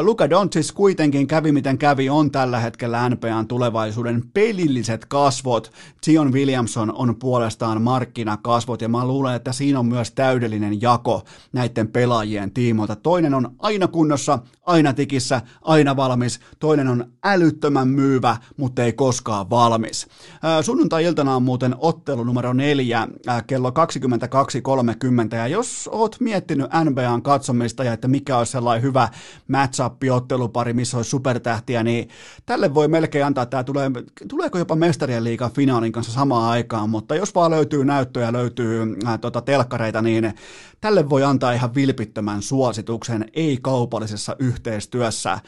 [0.00, 5.72] Luka Doncic kuitenkin kävi miten kävi, on tällä hetkellä NBAn tulevaisuuden pelilliset kasvot.
[6.04, 11.22] Zion Williamson on puolestaan markkinakasvot ja mä luulen, että siinä on myös täydellinen jako
[11.52, 12.96] näiden pelaajien tiimoilta.
[12.96, 16.40] Toinen on aina kunnossa, aina tikissä, aina valmis.
[16.58, 20.06] Toinen on älyttömän myyvä, mutta ei koskaan valmis.
[20.32, 27.22] Äh, sunnuntai-iltana on muuten ottelu numero neljä äh, kello 22.30 ja jos oot miettinyt NBAn
[27.22, 29.08] katsomista ja että mikä olisi sellainen hyvä
[29.48, 32.08] match-up-ottelupari, missä olisi supertähtiä, niin
[32.46, 33.90] tälle voi melkein antaa, että tulee,
[34.28, 39.18] tuleeko jopa mestarien liigan finaalin kanssa samaan aikaan, mutta jos vaan löytyy näyttöjä, löytyy äh,
[39.20, 40.34] tota, telkkareita, niin
[40.80, 45.32] tälle voi antaa ihan vilpittömän suosituksen ei-kaupallisessa yhteistyössä.
[45.32, 45.40] Äh,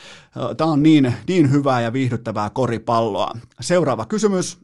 [0.57, 3.32] Tämä on niin, niin hyvää ja viihdyttävää koripalloa.
[3.61, 4.63] Seuraava kysymys.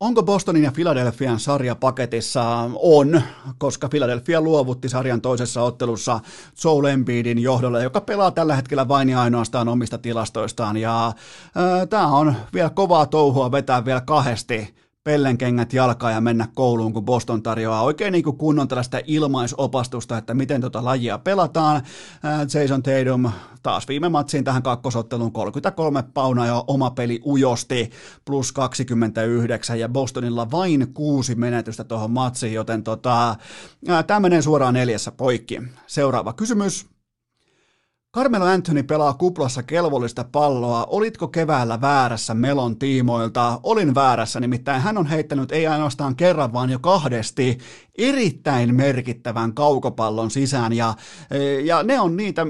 [0.00, 2.70] Onko Bostonin ja Philadelphian sarja paketissa?
[2.74, 3.22] On,
[3.58, 6.20] koska Philadelphia luovutti sarjan toisessa ottelussa
[6.64, 10.76] Joel Embiidin johdolle, joka pelaa tällä hetkellä vain ja ainoastaan omista tilastoistaan.
[10.76, 11.12] Ja
[11.90, 14.74] tämä on vielä kovaa touhua vetää vielä kahdesti
[15.04, 20.34] pellenkengät jalkaa ja mennä kouluun, kun Boston tarjoaa oikein niin kuin kunnon tällaista ilmaisopastusta, että
[20.34, 21.82] miten tota lajia pelataan.
[22.54, 23.30] Jason Tatum
[23.62, 27.90] taas viime matsiin tähän kakkosotteluun 33 paunaa ja oma peli ujosti
[28.24, 33.36] plus 29 ja Bostonilla vain kuusi menetystä tuohon matsiin, joten tota,
[34.06, 35.62] tämä menee suoraan neljässä poikki.
[35.86, 36.89] Seuraava kysymys.
[38.14, 40.86] Carmelo Anthony pelaa kuplassa kelvollista palloa.
[40.90, 43.60] Olitko keväällä väärässä Melon tiimoilta?
[43.62, 47.58] Olin väärässä, nimittäin hän on heittänyt ei ainoastaan kerran, vaan jo kahdesti
[47.98, 50.94] erittäin merkittävän kaukopallon sisään ja,
[51.64, 52.46] ja ne on niitä,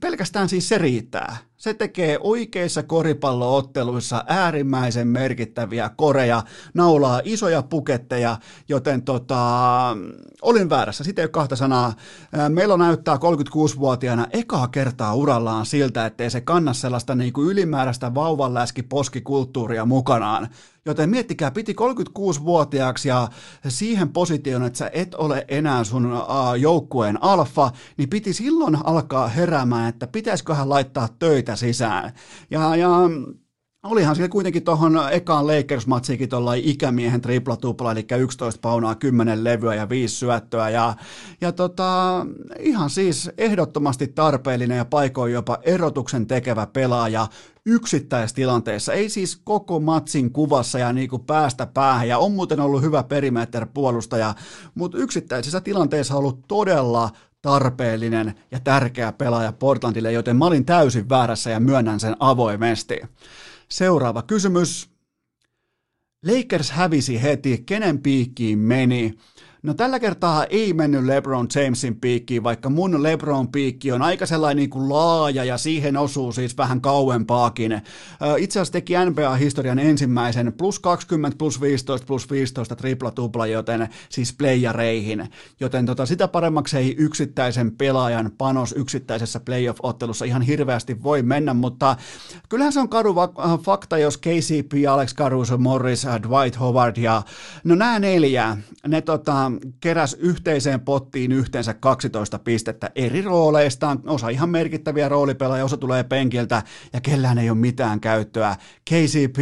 [0.00, 1.36] pelkästään siis se riittää.
[1.64, 6.42] Se tekee oikeissa koripallootteluissa äärimmäisen merkittäviä koreja,
[6.74, 8.38] naulaa isoja puketteja,
[8.68, 9.40] joten tota,
[10.42, 11.92] olin väärässä, sitten ei ole kahta sanaa.
[12.48, 18.82] Meillä näyttää 36-vuotiaana ekaa kertaa urallaan siltä, ettei se kanna sellaista niin kuin ylimääräistä vauvanläski
[18.82, 20.48] poskikulttuuria mukanaan.
[20.86, 23.28] Joten miettikää, piti 36-vuotiaaksi ja
[23.68, 26.12] siihen positioon, että sä et ole enää sun
[26.60, 32.12] joukkueen alfa, niin piti silloin alkaa heräämään, että pitäisiköhän laittaa töitä sisään.
[32.50, 32.90] Ja, ja
[33.84, 36.28] Olihan siellä kuitenkin tuohon ekaan Lakers-matsiikin
[36.62, 40.70] ikämiehen tripla-tupla, eli 11 paunaa, 10 levyä ja 5 syöttöä.
[40.70, 40.94] Ja,
[41.40, 42.26] ja tota,
[42.58, 47.26] ihan siis ehdottomasti tarpeellinen ja paikoin jopa erotuksen tekevä pelaaja
[47.66, 52.82] yksittäistilanteessa, ei siis koko matsin kuvassa ja niin kuin päästä päähän, ja on muuten ollut
[52.82, 54.34] hyvä perimeter-puolustaja,
[54.74, 57.10] mutta yksittäisissä tilanteissa on ollut todella
[57.42, 63.00] tarpeellinen ja tärkeä pelaaja Portlandille, joten mä olin täysin väärässä ja myönnän sen avoimesti.
[63.74, 64.90] Seuraava kysymys.
[66.22, 69.14] Lakers hävisi heti, kenen piikkiin meni?
[69.64, 74.56] No tällä kertaa ei mennyt LeBron Jamesin piikkiin, vaikka mun LeBron piikki on aika sellainen
[74.56, 77.82] niin kuin laaja ja siihen osuu siis vähän kauempaakin.
[78.38, 85.28] Itse asiassa teki NBA-historian ensimmäisen plus 20, plus 15, plus 15 tripla-tupla, joten siis playareihin.
[85.60, 91.96] Joten tota, sitä paremmaksi ei yksittäisen pelaajan panos yksittäisessä playoff-ottelussa ihan hirveästi voi mennä, mutta
[92.48, 93.14] kyllähän se on karu
[93.62, 97.22] fakta, jos KCP, Alex Caruso, Morris, Dwight Howard ja
[97.64, 98.56] no nämä neljä,
[98.88, 105.76] ne tota, keräs yhteiseen pottiin yhteensä 12 pistettä eri rooleistaan, osa ihan merkittäviä roolipelaajia, osa
[105.76, 108.56] tulee penkiltä ja kellään ei ole mitään käyttöä.
[108.90, 109.38] KCP,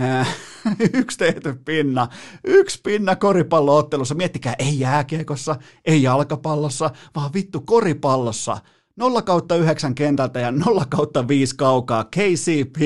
[0.00, 0.36] äh,
[1.00, 2.08] yksi tehty pinna,
[2.44, 8.58] yksi pinna koripalloottelussa, miettikää, ei jääkiekossa, ei jalkapallossa, vaan vittu koripallossa–
[9.00, 12.04] 0 kautta 9 kentältä ja 0 kautta 5 kaukaa.
[12.04, 12.76] KCP,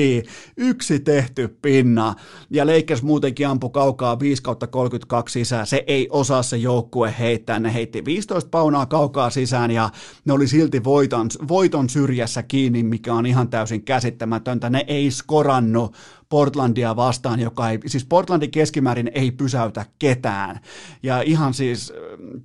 [0.57, 2.13] yksi tehty pinna.
[2.49, 5.67] Ja Lakers muutenkin ampu kaukaa 5 kautta 32 sisään.
[5.67, 7.59] Se ei osaa se joukkue heittää.
[7.59, 9.89] Ne heitti 15 paunaa kaukaa sisään ja
[10.25, 14.69] ne oli silti voiton, voiton syrjässä kiinni, mikä on ihan täysin käsittämätöntä.
[14.69, 15.95] Ne ei skorannut
[16.29, 20.59] Portlandia vastaan, joka ei, siis Portlandin keskimäärin ei pysäytä ketään.
[21.03, 21.93] Ja ihan siis,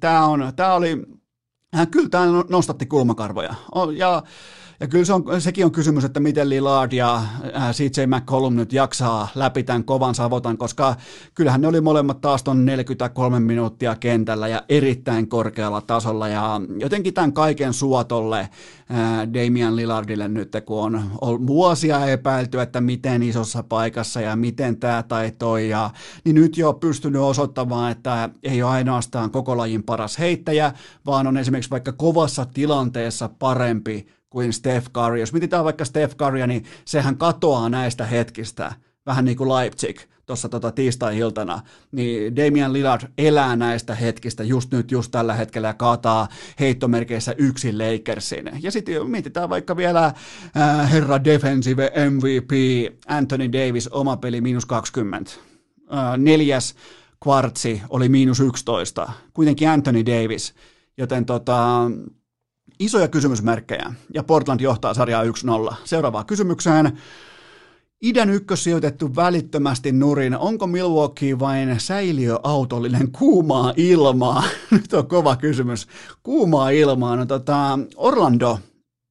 [0.01, 1.20] tämä on, tämä oli,
[1.91, 3.55] kyllä tämä nostatti kulmakarvoja.
[3.97, 4.23] Ja
[4.81, 7.16] ja kyllä se on, sekin on kysymys, että miten Lillard ja
[7.57, 10.97] äh, CJ McCollum nyt jaksaa läpi tämän kovan savotan, koska
[11.35, 17.14] kyllähän ne oli molemmat taas ton 43 minuuttia kentällä ja erittäin korkealla tasolla ja jotenkin
[17.14, 18.49] tämän kaiken suotolle äh,
[19.35, 25.33] Damian Lillardille nyt, kun on vuosia epäilty, että miten isossa paikassa ja miten tämä tai
[25.39, 25.91] toi, ja,
[26.25, 30.73] niin nyt jo pystynyt osoittamaan, että ei ole ainoastaan koko lajin paras heittäjä,
[31.07, 35.21] vaan on esimerkiksi vaikka kovassa tilanteessa parempi kuin Steph Curry.
[35.21, 38.73] Jos mietitään vaikka Steph Currya, niin sehän katoaa näistä hetkistä,
[39.07, 41.61] vähän niin kuin Leipzig tuossa tota tiistai-iltana,
[41.93, 46.29] niin Damian Lillard elää näistä hetkistä just nyt, just tällä hetkellä ja kaataa
[46.61, 48.51] heittomerkeissä yksin Lakersin.
[48.63, 52.51] Ja sitten mietitään vaikka vielä äh, herra defensive MVP
[53.07, 55.31] Anthony Davis, oma peli miinus 20.
[55.93, 56.75] Äh, neljäs
[57.23, 59.13] kvartsi oli miinus 11.
[59.35, 60.55] Kuitenkin Anthony Davis.
[61.01, 61.91] Joten tota,
[62.81, 65.75] isoja kysymysmerkkejä ja Portland johtaa sarjaa 1-0.
[65.85, 66.99] Seuraavaan kysymykseen.
[68.03, 70.37] Idän ykkös sijoitettu välittömästi nurin.
[70.37, 74.43] Onko Milwaukee vain säiliöautollinen kuumaa ilmaa?
[74.71, 75.87] Nyt on kova kysymys.
[76.23, 77.17] Kuumaa ilmaa.
[77.17, 78.59] No, tota, Orlando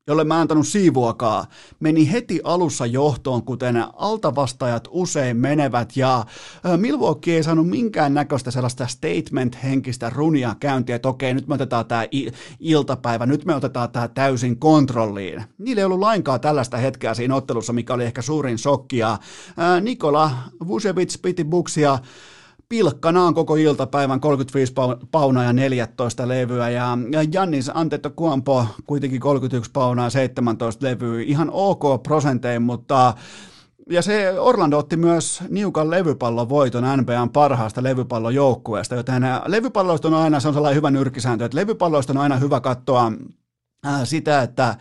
[0.09, 1.45] jolle mä antanut siivuakaan,
[1.79, 6.25] meni heti alussa johtoon, kuten altavastajat usein menevät, ja
[6.77, 12.05] Milwaukee ei saanut minkään näköistä sellaista statement-henkistä runia käyntiä, että okei, nyt me otetaan tämä
[12.59, 15.43] iltapäivä, nyt me otetaan tämä täysin kontrolliin.
[15.57, 19.17] Niillä ei ollut lainkaan tällaista hetkeä siinä ottelussa, mikä oli ehkä suurin shokki, ja
[19.81, 20.31] Nikola
[20.67, 21.99] Vucevic piti buksia
[22.69, 24.73] pilkkanaan koko iltapäivän 35
[25.11, 26.69] paunaa ja 14 levyä.
[26.69, 26.97] Ja
[27.33, 33.13] Jannis Antetokounmpo kuitenkin 31 paunaa ja 17 levyä, ihan ok prosentein, mutta
[33.89, 40.39] ja se Orlando otti myös niukan levypallon voiton NBAn parhaasta levypallojoukkueesta, joten levypalloista on aina,
[40.39, 43.11] se on sellainen hyvä nyrkkisääntö, että levypalloista on aina hyvä katsoa
[44.03, 44.75] sitä, että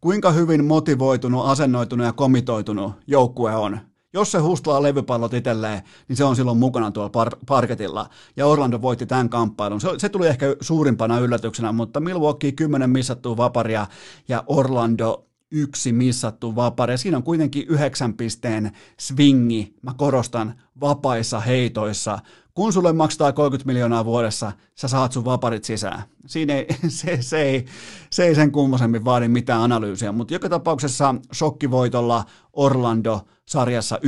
[0.00, 3.78] kuinka hyvin motivoitunut, asennoitunut ja komitoitunut joukkue on
[4.14, 8.08] jos se hustlaa levypallot itselleen, niin se on silloin mukana tuolla par- parketilla.
[8.36, 9.80] Ja Orlando voitti tämän kamppailun.
[9.80, 13.86] Se, se tuli ehkä suurimpana yllätyksenä, mutta Milwaukee 10 missattua vaparia
[14.28, 16.98] ja Orlando yksi missattu vapari.
[16.98, 22.18] Siinä on kuitenkin yhdeksän pisteen swingi, mä korostan, vapaissa heitoissa.
[22.54, 26.02] Kun sulle maksetaan 30 miljoonaa vuodessa, sä saat sun vaparit sisään.
[26.26, 27.64] Siinä ei, se, se, ei,
[28.10, 33.98] se ei sen kummosemmin vaadi mitään analyysiä, mutta joka tapauksessa shokkivoitolla Orlando sarjassa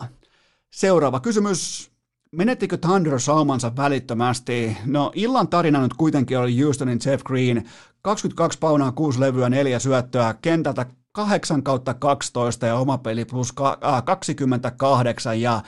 [0.00, 0.04] 1-0.
[0.70, 1.90] Seuraava kysymys.
[2.32, 4.76] Menettikö Thunder saumansa välittömästi?
[4.86, 7.68] No illan tarina nyt kuitenkin oli Houstonin Jeff Green,
[8.02, 10.86] 22 paunaa, 6 levyä, 4 syöttöä, kentältä
[11.26, 13.54] 8 kautta 12 ja oma peli plus
[14.04, 15.62] 28 ja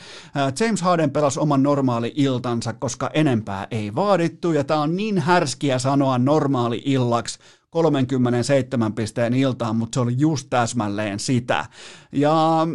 [0.60, 5.78] James Harden pelasi oman normaali iltansa, koska enempää ei vaadittu ja tämä on niin härskiä
[5.78, 7.38] sanoa normaali illaksi,
[7.70, 11.66] 37 pisteen iltaan, mutta se oli just täsmälleen sitä.
[12.12, 12.66] Ja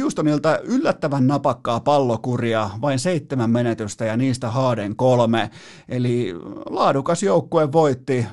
[0.00, 5.50] Houstonilta yllättävän napakkaa pallokuria, vain seitsemän menetystä ja niistä Haaden kolme.
[5.88, 6.34] Eli
[6.70, 8.26] laadukas joukkue voitti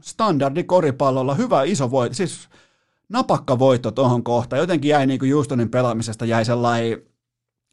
[0.00, 2.48] standardi koripallolla, hyvä iso voitto, siis
[3.10, 4.60] napakka voitto tuohon kohtaan.
[4.60, 7.02] Jotenkin jäi niin kuin Houstonin pelaamisesta jäi sellainen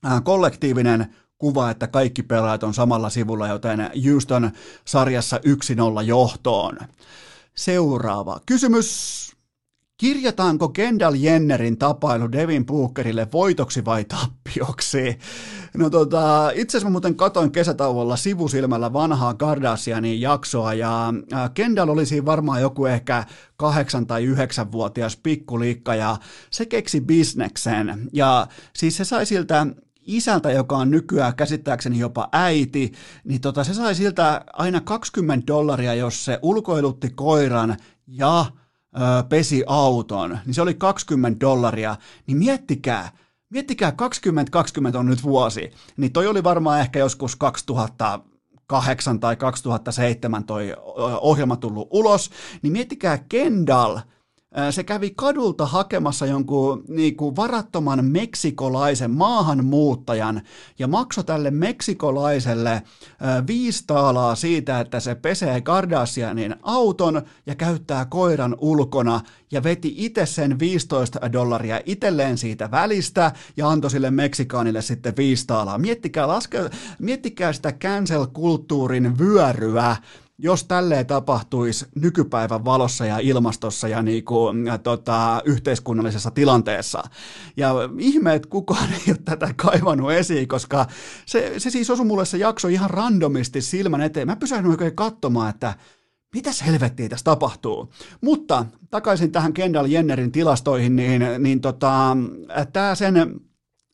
[0.06, 4.52] äh, kollektiivinen kuva, että kaikki pelaajat on samalla sivulla, joten Houston
[4.86, 6.78] sarjassa 1-0 johtoon.
[7.56, 9.37] Seuraava kysymys.
[9.98, 15.20] Kirjataanko Kendall Jennerin tapailu Devin Bookerille voitoksi vai tappioksi?
[15.78, 21.14] No tota, itse asiassa mä muuten katoin kesätauolla sivusilmällä vanhaa Kardashianin jaksoa ja
[21.54, 23.26] Kendall oli siinä varmaan joku ehkä
[23.56, 26.18] kahdeksan tai yhdeksän vuotias pikkuliikka ja
[26.52, 29.68] se keksi bisneksen ja siis se sai siltä
[30.02, 32.92] isältä, joka on nykyään käsittääkseni jopa äiti,
[33.24, 37.78] niin tota, se sai siltä aina 20 dollaria, jos se ulkoilutti koiran
[38.08, 38.46] ja
[39.30, 41.96] pesi auton, niin se oli 20 dollaria,
[42.28, 43.12] niin miettikää,
[43.50, 48.20] miettikää 2020 on nyt vuosi, niin toi oli varmaan ehkä joskus 2000
[48.68, 50.74] 2008 tai 2007 toi
[51.22, 53.98] ohjelma tullut ulos, niin miettikää Kendall–
[54.72, 60.42] se kävi kadulta hakemassa jonkun niin kuin varattoman meksikolaisen maahanmuuttajan
[60.80, 62.82] ja maksoi tälle meksikolaiselle
[63.48, 69.22] viisi taalaa siitä, että se pesee Kardashianin auton ja käyttää koiran ulkona
[69.52, 75.48] ja veti itse sen 15 dollaria itselleen siitä välistä ja antoi sille meksikaanille sitten viisi
[75.48, 75.78] taalaa.
[75.78, 76.70] Miettikää, laske,
[77.00, 79.96] miettikää sitä cancel-kulttuurin vyöryä,
[80.38, 87.04] jos tälleen tapahtuisi nykypäivän valossa ja ilmastossa ja niinku, ja tota, yhteiskunnallisessa tilanteessa.
[87.58, 90.86] Ja ihme, että kukaan ei ole tätä kaivannut esiin, koska
[91.26, 94.28] se, se siis osui mulle se jakso ihan randomisti silmän eteen.
[94.28, 95.74] Mä pysähdyin oikein katsomaan, että
[96.34, 97.94] mitä helvettiä tässä tapahtuu?
[98.22, 102.18] Mutta takaisin tähän Kendall Jennerin tilastoihin, niin, niin tota,
[102.74, 103.16] tämä sen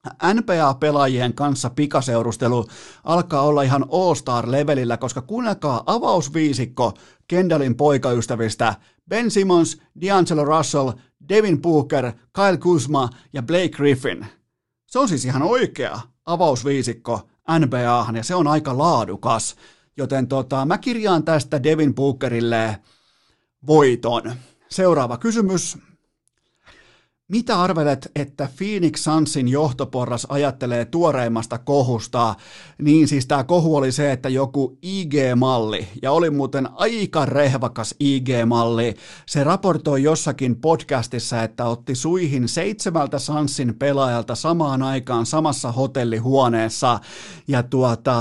[0.07, 2.65] NBA-pelaajien kanssa pikaseurustelu
[3.03, 6.93] alkaa olla ihan all-star-levelillä, koska kuunnelkaa avausviisikko
[7.27, 8.75] Kendallin poikaystävistä
[9.09, 10.91] Ben Simmons, D'Angelo Russell,
[11.29, 14.25] Devin Booker, Kyle Kuzma ja Blake Griffin.
[14.87, 19.55] Se on siis ihan oikea avausviisikko NBAhan ja se on aika laadukas,
[19.97, 22.79] joten tota, mä kirjaan tästä Devin Bookerille
[23.67, 24.33] voiton.
[24.69, 25.77] Seuraava kysymys.
[27.33, 32.35] Mitä arvelet, että Phoenix Sunsin johtoporras ajattelee tuoreimmasta kohusta?
[32.81, 38.93] Niin siis tämä kohu oli se, että joku IG-malli, ja oli muuten aika rehvakas IG-malli,
[39.25, 46.99] se raportoi jossakin podcastissa, että otti suihin seitsemältä Sunsin pelaajalta samaan aikaan samassa hotellihuoneessa,
[47.47, 48.15] ja tuota,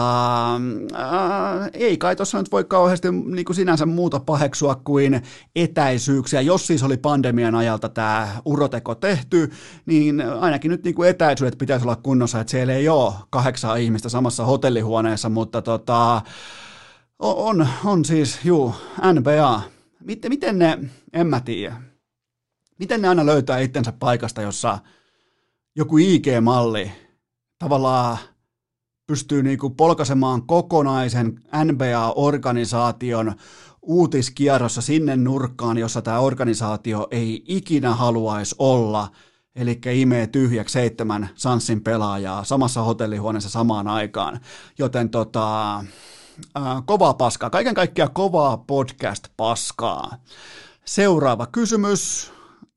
[0.94, 5.22] ää, ei kai tuossa nyt voi kauheasti niin kuin sinänsä muuta paheksua kuin
[5.56, 9.50] etäisyyksiä, jos siis oli pandemian ajalta tämä uroteko tehty,
[9.86, 14.08] niin ainakin nyt niin kuin etäisyydet pitäisi olla kunnossa, että siellä ei ole kahdeksan ihmistä
[14.08, 16.22] samassa hotellihuoneessa, mutta tota,
[17.18, 18.74] on, on siis, juu,
[19.12, 19.62] NBA.
[20.04, 20.78] Miten, miten ne,
[21.12, 21.82] en mä tiedä,
[22.78, 24.78] miten ne aina löytää itsensä paikasta, jossa
[25.76, 26.92] joku IG-malli
[27.58, 28.18] tavallaan
[29.06, 33.34] pystyy niinku polkasemaan kokonaisen NBA-organisaation
[33.82, 39.09] uutiskierrossa sinne nurkkaan, jossa tämä organisaatio ei ikinä haluaisi olla,
[39.56, 44.40] eli imee tyhjäksi seitsemän Sanssin pelaajaa samassa hotellihuoneessa samaan aikaan.
[44.78, 45.84] Joten tota, äh,
[46.84, 50.16] kovaa paskaa, kaiken kaikkiaan kovaa podcast-paskaa.
[50.84, 52.32] Seuraava kysymys.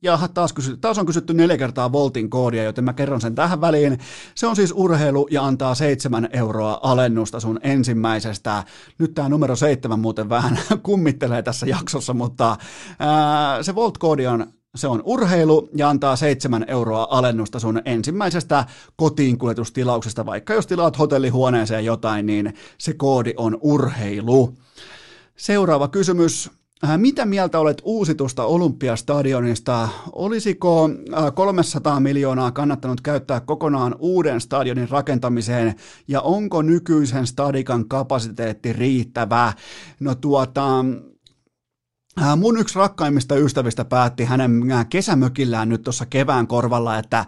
[0.06, 3.62] Ja taas, kysy, taas on kysytty neljä kertaa Voltin koodia, joten mä kerron sen tähän
[3.62, 4.00] väliin.
[4.36, 8.64] Se on siis urheilu ja antaa seitsemän euroa alennusta sun ensimmäisestä.
[9.00, 12.58] Nyt tämä numero seitsemän muuten vähän kummittelee tässä jaksossa, mutta
[13.00, 18.66] ää, se Volt-koodi on se on urheilu ja antaa seitsemän euroa alennusta sun ensimmäisestä
[18.96, 20.26] kotiinkuljetustilauksesta.
[20.26, 24.58] Vaikka jos tilaat hotellihuoneeseen jotain, niin se koodi on urheilu.
[25.36, 26.52] Seuraava kysymys.
[26.84, 29.90] Äh, mitä mieltä olet uusitusta Olympiastadionista?
[30.12, 30.90] Olisiko
[31.36, 35.76] 300 äh, miljoonaa kannattanut käyttää kokonaan uuden stadionin rakentamiseen
[36.08, 39.54] ja onko nykyisen stadikan kapasiteetti riittävä?
[40.00, 40.86] No tuota,
[42.22, 47.26] äh, Mun yksi rakkaimmista ystävistä päätti hänen kesämökillään nyt tuossa kevään korvalla, että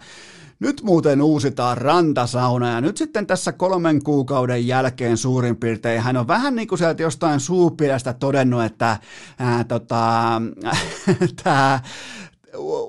[0.60, 6.28] nyt muuten uusitaan rantasauna ja nyt sitten tässä kolmen kuukauden jälkeen suurin piirtein hän on
[6.28, 8.96] vähän niin kuin sieltä jostain suupielestä todennut, että
[9.38, 10.42] ää, tota,
[11.44, 11.80] tämä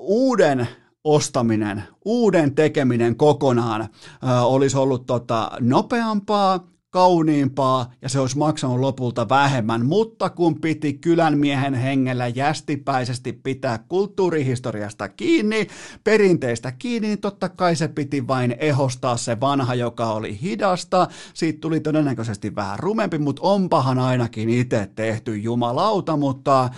[0.00, 0.68] uuden
[1.04, 3.88] ostaminen, uuden tekeminen kokonaan
[4.22, 10.92] ää, olisi ollut tota, nopeampaa, kauniimpaa ja se olisi maksanut lopulta vähemmän, mutta kun piti
[10.92, 15.66] kylän miehen hengellä jästipäisesti pitää kulttuurihistoriasta kiinni,
[16.04, 21.08] perinteistä kiinni, niin totta kai se piti vain ehostaa se vanha, joka oli hidasta.
[21.34, 26.70] Siitä tuli todennäköisesti vähän rumempi, mutta onpahan ainakin itse tehty jumalauta, mutta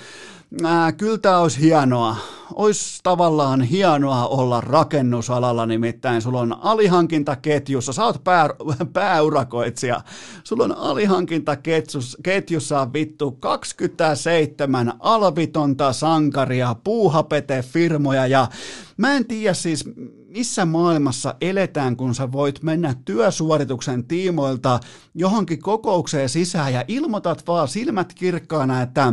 [0.64, 2.16] Ää, kyllä tämä olisi hienoa.
[2.54, 8.48] Olisi tavallaan hienoa olla rakennusalalla, nimittäin sulla on alihankintaketjussa, sä oot pää,
[8.92, 10.00] pääurakoitsija,
[10.44, 18.48] sulla on alihankintaketjussa vittu 27 alvitonta sankaria, puuhapete-firmoja ja
[18.96, 19.84] mä en tiedä siis
[20.28, 24.80] missä maailmassa eletään, kun sä voit mennä työsuorituksen tiimoilta
[25.14, 29.12] johonkin kokoukseen sisään ja ilmoitat vaan silmät kirkkaana, että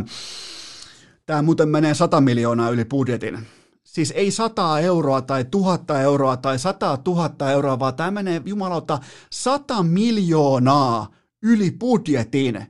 [1.30, 3.46] tämä muuten menee 100 miljoonaa yli budjetin.
[3.84, 8.98] Siis ei 100 euroa tai 1000 euroa tai 100 000 euroa, vaan tämä menee jumalauta
[9.32, 11.08] 100 miljoonaa
[11.42, 12.66] yli budjetin.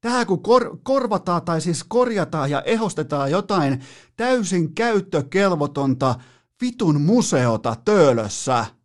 [0.00, 3.80] Tämä kun kor- korvataan tai siis korjataan ja ehostetaan jotain
[4.16, 6.14] täysin käyttökelvotonta
[6.60, 8.66] vitun museota töölössä–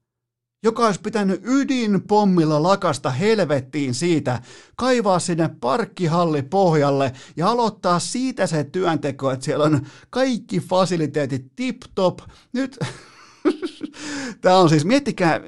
[0.66, 4.42] joka olisi pitänyt ydinpommilla lakasta helvettiin siitä,
[4.76, 12.20] kaivaa sinne parkkihalli pohjalle ja aloittaa siitä se työnteko, että siellä on kaikki fasiliteetit tip-top.
[12.54, 12.80] Nyt,
[14.42, 15.40] tämä on siis, miettikää,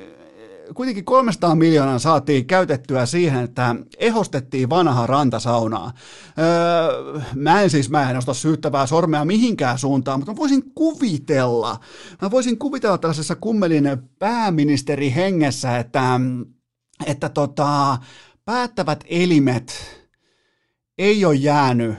[0.76, 5.92] kuitenkin 300 miljoonaa saatiin käytettyä siihen, että ehostettiin vanhaa rantasaunaa.
[6.40, 11.80] Öö, mä en siis, mä en osta syyttävää sormea mihinkään suuntaan, mutta mä voisin kuvitella,
[12.22, 16.20] mä voisin kuvitella tällaisessa kummelin pääministeri hengessä, että,
[17.06, 17.98] että tota,
[18.46, 19.98] päättävät elimet
[20.98, 21.96] ei ole jäänyt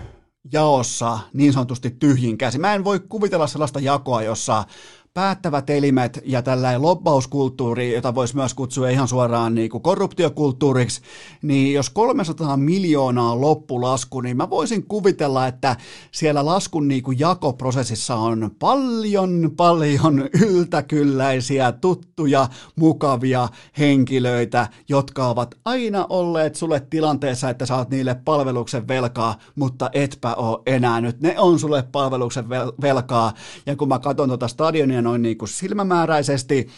[0.52, 2.58] jaossa niin sanotusti tyhjin käsi.
[2.58, 4.64] Mä en voi kuvitella sellaista jakoa, jossa
[5.14, 11.00] päättävät elimet ja tällainen lobbauskulttuuri, jota voisi myös kutsua ihan suoraan niin kuin korruptiokulttuuriksi,
[11.42, 15.76] niin jos 300 miljoonaa loppulasku, niin mä voisin kuvitella, että
[16.12, 23.48] siellä laskun niin kuin jakoprosessissa on paljon, paljon yltäkylläisiä, tuttuja, mukavia
[23.78, 30.58] henkilöitä, jotka ovat aina olleet sulle tilanteessa, että saat niille palveluksen velkaa, mutta etpä ole
[30.66, 31.20] enää nyt.
[31.20, 32.48] Ne on sulle palveluksen
[32.80, 33.32] velkaa,
[33.66, 36.68] ja kun mä katson tuota stadionia noin niin kuin silmämääräisesti,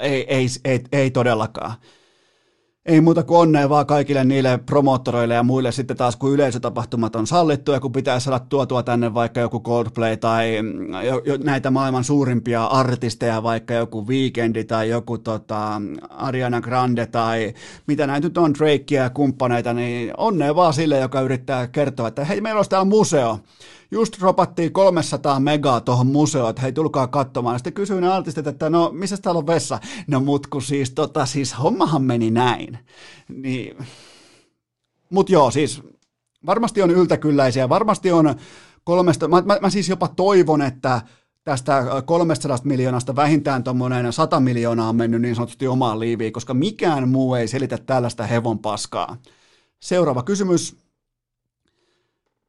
[0.00, 1.74] ei, ei, ei, ei todellakaan.
[2.86, 7.26] Ei muuta kuin onnea vaan kaikille niille promoottoreille ja muille sitten taas, kun yleisötapahtumat on
[7.26, 10.56] sallittu ja kun pitää saada tuotua tänne vaikka joku Coldplay tai
[11.06, 17.54] jo, jo, näitä maailman suurimpia artisteja, vaikka joku Weekendi tai joku tota, Ariana Grande tai
[17.86, 22.24] mitä näitä nyt on, Drakea ja kumppaneita, niin onnea vaan sille, joka yrittää kertoa, että
[22.24, 23.38] hei, meillä olisi täällä museo,
[23.90, 27.58] just dropattiin 300 megaa tuohon museoon, että hei tulkaa katsomaan.
[27.58, 29.78] Sitten kysyin ne artistit, että no missä täällä on vessa?
[30.06, 32.78] No mut kun siis, tota, siis hommahan meni näin.
[33.28, 33.76] Niin,
[35.10, 35.82] mut joo, siis
[36.46, 38.34] varmasti on yltäkylläisiä, varmasti on
[38.84, 41.00] kolmesta, mä, mä, mä siis jopa toivon, että
[41.44, 47.08] tästä 300 miljoonasta vähintään tuommoinen 100 miljoonaa on mennyt niin sanotusti omaan liiviin, koska mikään
[47.08, 49.16] muu ei selitä tällaista hevon paskaa.
[49.80, 50.85] Seuraava kysymys.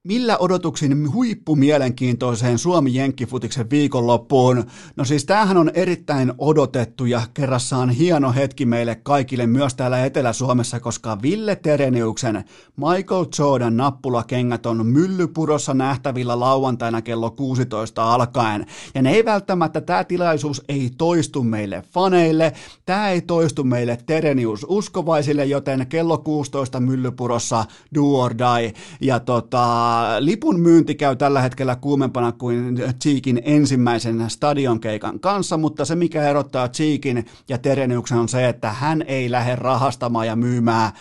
[0.08, 4.64] Millä odotuksin huippumielenkiintoiseen Suomi-Jenkkifutiksen viikonloppuun?
[4.96, 10.80] No siis tämähän on erittäin odotettu ja kerrassaan hieno hetki meille kaikille myös täällä Etelä-Suomessa,
[10.80, 12.44] koska Ville Tereniuksen
[12.76, 18.66] Michael Jordan nappulakengät on myllypurossa nähtävillä lauantaina kello 16 alkaen.
[18.96, 22.54] Ja ne ei välttämättä, tämä tilaisuus ei toistu meille faneille,
[22.86, 27.66] tämä ei toistu meille Terenius uskovaisille, joten kello 16 myllypurossa
[27.96, 28.74] do or die.
[29.02, 35.96] Ja tota, lipun myynti käy tällä hetkellä kuumempana kuin Cheekin ensimmäisen stadionkeikan kanssa, mutta se
[35.96, 40.92] mikä erottaa Cheekin ja Tereniuksen on se, että hän ei lähde rahastamaan ja myymään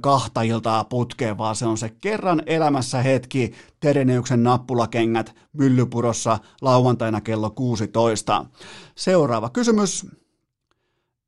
[0.00, 7.50] kahta iltaa putkeen, vaan se on se kerran elämässä hetki, Tereniuksen nappulakengät Myllypurossa lauantaina kello
[7.50, 8.46] 16.
[8.96, 10.06] Seuraava kysymys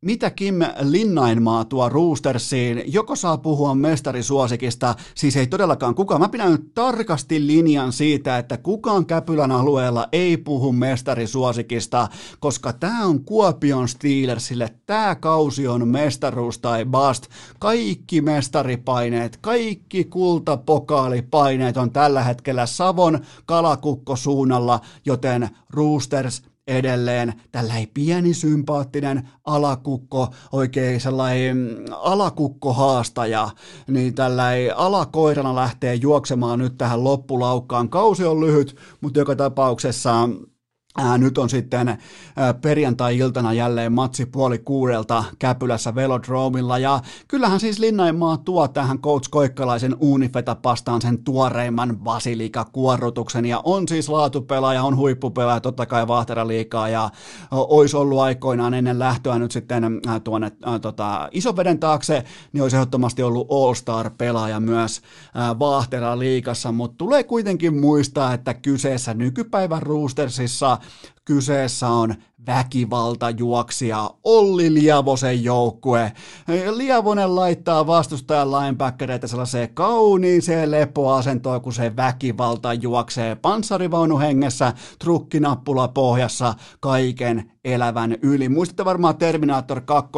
[0.05, 2.83] mitä Kim Linnainmaa tuo Roostersiin?
[2.87, 6.21] Joko saa puhua mestarisuosikista, siis ei todellakaan kukaan.
[6.21, 12.09] Mä pidän nyt tarkasti linjan siitä, että kukaan Käpylän alueella ei puhu mestarisuosikista,
[12.41, 14.75] koska tämä on Kuopion Steelersille.
[14.87, 17.27] Tämä kausi on mestaruus tai bust.
[17.59, 28.35] Kaikki mestaripaineet, kaikki kultapokaalipaineet on tällä hetkellä Savon kalakukko suunnalla, joten Roosters edelleen tällainen pieni
[28.35, 33.51] sympaattinen alakukko, oikein sellainen mm, alakukkohaastaja,
[33.87, 37.89] niin tällainen alakoirana lähtee juoksemaan nyt tähän loppulaukkaan.
[37.89, 40.29] Kausi on lyhyt, mutta joka tapauksessa
[40.99, 46.79] Ää, nyt on sitten ää, perjantai-iltana jälleen matsi puoli kuudelta Käpylässä Velodromilla.
[46.79, 53.47] Ja kyllähän siis Linnanmaa tuo tähän Coach Koikkalaisen uunifeta vastaan sen tuoreimman basilika-kuorrutuksen.
[53.47, 57.11] Ja on siis laatupelaaja, on huippupelaaja, totta kai Vahteraliikaa ja
[57.51, 62.77] olisi ollut aikoinaan ennen lähtöä nyt sitten ää, tuonne ää, tota, isoveden taakse, niin olisi
[62.77, 65.01] ehdottomasti ollut All-Star-pelaaja myös
[65.59, 70.79] Vahteraliikassa, mutta tulee kuitenkin muistaa, että kyseessä nykypäivän Roostersissa
[71.25, 72.15] Kyseessä on
[72.47, 76.13] väkivaltajuoksija Olli Liavosen joukkue.
[76.75, 86.55] Liavonen laittaa vastustajan linebackereita sellaiseen kauniiseen lepoasentoon, kun se väkivalta juoksee panssarivaunu hengessä, trukkinappula pohjassa,
[86.81, 88.49] kaiken elävän yli.
[88.49, 90.11] Muistatte varmaan Terminator 2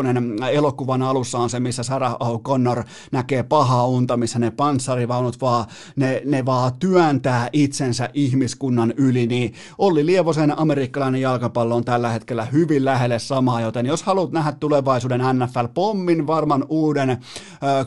[0.53, 5.65] elokuvan alussa on se, missä Sarah O'Connor näkee pahaa unta, missä ne panssarivaunut vaan,
[5.97, 12.45] ne, ne vaan työntää itsensä ihmiskunnan yli, niin Olli Lievosen amerikkalainen jalkapallo on tällä hetkellä
[12.45, 17.19] hyvin lähelle samaa, joten jos haluat nähdä tulevaisuuden NFL-pommin, varman uuden äh,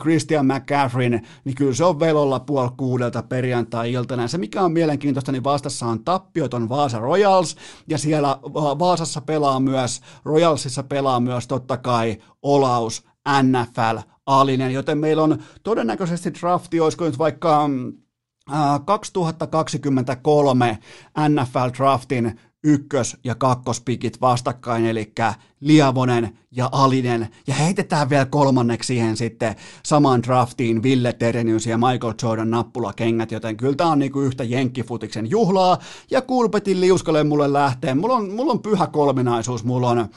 [0.00, 4.22] Christian McCaffreyn, niin kyllä se on velolla puoli kuudelta perjantai-iltana.
[4.22, 7.56] Ja se mikä on mielenkiintoista, niin vastassa on tappioton Vaasa Royals,
[7.88, 8.38] ja siellä
[8.78, 13.06] Vaasassa pelaa myös, Royalsissa pelaa myös totta kai Olaus
[13.42, 17.68] NFL Alinen, joten meillä on todennäköisesti drafti, olisiko nyt vaikka
[18.84, 20.78] 2023
[21.18, 25.12] NFL-draftin ykkös- ja kakkospikit vastakkain, eli
[25.60, 32.14] Liavonen ja Alinen, ja heitetään vielä kolmanneksi siihen sitten samaan draftiin Ville Terenius ja Michael
[32.22, 35.78] Jordan nappulakengät, joten kyllä tämä on niinku yhtä jenkkifutiksen juhlaa,
[36.10, 37.94] ja Kulpetin liuskalle mulle lähtee.
[37.94, 40.08] Mulla on, mulla on pyhä kolminaisuus, mulla on, äh,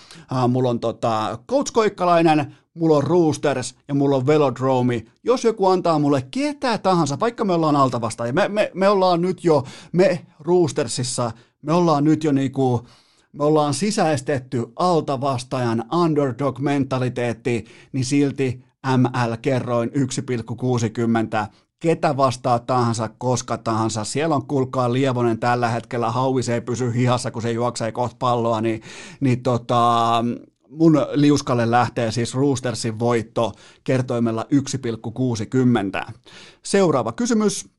[0.50, 5.06] mulla on tota, Coach Koikkalainen, mulla on Roosters ja mulla on Velodromi.
[5.24, 9.22] Jos joku antaa mulle ketä tahansa, vaikka me ollaan altavasta, ja me, me, me ollaan
[9.22, 11.32] nyt jo, me Roostersissa
[11.66, 12.88] me ollaan nyt jo niinku,
[13.34, 18.64] me ollaan sisäistetty altavastajan underdog-mentaliteetti, niin silti
[18.98, 24.04] ML-kerroin 1,60 ketä vastaa tahansa, koska tahansa.
[24.04, 28.62] Siellä on kulkaa Lievonen tällä hetkellä, hauvis ei pysy hihassa, kun se juoksee kohta palloa,
[28.62, 28.82] niin,
[29.20, 30.24] niin tota,
[30.70, 33.52] mun liuskalle lähtee siis Roostersin voitto
[33.84, 34.46] kertoimella
[36.08, 36.12] 1,60.
[36.64, 37.75] Seuraava kysymys.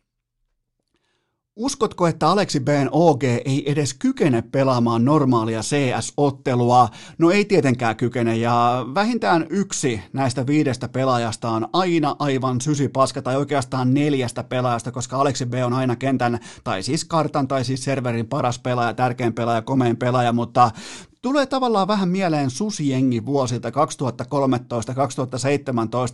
[1.58, 6.88] Uskotko, että Aleksi B:n OG ei edes kykene pelaamaan normaalia CS-ottelua?
[7.18, 13.36] No ei tietenkään kykene, ja vähintään yksi näistä viidestä pelaajasta on aina aivan sysipaska, tai
[13.36, 18.28] oikeastaan neljästä pelaajasta, koska Aleksi B on aina kentän, tai siis kartan, tai siis serverin
[18.28, 20.70] paras pelaaja, tärkein pelaaja, komein pelaaja, mutta
[21.26, 23.72] tulee tavallaan vähän mieleen susiengi vuosilta 2013-2017,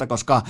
[0.09, 0.43] koska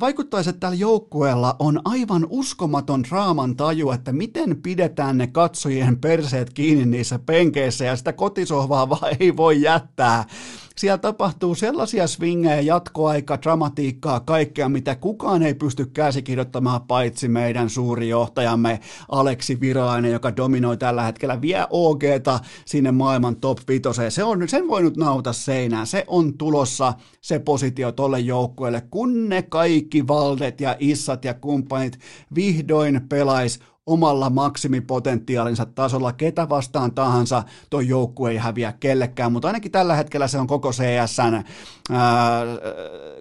[0.00, 6.52] vaikuttaisi, että tällä joukkueella on aivan uskomaton draaman taju, että miten pidetään ne katsojien perseet
[6.52, 10.24] kiinni niissä penkeissä ja sitä kotisohvaa vaan ei voi jättää
[10.76, 18.08] siellä tapahtuu sellaisia swingejä, jatkoaika, dramatiikkaa, kaikkea, mitä kukaan ei pysty käsikirjoittamaan paitsi meidän suuri
[18.08, 23.82] johtajamme Aleksi Virainen, joka dominoi tällä hetkellä, vie OGta sinne maailman top 5.
[24.08, 25.86] Se on, sen voi nyt nauta seinään.
[25.86, 31.98] Se on tulossa se positio tolle joukkueelle, kun ne kaikki valdet ja issat ja kumppanit
[32.34, 39.72] vihdoin pelais omalla maksimipotentiaalinsa tasolla, ketä vastaan tahansa, tuo joukkue ei häviä kellekään, mutta ainakin
[39.72, 41.44] tällä hetkellä se on koko CSN,
[41.90, 42.42] ää,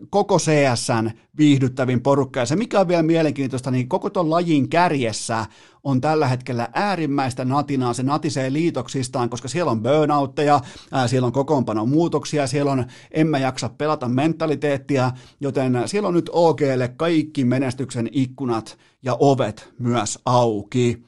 [0.09, 5.45] koko CSN viihdyttävin porukka, ja se mikä on vielä mielenkiintoista, niin koko tuon lajin kärjessä
[5.83, 11.31] on tällä hetkellä äärimmäistä natinaa, se natisee liitoksistaan, koska siellä on burnoutteja, ää, siellä on
[11.31, 17.45] kokoonpanon muutoksia, siellä on en mä jaksa pelata mentaliteettia, joten siellä on nyt OGlle kaikki
[17.45, 21.03] menestyksen ikkunat ja ovet myös auki.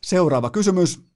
[0.00, 1.11] Seuraava kysymys.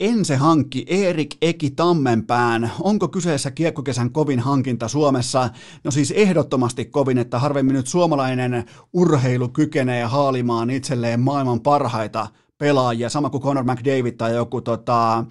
[0.00, 2.72] Ense hankki Erik Eki Tammenpään.
[2.80, 5.50] Onko kyseessä kiekkokesän kovin hankinta Suomessa?
[5.84, 12.26] No siis ehdottomasti kovin, että harvemmin nyt suomalainen urheilu kykenee haalimaan itselleen maailman parhaita
[12.58, 15.24] pelaajia, sama kuin Conor McDavid tai joku tota,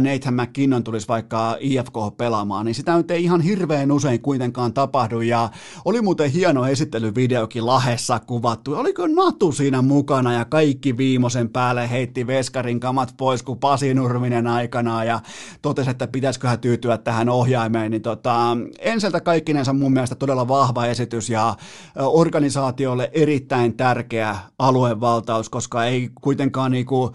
[0.00, 5.20] Nathan McKinnon tulisi vaikka IFK pelaamaan, niin sitä nyt ei ihan hirveän usein kuitenkaan tapahdu,
[5.20, 5.48] ja
[5.84, 12.26] oli muuten hieno esittelyvideokin Lahessa kuvattu, oliko Natu siinä mukana, ja kaikki viimeisen päälle heitti
[12.26, 15.20] Veskarin kamat pois, kuin Pasi Nurminen aikanaan, ja
[15.62, 21.30] totesi, että pitäisiköhän tyytyä tähän ohjaimeen, niin tota, enseltä kaikkinensa mun mielestä todella vahva esitys,
[21.30, 21.56] ja
[21.96, 27.12] organisaatiolle erittäin tärkeä aluevaltaus, koska ei kuitenkaan niin kuin,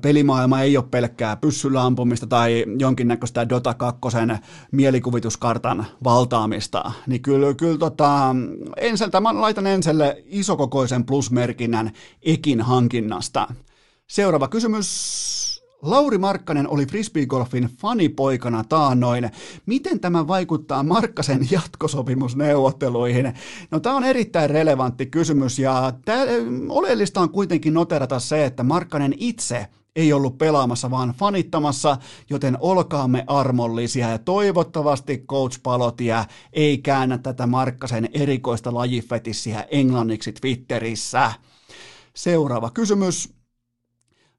[0.00, 4.00] pelimaailma ei ole pelkkää pyssyllä ampumista tai jonkinnäköistä Dota 2
[4.72, 8.36] mielikuvituskartan valtaamista, niin kyllä, kyllä tota,
[8.76, 11.90] Enseltä, mä laitan Enselle isokokoisen plusmerkinnän
[12.22, 13.48] Ekin hankinnasta.
[14.06, 15.45] Seuraava kysymys.
[15.82, 19.30] Lauri Markkanen oli frisbeegolfin fanipoikana taannoin.
[19.66, 23.32] Miten tämä vaikuttaa Markkasen jatkosopimusneuvotteluihin?
[23.70, 26.26] No tämä on erittäin relevantti kysymys ja tää,
[26.68, 29.66] oleellista on kuitenkin noterata se, että Markkanen itse
[29.96, 31.96] ei ollut pelaamassa, vaan fanittamassa,
[32.30, 41.32] joten olkaamme armollisia ja toivottavasti Coach Palotia ei käännä tätä Markkasen erikoista lajifetissiä englanniksi Twitterissä.
[42.14, 43.35] Seuraava kysymys.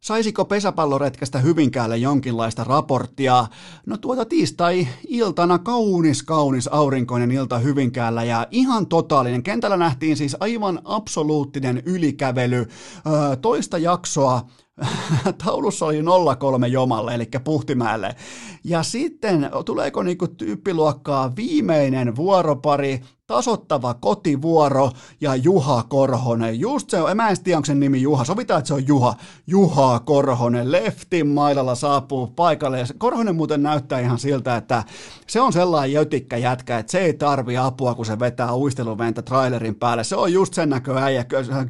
[0.04, 3.48] Saisiko pesäpalloretkestä Hyvinkäälle jonkinlaista raporttia?
[3.86, 9.44] No tuota tiistai-iltana kaunis, kaunis aurinkoinen ilta Hyvinkäällä ja ihan totaalinen.
[9.44, 12.58] Kentällä nähtiin siis aivan absoluuttinen ylikävely.
[12.58, 14.42] Öö, toista jaksoa
[15.46, 16.04] taulussa oli
[16.40, 18.16] 03 Jomalle, eli Puhtimäelle.
[18.64, 24.92] Ja sitten tuleeko niinku tyyppiluokkaa viimeinen vuoropari, tasottava kotivuoro
[25.22, 26.60] ja Juha Korhonen.
[26.60, 29.16] Just se on, mä en tiedä onko sen nimi Juha, sovitaan, että se on Juha.
[29.48, 32.80] Juha Korhonen, leftin mailalla saapuu paikalle.
[32.80, 34.84] Ja Korhonen muuten näyttää ihan siltä, että
[35.28, 39.76] se on sellainen jötikkä jätkä, että se ei tarvi apua, kun se vetää uisteluventä trailerin
[39.76, 40.04] päälle.
[40.04, 41.26] Se on just sen näkö äijä,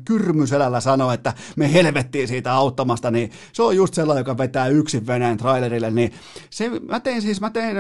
[0.06, 5.08] kyrmyselällä sanoo, että me helvettiin siitä auttamasta, niin se on just sellainen, joka vetää yksin
[5.08, 5.92] veneen trailerille.
[5.92, 6.12] Niin
[6.50, 7.78] se, mä tein siis, mä tein,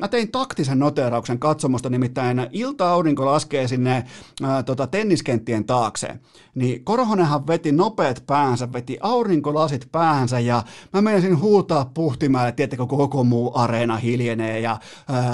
[0.00, 4.04] mä tein taktisen noterauksen katsomusta, nimittäin ilta aurinko laskee sinne
[4.42, 6.08] ää, tota, tenniskenttien taakse,
[6.54, 10.62] niin Korhonenhan veti nopeat päänsä, veti aurinkolasit päänsä ja
[10.92, 14.78] mä menisin huutaa puhtimälle, tiettäkö koko muu areena hiljenee ja
[15.08, 15.24] ää,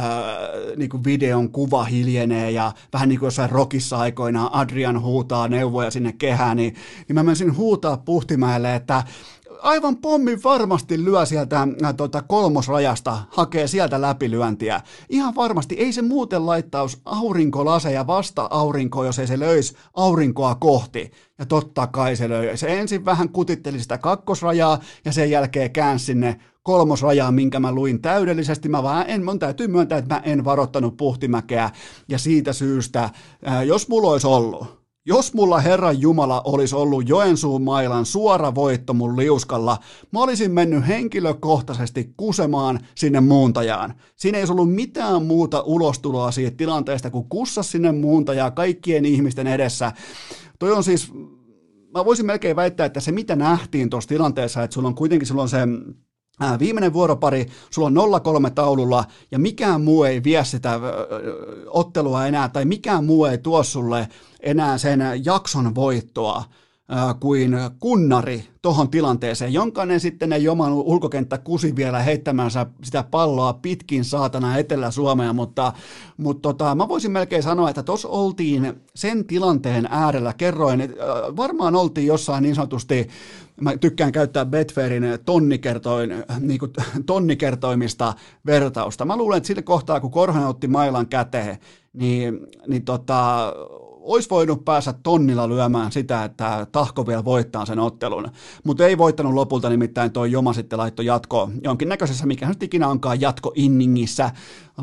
[0.77, 5.91] niin kuin videon kuva hiljenee ja vähän niin kuin jossain rokissa aikoinaan Adrian huutaa neuvoja
[5.91, 6.75] sinne kehään, niin,
[7.09, 9.05] niin mä menisin huutaa puhtimäelle, että
[9.63, 14.81] aivan pommin varmasti lyö sieltä äh, tota, kolmosrajasta, hakee sieltä läpilyöntiä.
[15.09, 21.11] Ihan varmasti, ei se muuten laittaus aurinkolaseja vasta aurinkoa, jos ei se löisi aurinkoa kohti.
[21.39, 22.57] Ja totta kai se löi.
[22.57, 28.03] Se ensin vähän kutitteli sitä kakkosrajaa ja sen jälkeen käänsi sinne kolmosrajaa, minkä mä luin
[28.03, 28.69] täydellisesti.
[28.69, 31.71] Mä vaan en, mun täytyy myöntää, että mä en varoittanut puhtimäkeä
[32.09, 33.03] ja siitä syystä,
[33.49, 38.95] äh, jos mulla olisi ollut jos mulla Herran Jumala olisi ollut Joensuun mailan suora voitto
[38.95, 39.79] mun liuskalla,
[40.13, 43.95] mä olisin mennyt henkilökohtaisesti kusemaan sinne muuntajaan.
[44.17, 49.93] Siinä ei ollut mitään muuta ulostuloa siitä tilanteesta, kuin kussa sinne muuntajaa kaikkien ihmisten edessä.
[50.59, 51.13] Toi on siis,
[51.95, 55.49] mä voisin melkein väittää, että se mitä nähtiin tuossa tilanteessa, että sulla on kuitenkin silloin
[55.49, 55.59] se
[56.59, 60.81] Viimeinen vuoropari, sulla on 0-3 taululla ja mikään muu ei vie sitä
[61.67, 64.09] ottelua enää tai mikään muu ei tuo sulle
[64.41, 66.45] enää sen jakson voittoa
[67.21, 69.53] kuin kunnari tuohon tilanteeseen.
[69.53, 75.73] Jonkainen sitten ei oman ulkokenttä kusi vielä heittämänsä sitä palloa pitkin saatana Etelä-Suomea, mutta,
[76.17, 80.33] mutta tota, mä voisin melkein sanoa, että tuossa oltiin sen tilanteen äärellä.
[80.33, 80.97] Kerroin, että
[81.37, 83.09] varmaan oltiin jossain niin sanotusti
[83.61, 86.11] mä tykkään käyttää Betfairin tonnikertoin,
[86.41, 86.73] niin kuin,
[87.07, 88.15] tonnikertoimista
[88.47, 89.05] vertausta.
[89.05, 91.59] Mä luulen, että sillä kohtaa, kun Korhonen otti mailan käteen,
[91.93, 93.53] niin, niin tota,
[94.01, 98.29] olisi voinut päästä tonnilla lyömään sitä, että Tahko vielä voittaa sen ottelun,
[98.65, 103.21] mutta ei voittanut lopulta, nimittäin toi Joma sitten laittoi jatko jonkinnäköisessä, mikä nyt ikinä onkaan
[103.21, 104.31] jatko inningissä,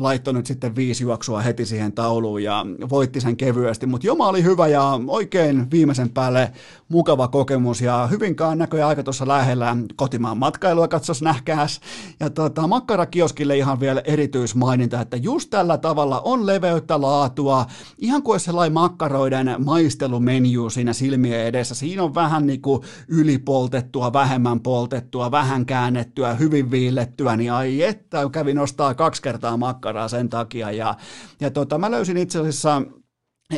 [0.02, 4.42] laittoi nyt sitten viisi juoksua heti siihen tauluun ja voitti sen kevyesti, mutta Joma oli
[4.42, 6.52] hyvä ja oikein viimeisen päälle
[6.88, 11.80] mukava kokemus ja hyvinkään näköjään aika tuossa lähellä kotimaan matkailua katsos nähkääs.
[12.20, 17.66] Ja tota, makkarakioskille ihan vielä erityismaininta, että just tällä tavalla on leveyttä, laatua,
[17.98, 21.74] ihan kuin sellainen makkaroiden maistelumenju siinä silmien edessä.
[21.74, 28.28] Siinä on vähän niin kuin ylipoltettua, vähemmän poltettua, vähän käännettyä, hyvin viillettyä, niin ai että
[28.32, 30.70] kävi nostaa kaksi kertaa makkaraa sen takia.
[30.70, 30.94] Ja,
[31.40, 32.82] ja tota, mä löysin itse asiassa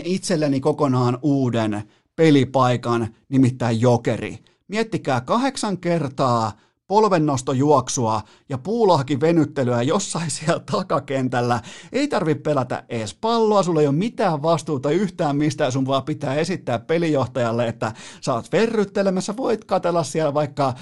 [0.05, 1.82] itselleni kokonaan uuden
[2.16, 4.39] pelipaikan, nimittäin jokeri.
[4.69, 6.52] Miettikää kahdeksan kertaa
[6.90, 11.60] polvennostojuoksua ja puulahki venyttelyä jossain siellä takakentällä.
[11.92, 16.34] Ei tarvi pelätä ees palloa, sulla ei ole mitään vastuuta yhtään mistään, sun vaan pitää
[16.34, 20.74] esittää pelijohtajalle, että sä oot verryttelemässä, voit katella siellä vaikka,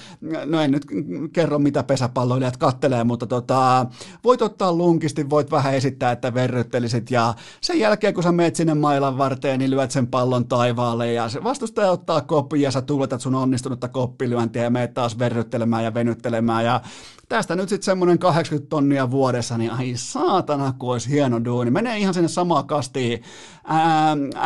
[0.44, 0.86] no en nyt
[1.32, 3.86] kerro mitä pesäpalloilijat kattelee, mutta tota,
[4.24, 8.74] voit ottaa lunkisti, voit vähän esittää, että verryttelisit ja sen jälkeen kun sä meet sinne
[8.74, 13.20] mailan varteen, niin lyöt sen pallon taivaalle ja se vastustaja ottaa koppi ja sä tuletat
[13.20, 16.80] sun onnistunutta koppilyöntiä ja meet taas verryttelemään ja venyttelemään ja
[17.28, 21.70] tästä nyt sitten semmoinen 80 tonnia vuodessa, niin ai saatana, kun olisi hieno duuni.
[21.70, 23.22] Menee ihan sinne samaa kastiin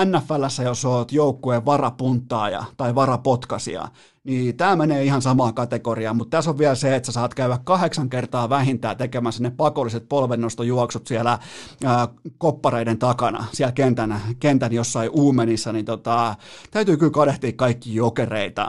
[0.05, 3.89] NFLssä, jos oot joukkueen varapunttaaja tai varapotkasia,
[4.25, 7.59] niin tämä menee ihan samaan kategoriaan, mutta tässä on vielä se, että sä saat käydä
[7.65, 11.39] kahdeksan kertaa vähintään tekemässä ne pakolliset polvennostojuoksut siellä
[11.85, 12.09] ää,
[12.39, 16.35] koppareiden takana, siellä kentän, kentän jossain uumenissa, niin tota,
[16.71, 18.69] täytyy kyllä kadehtia kaikki jokereita.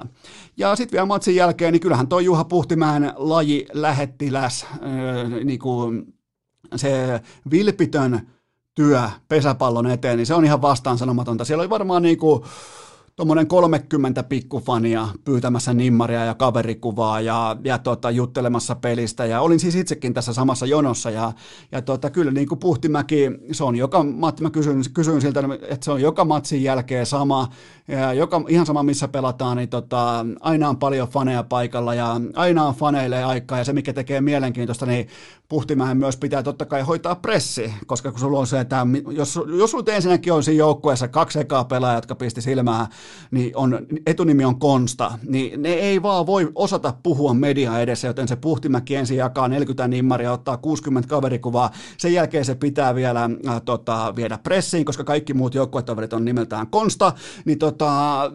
[0.58, 6.14] Ja sitten vielä matsin jälkeen, niin kyllähän toi Juha Puhtimäen laji lähettiläs, ää, niin kuin
[6.76, 7.22] se
[7.52, 8.28] vilpitön
[8.76, 11.46] työ pesäpallon eteen, niin se on ihan vastaansanomatonta.
[11.46, 12.44] Siellä oli varmaan niin kuin
[13.16, 19.26] tuommoinen 30 pikkufania pyytämässä nimmaria ja kaverikuvaa ja, ja tota, juttelemassa pelistä.
[19.26, 21.32] Ja olin siis itsekin tässä samassa jonossa ja,
[21.72, 25.92] ja tota, kyllä niin kuin Puhtimäki, se on joka, mä kysyin, kysyin siltä, että se
[25.92, 27.50] on joka matsin jälkeen sama,
[27.88, 32.64] ja joka, ihan sama missä pelataan, niin tota, aina on paljon faneja paikalla ja aina
[32.64, 35.08] on faneille aikaa ja se mikä tekee mielenkiintoista, niin
[35.54, 39.72] Puhtimäen myös pitää totta kai hoitaa pressi, koska kun sulla on se, että jos, jos
[39.72, 42.88] sulla ensinnäkin on siinä joukkueessa kaksi ekaa pelaajaa, jotka pisti silmää,
[43.32, 48.28] niin on, etunimi on Konsta, niin ne ei vaan voi osata puhua media edessä, joten
[48.28, 53.62] se Puhtimäki ensin jakaa 40 nimmaria, ottaa 60 kaverikuvaa, sen jälkeen se pitää vielä äh,
[53.66, 57.14] tota, viedä pressiin, koska kaikki muut joukkuetoverit on nimeltään Konsta,
[57.46, 58.32] niin tota,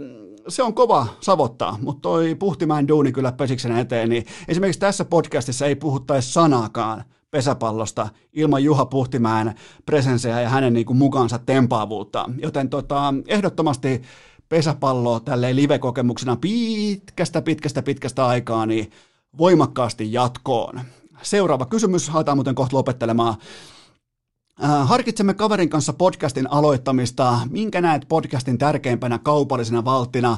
[0.49, 5.67] se on kova savottaa, mutta toi Puhtimäen duuni kyllä pesiksen eteen, niin esimerkiksi tässä podcastissa
[5.67, 9.55] ei puhuttaisi sanaakaan pesäpallosta ilman Juha Puhtimäen
[9.87, 12.31] presenseä ja hänen niin kuin mukaansa tempaavuutta.
[12.43, 14.03] Joten tota, ehdottomasti
[14.49, 18.91] pesäpallo tälleen live-kokemuksena pitkästä, pitkästä, pitkästä aikaa, niin
[19.39, 20.81] voimakkaasti jatkoon.
[21.23, 23.35] Seuraava kysymys, aletaan muuten kohta lopettelemaan.
[24.65, 27.39] Äh, harkitsemme kaverin kanssa podcastin aloittamista.
[27.51, 30.37] Minkä näet podcastin tärkeimpänä kaupallisena valttina?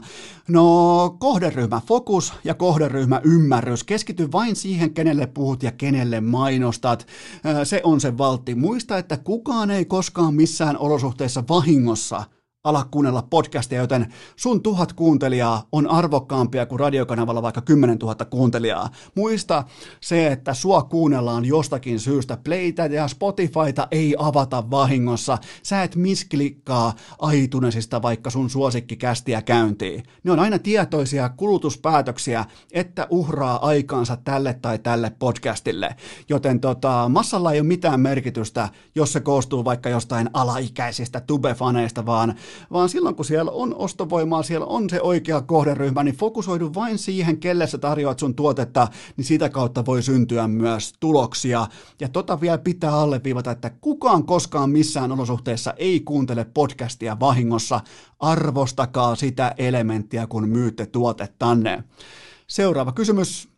[0.48, 3.84] No, kohderyhmä fokus ja kohderyhmä ymmärrys.
[3.84, 7.06] Keskity vain siihen, kenelle puhut ja kenelle mainostat.
[7.46, 8.54] Äh, se on se valtti.
[8.54, 12.24] Muista, että kukaan ei koskaan missään olosuhteissa vahingossa–
[12.64, 18.88] ala kuunnella podcastia, joten sun tuhat kuuntelijaa on arvokkaampia kuin radiokanavalla vaikka 10 000 kuuntelijaa.
[19.14, 19.64] Muista
[20.00, 22.38] se, että sua kuunnellaan jostakin syystä.
[22.44, 25.38] Playtä ja Spotifyta ei avata vahingossa.
[25.62, 30.02] Sä et misklikkaa aitunesista vaikka sun suosikkikästiä käyntiin.
[30.24, 35.96] Ne on aina tietoisia kulutuspäätöksiä, että uhraa aikaansa tälle tai tälle podcastille.
[36.28, 42.34] Joten tota, massalla ei ole mitään merkitystä, jos se koostuu vaikka jostain alaikäisistä tubefaneista, vaan
[42.72, 47.38] vaan silloin kun siellä on ostovoimaa, siellä on se oikea kohderyhmä, niin fokusoidu vain siihen,
[47.38, 51.66] kelle sä tarjoat sun tuotetta, niin sitä kautta voi syntyä myös tuloksia.
[52.00, 57.80] Ja tota vielä pitää alleviivata, että kukaan koskaan missään olosuhteessa ei kuuntele podcastia vahingossa.
[58.20, 61.84] Arvostakaa sitä elementtiä, kun myytte tuotettanne.
[62.46, 63.48] Seuraava kysymys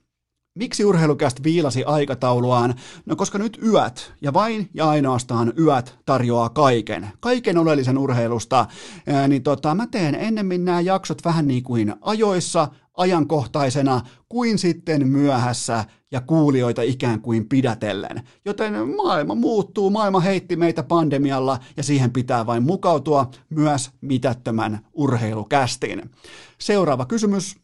[0.54, 2.74] Miksi urheilukäst viilasi aikatauluaan?
[3.06, 8.66] No koska nyt yöt, ja vain ja ainoastaan yöt tarjoaa kaiken, kaiken oleellisen urheilusta,
[9.06, 15.08] ää, niin tota, mä teen ennemmin nämä jaksot vähän niin kuin ajoissa, ajankohtaisena, kuin sitten
[15.08, 18.22] myöhässä ja kuulijoita ikään kuin pidätellen.
[18.44, 26.10] Joten maailma muuttuu, maailma heitti meitä pandemialla ja siihen pitää vain mukautua myös mitättömän urheilukästin.
[26.58, 27.61] Seuraava kysymys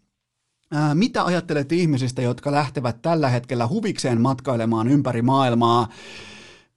[0.95, 5.89] mitä ajattelet ihmisistä, jotka lähtevät tällä hetkellä huvikseen matkailemaan ympäri maailmaa?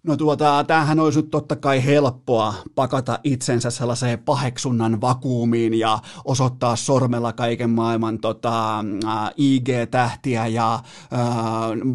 [0.04, 6.76] No tuota, tämähän olisi nyt totta kai helppoa pakata itsensä sellaiseen paheksunnan vakuumiin ja osoittaa
[6.76, 10.82] sormella kaiken maailman tota, äh, IG-tähtiä ja äh,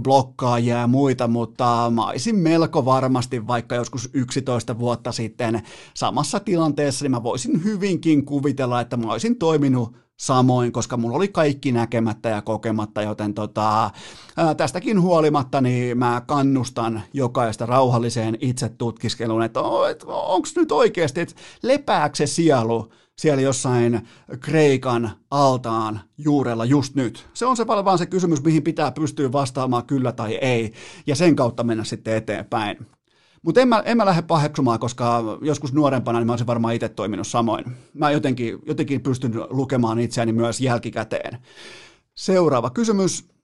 [0.03, 5.63] blokkaajia ja muita, mutta mä olisin melko varmasti vaikka joskus 11 vuotta sitten
[5.95, 11.29] samassa tilanteessa, niin mä voisin hyvinkin kuvitella, että mä olisin toiminut samoin, koska mulla oli
[11.29, 13.91] kaikki näkemättä ja kokematta, joten tota,
[14.37, 19.61] ää, tästäkin huolimatta niin mä kannustan jokaista rauhalliseen itsetutkiskeluun, että
[19.91, 24.09] et, onko nyt oikeasti, että lepääkö se sielu siellä jossain
[24.41, 27.27] Kreikan altaan juurella just nyt?
[27.35, 30.73] Se on se vaan se kysymys, mihin pitää pystyä vastaamaan kyllä tai ei,
[31.07, 32.87] ja sen kautta mennä sitten eteenpäin.
[33.47, 37.27] Mutta en en mä lähde paheksumaan, koska joskus nuorempana niin mä olisin varmaan itse toiminut
[37.27, 37.65] samoin.
[37.95, 41.39] Mä jotenkin, jotenkin pystyn lukemaan itseäni myös jälkikäteen.
[42.15, 43.36] Seuraava kysymys.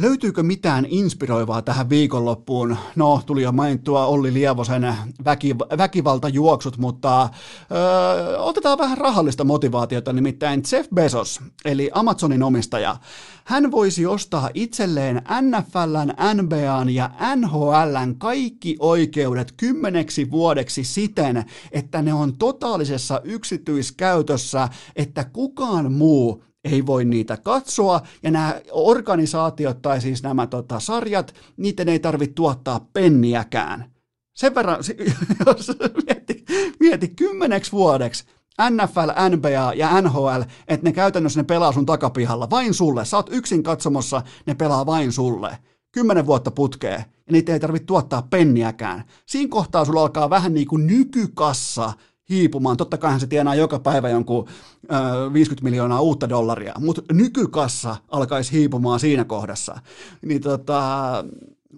[0.00, 2.76] Löytyykö mitään inspiroivaa tähän viikonloppuun?
[2.96, 4.94] No, tuli jo mainittua Olli Lievosen
[5.24, 7.28] väki, väkivaltajuoksut, mutta
[7.72, 12.96] öö, otetaan vähän rahallista motivaatiota, nimittäin Jeff Bezos, eli Amazonin omistaja.
[13.44, 22.14] Hän voisi ostaa itselleen NFLn, NBAn ja NHLn kaikki oikeudet kymmeneksi vuodeksi siten, että ne
[22.14, 30.22] on totaalisessa yksityiskäytössä, että kukaan muu ei voi niitä katsoa, ja nämä organisaatiot tai siis
[30.22, 33.92] nämä tota, sarjat, niiden ei tarvitse tuottaa penniäkään.
[34.34, 34.76] Sen verran,
[35.46, 35.72] jos
[36.06, 36.44] mieti,
[36.80, 38.24] mieti kymmeneksi vuodeksi
[38.70, 43.04] NFL, NBA ja NHL, että ne käytännössä ne pelaa sun takapihalla vain sulle.
[43.04, 45.58] Sä oot yksin katsomossa, ne pelaa vain sulle.
[45.92, 49.04] Kymmenen vuotta putkee, ja niitä ei tarvitse tuottaa penniäkään.
[49.26, 51.92] Siinä kohtaa sulla alkaa vähän niin kuin nykykassa
[52.28, 52.76] hiipumaan.
[52.76, 54.48] Totta kai se tienaa joka päivä jonkun
[54.84, 59.80] ö, 50 miljoonaa uutta dollaria, mutta nykykassa alkaisi hiipumaan siinä kohdassa.
[60.22, 60.80] Niin tota,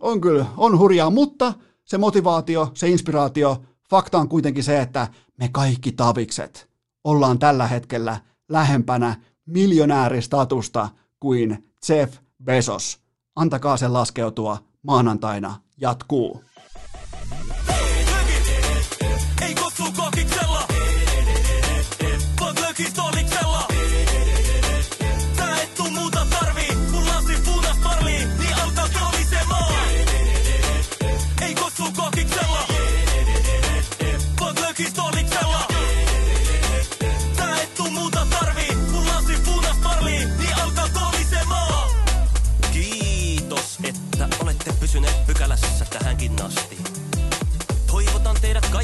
[0.00, 1.52] on kyllä, on hurjaa, mutta
[1.84, 6.70] se motivaatio, se inspiraatio, fakta on kuitenkin se, että me kaikki tavikset
[7.04, 9.16] ollaan tällä hetkellä lähempänä
[9.46, 10.88] miljonääristatusta
[11.20, 12.14] kuin Jeff
[12.44, 12.98] Bezos.
[13.36, 16.44] Antakaa sen laskeutua maanantaina jatkuu.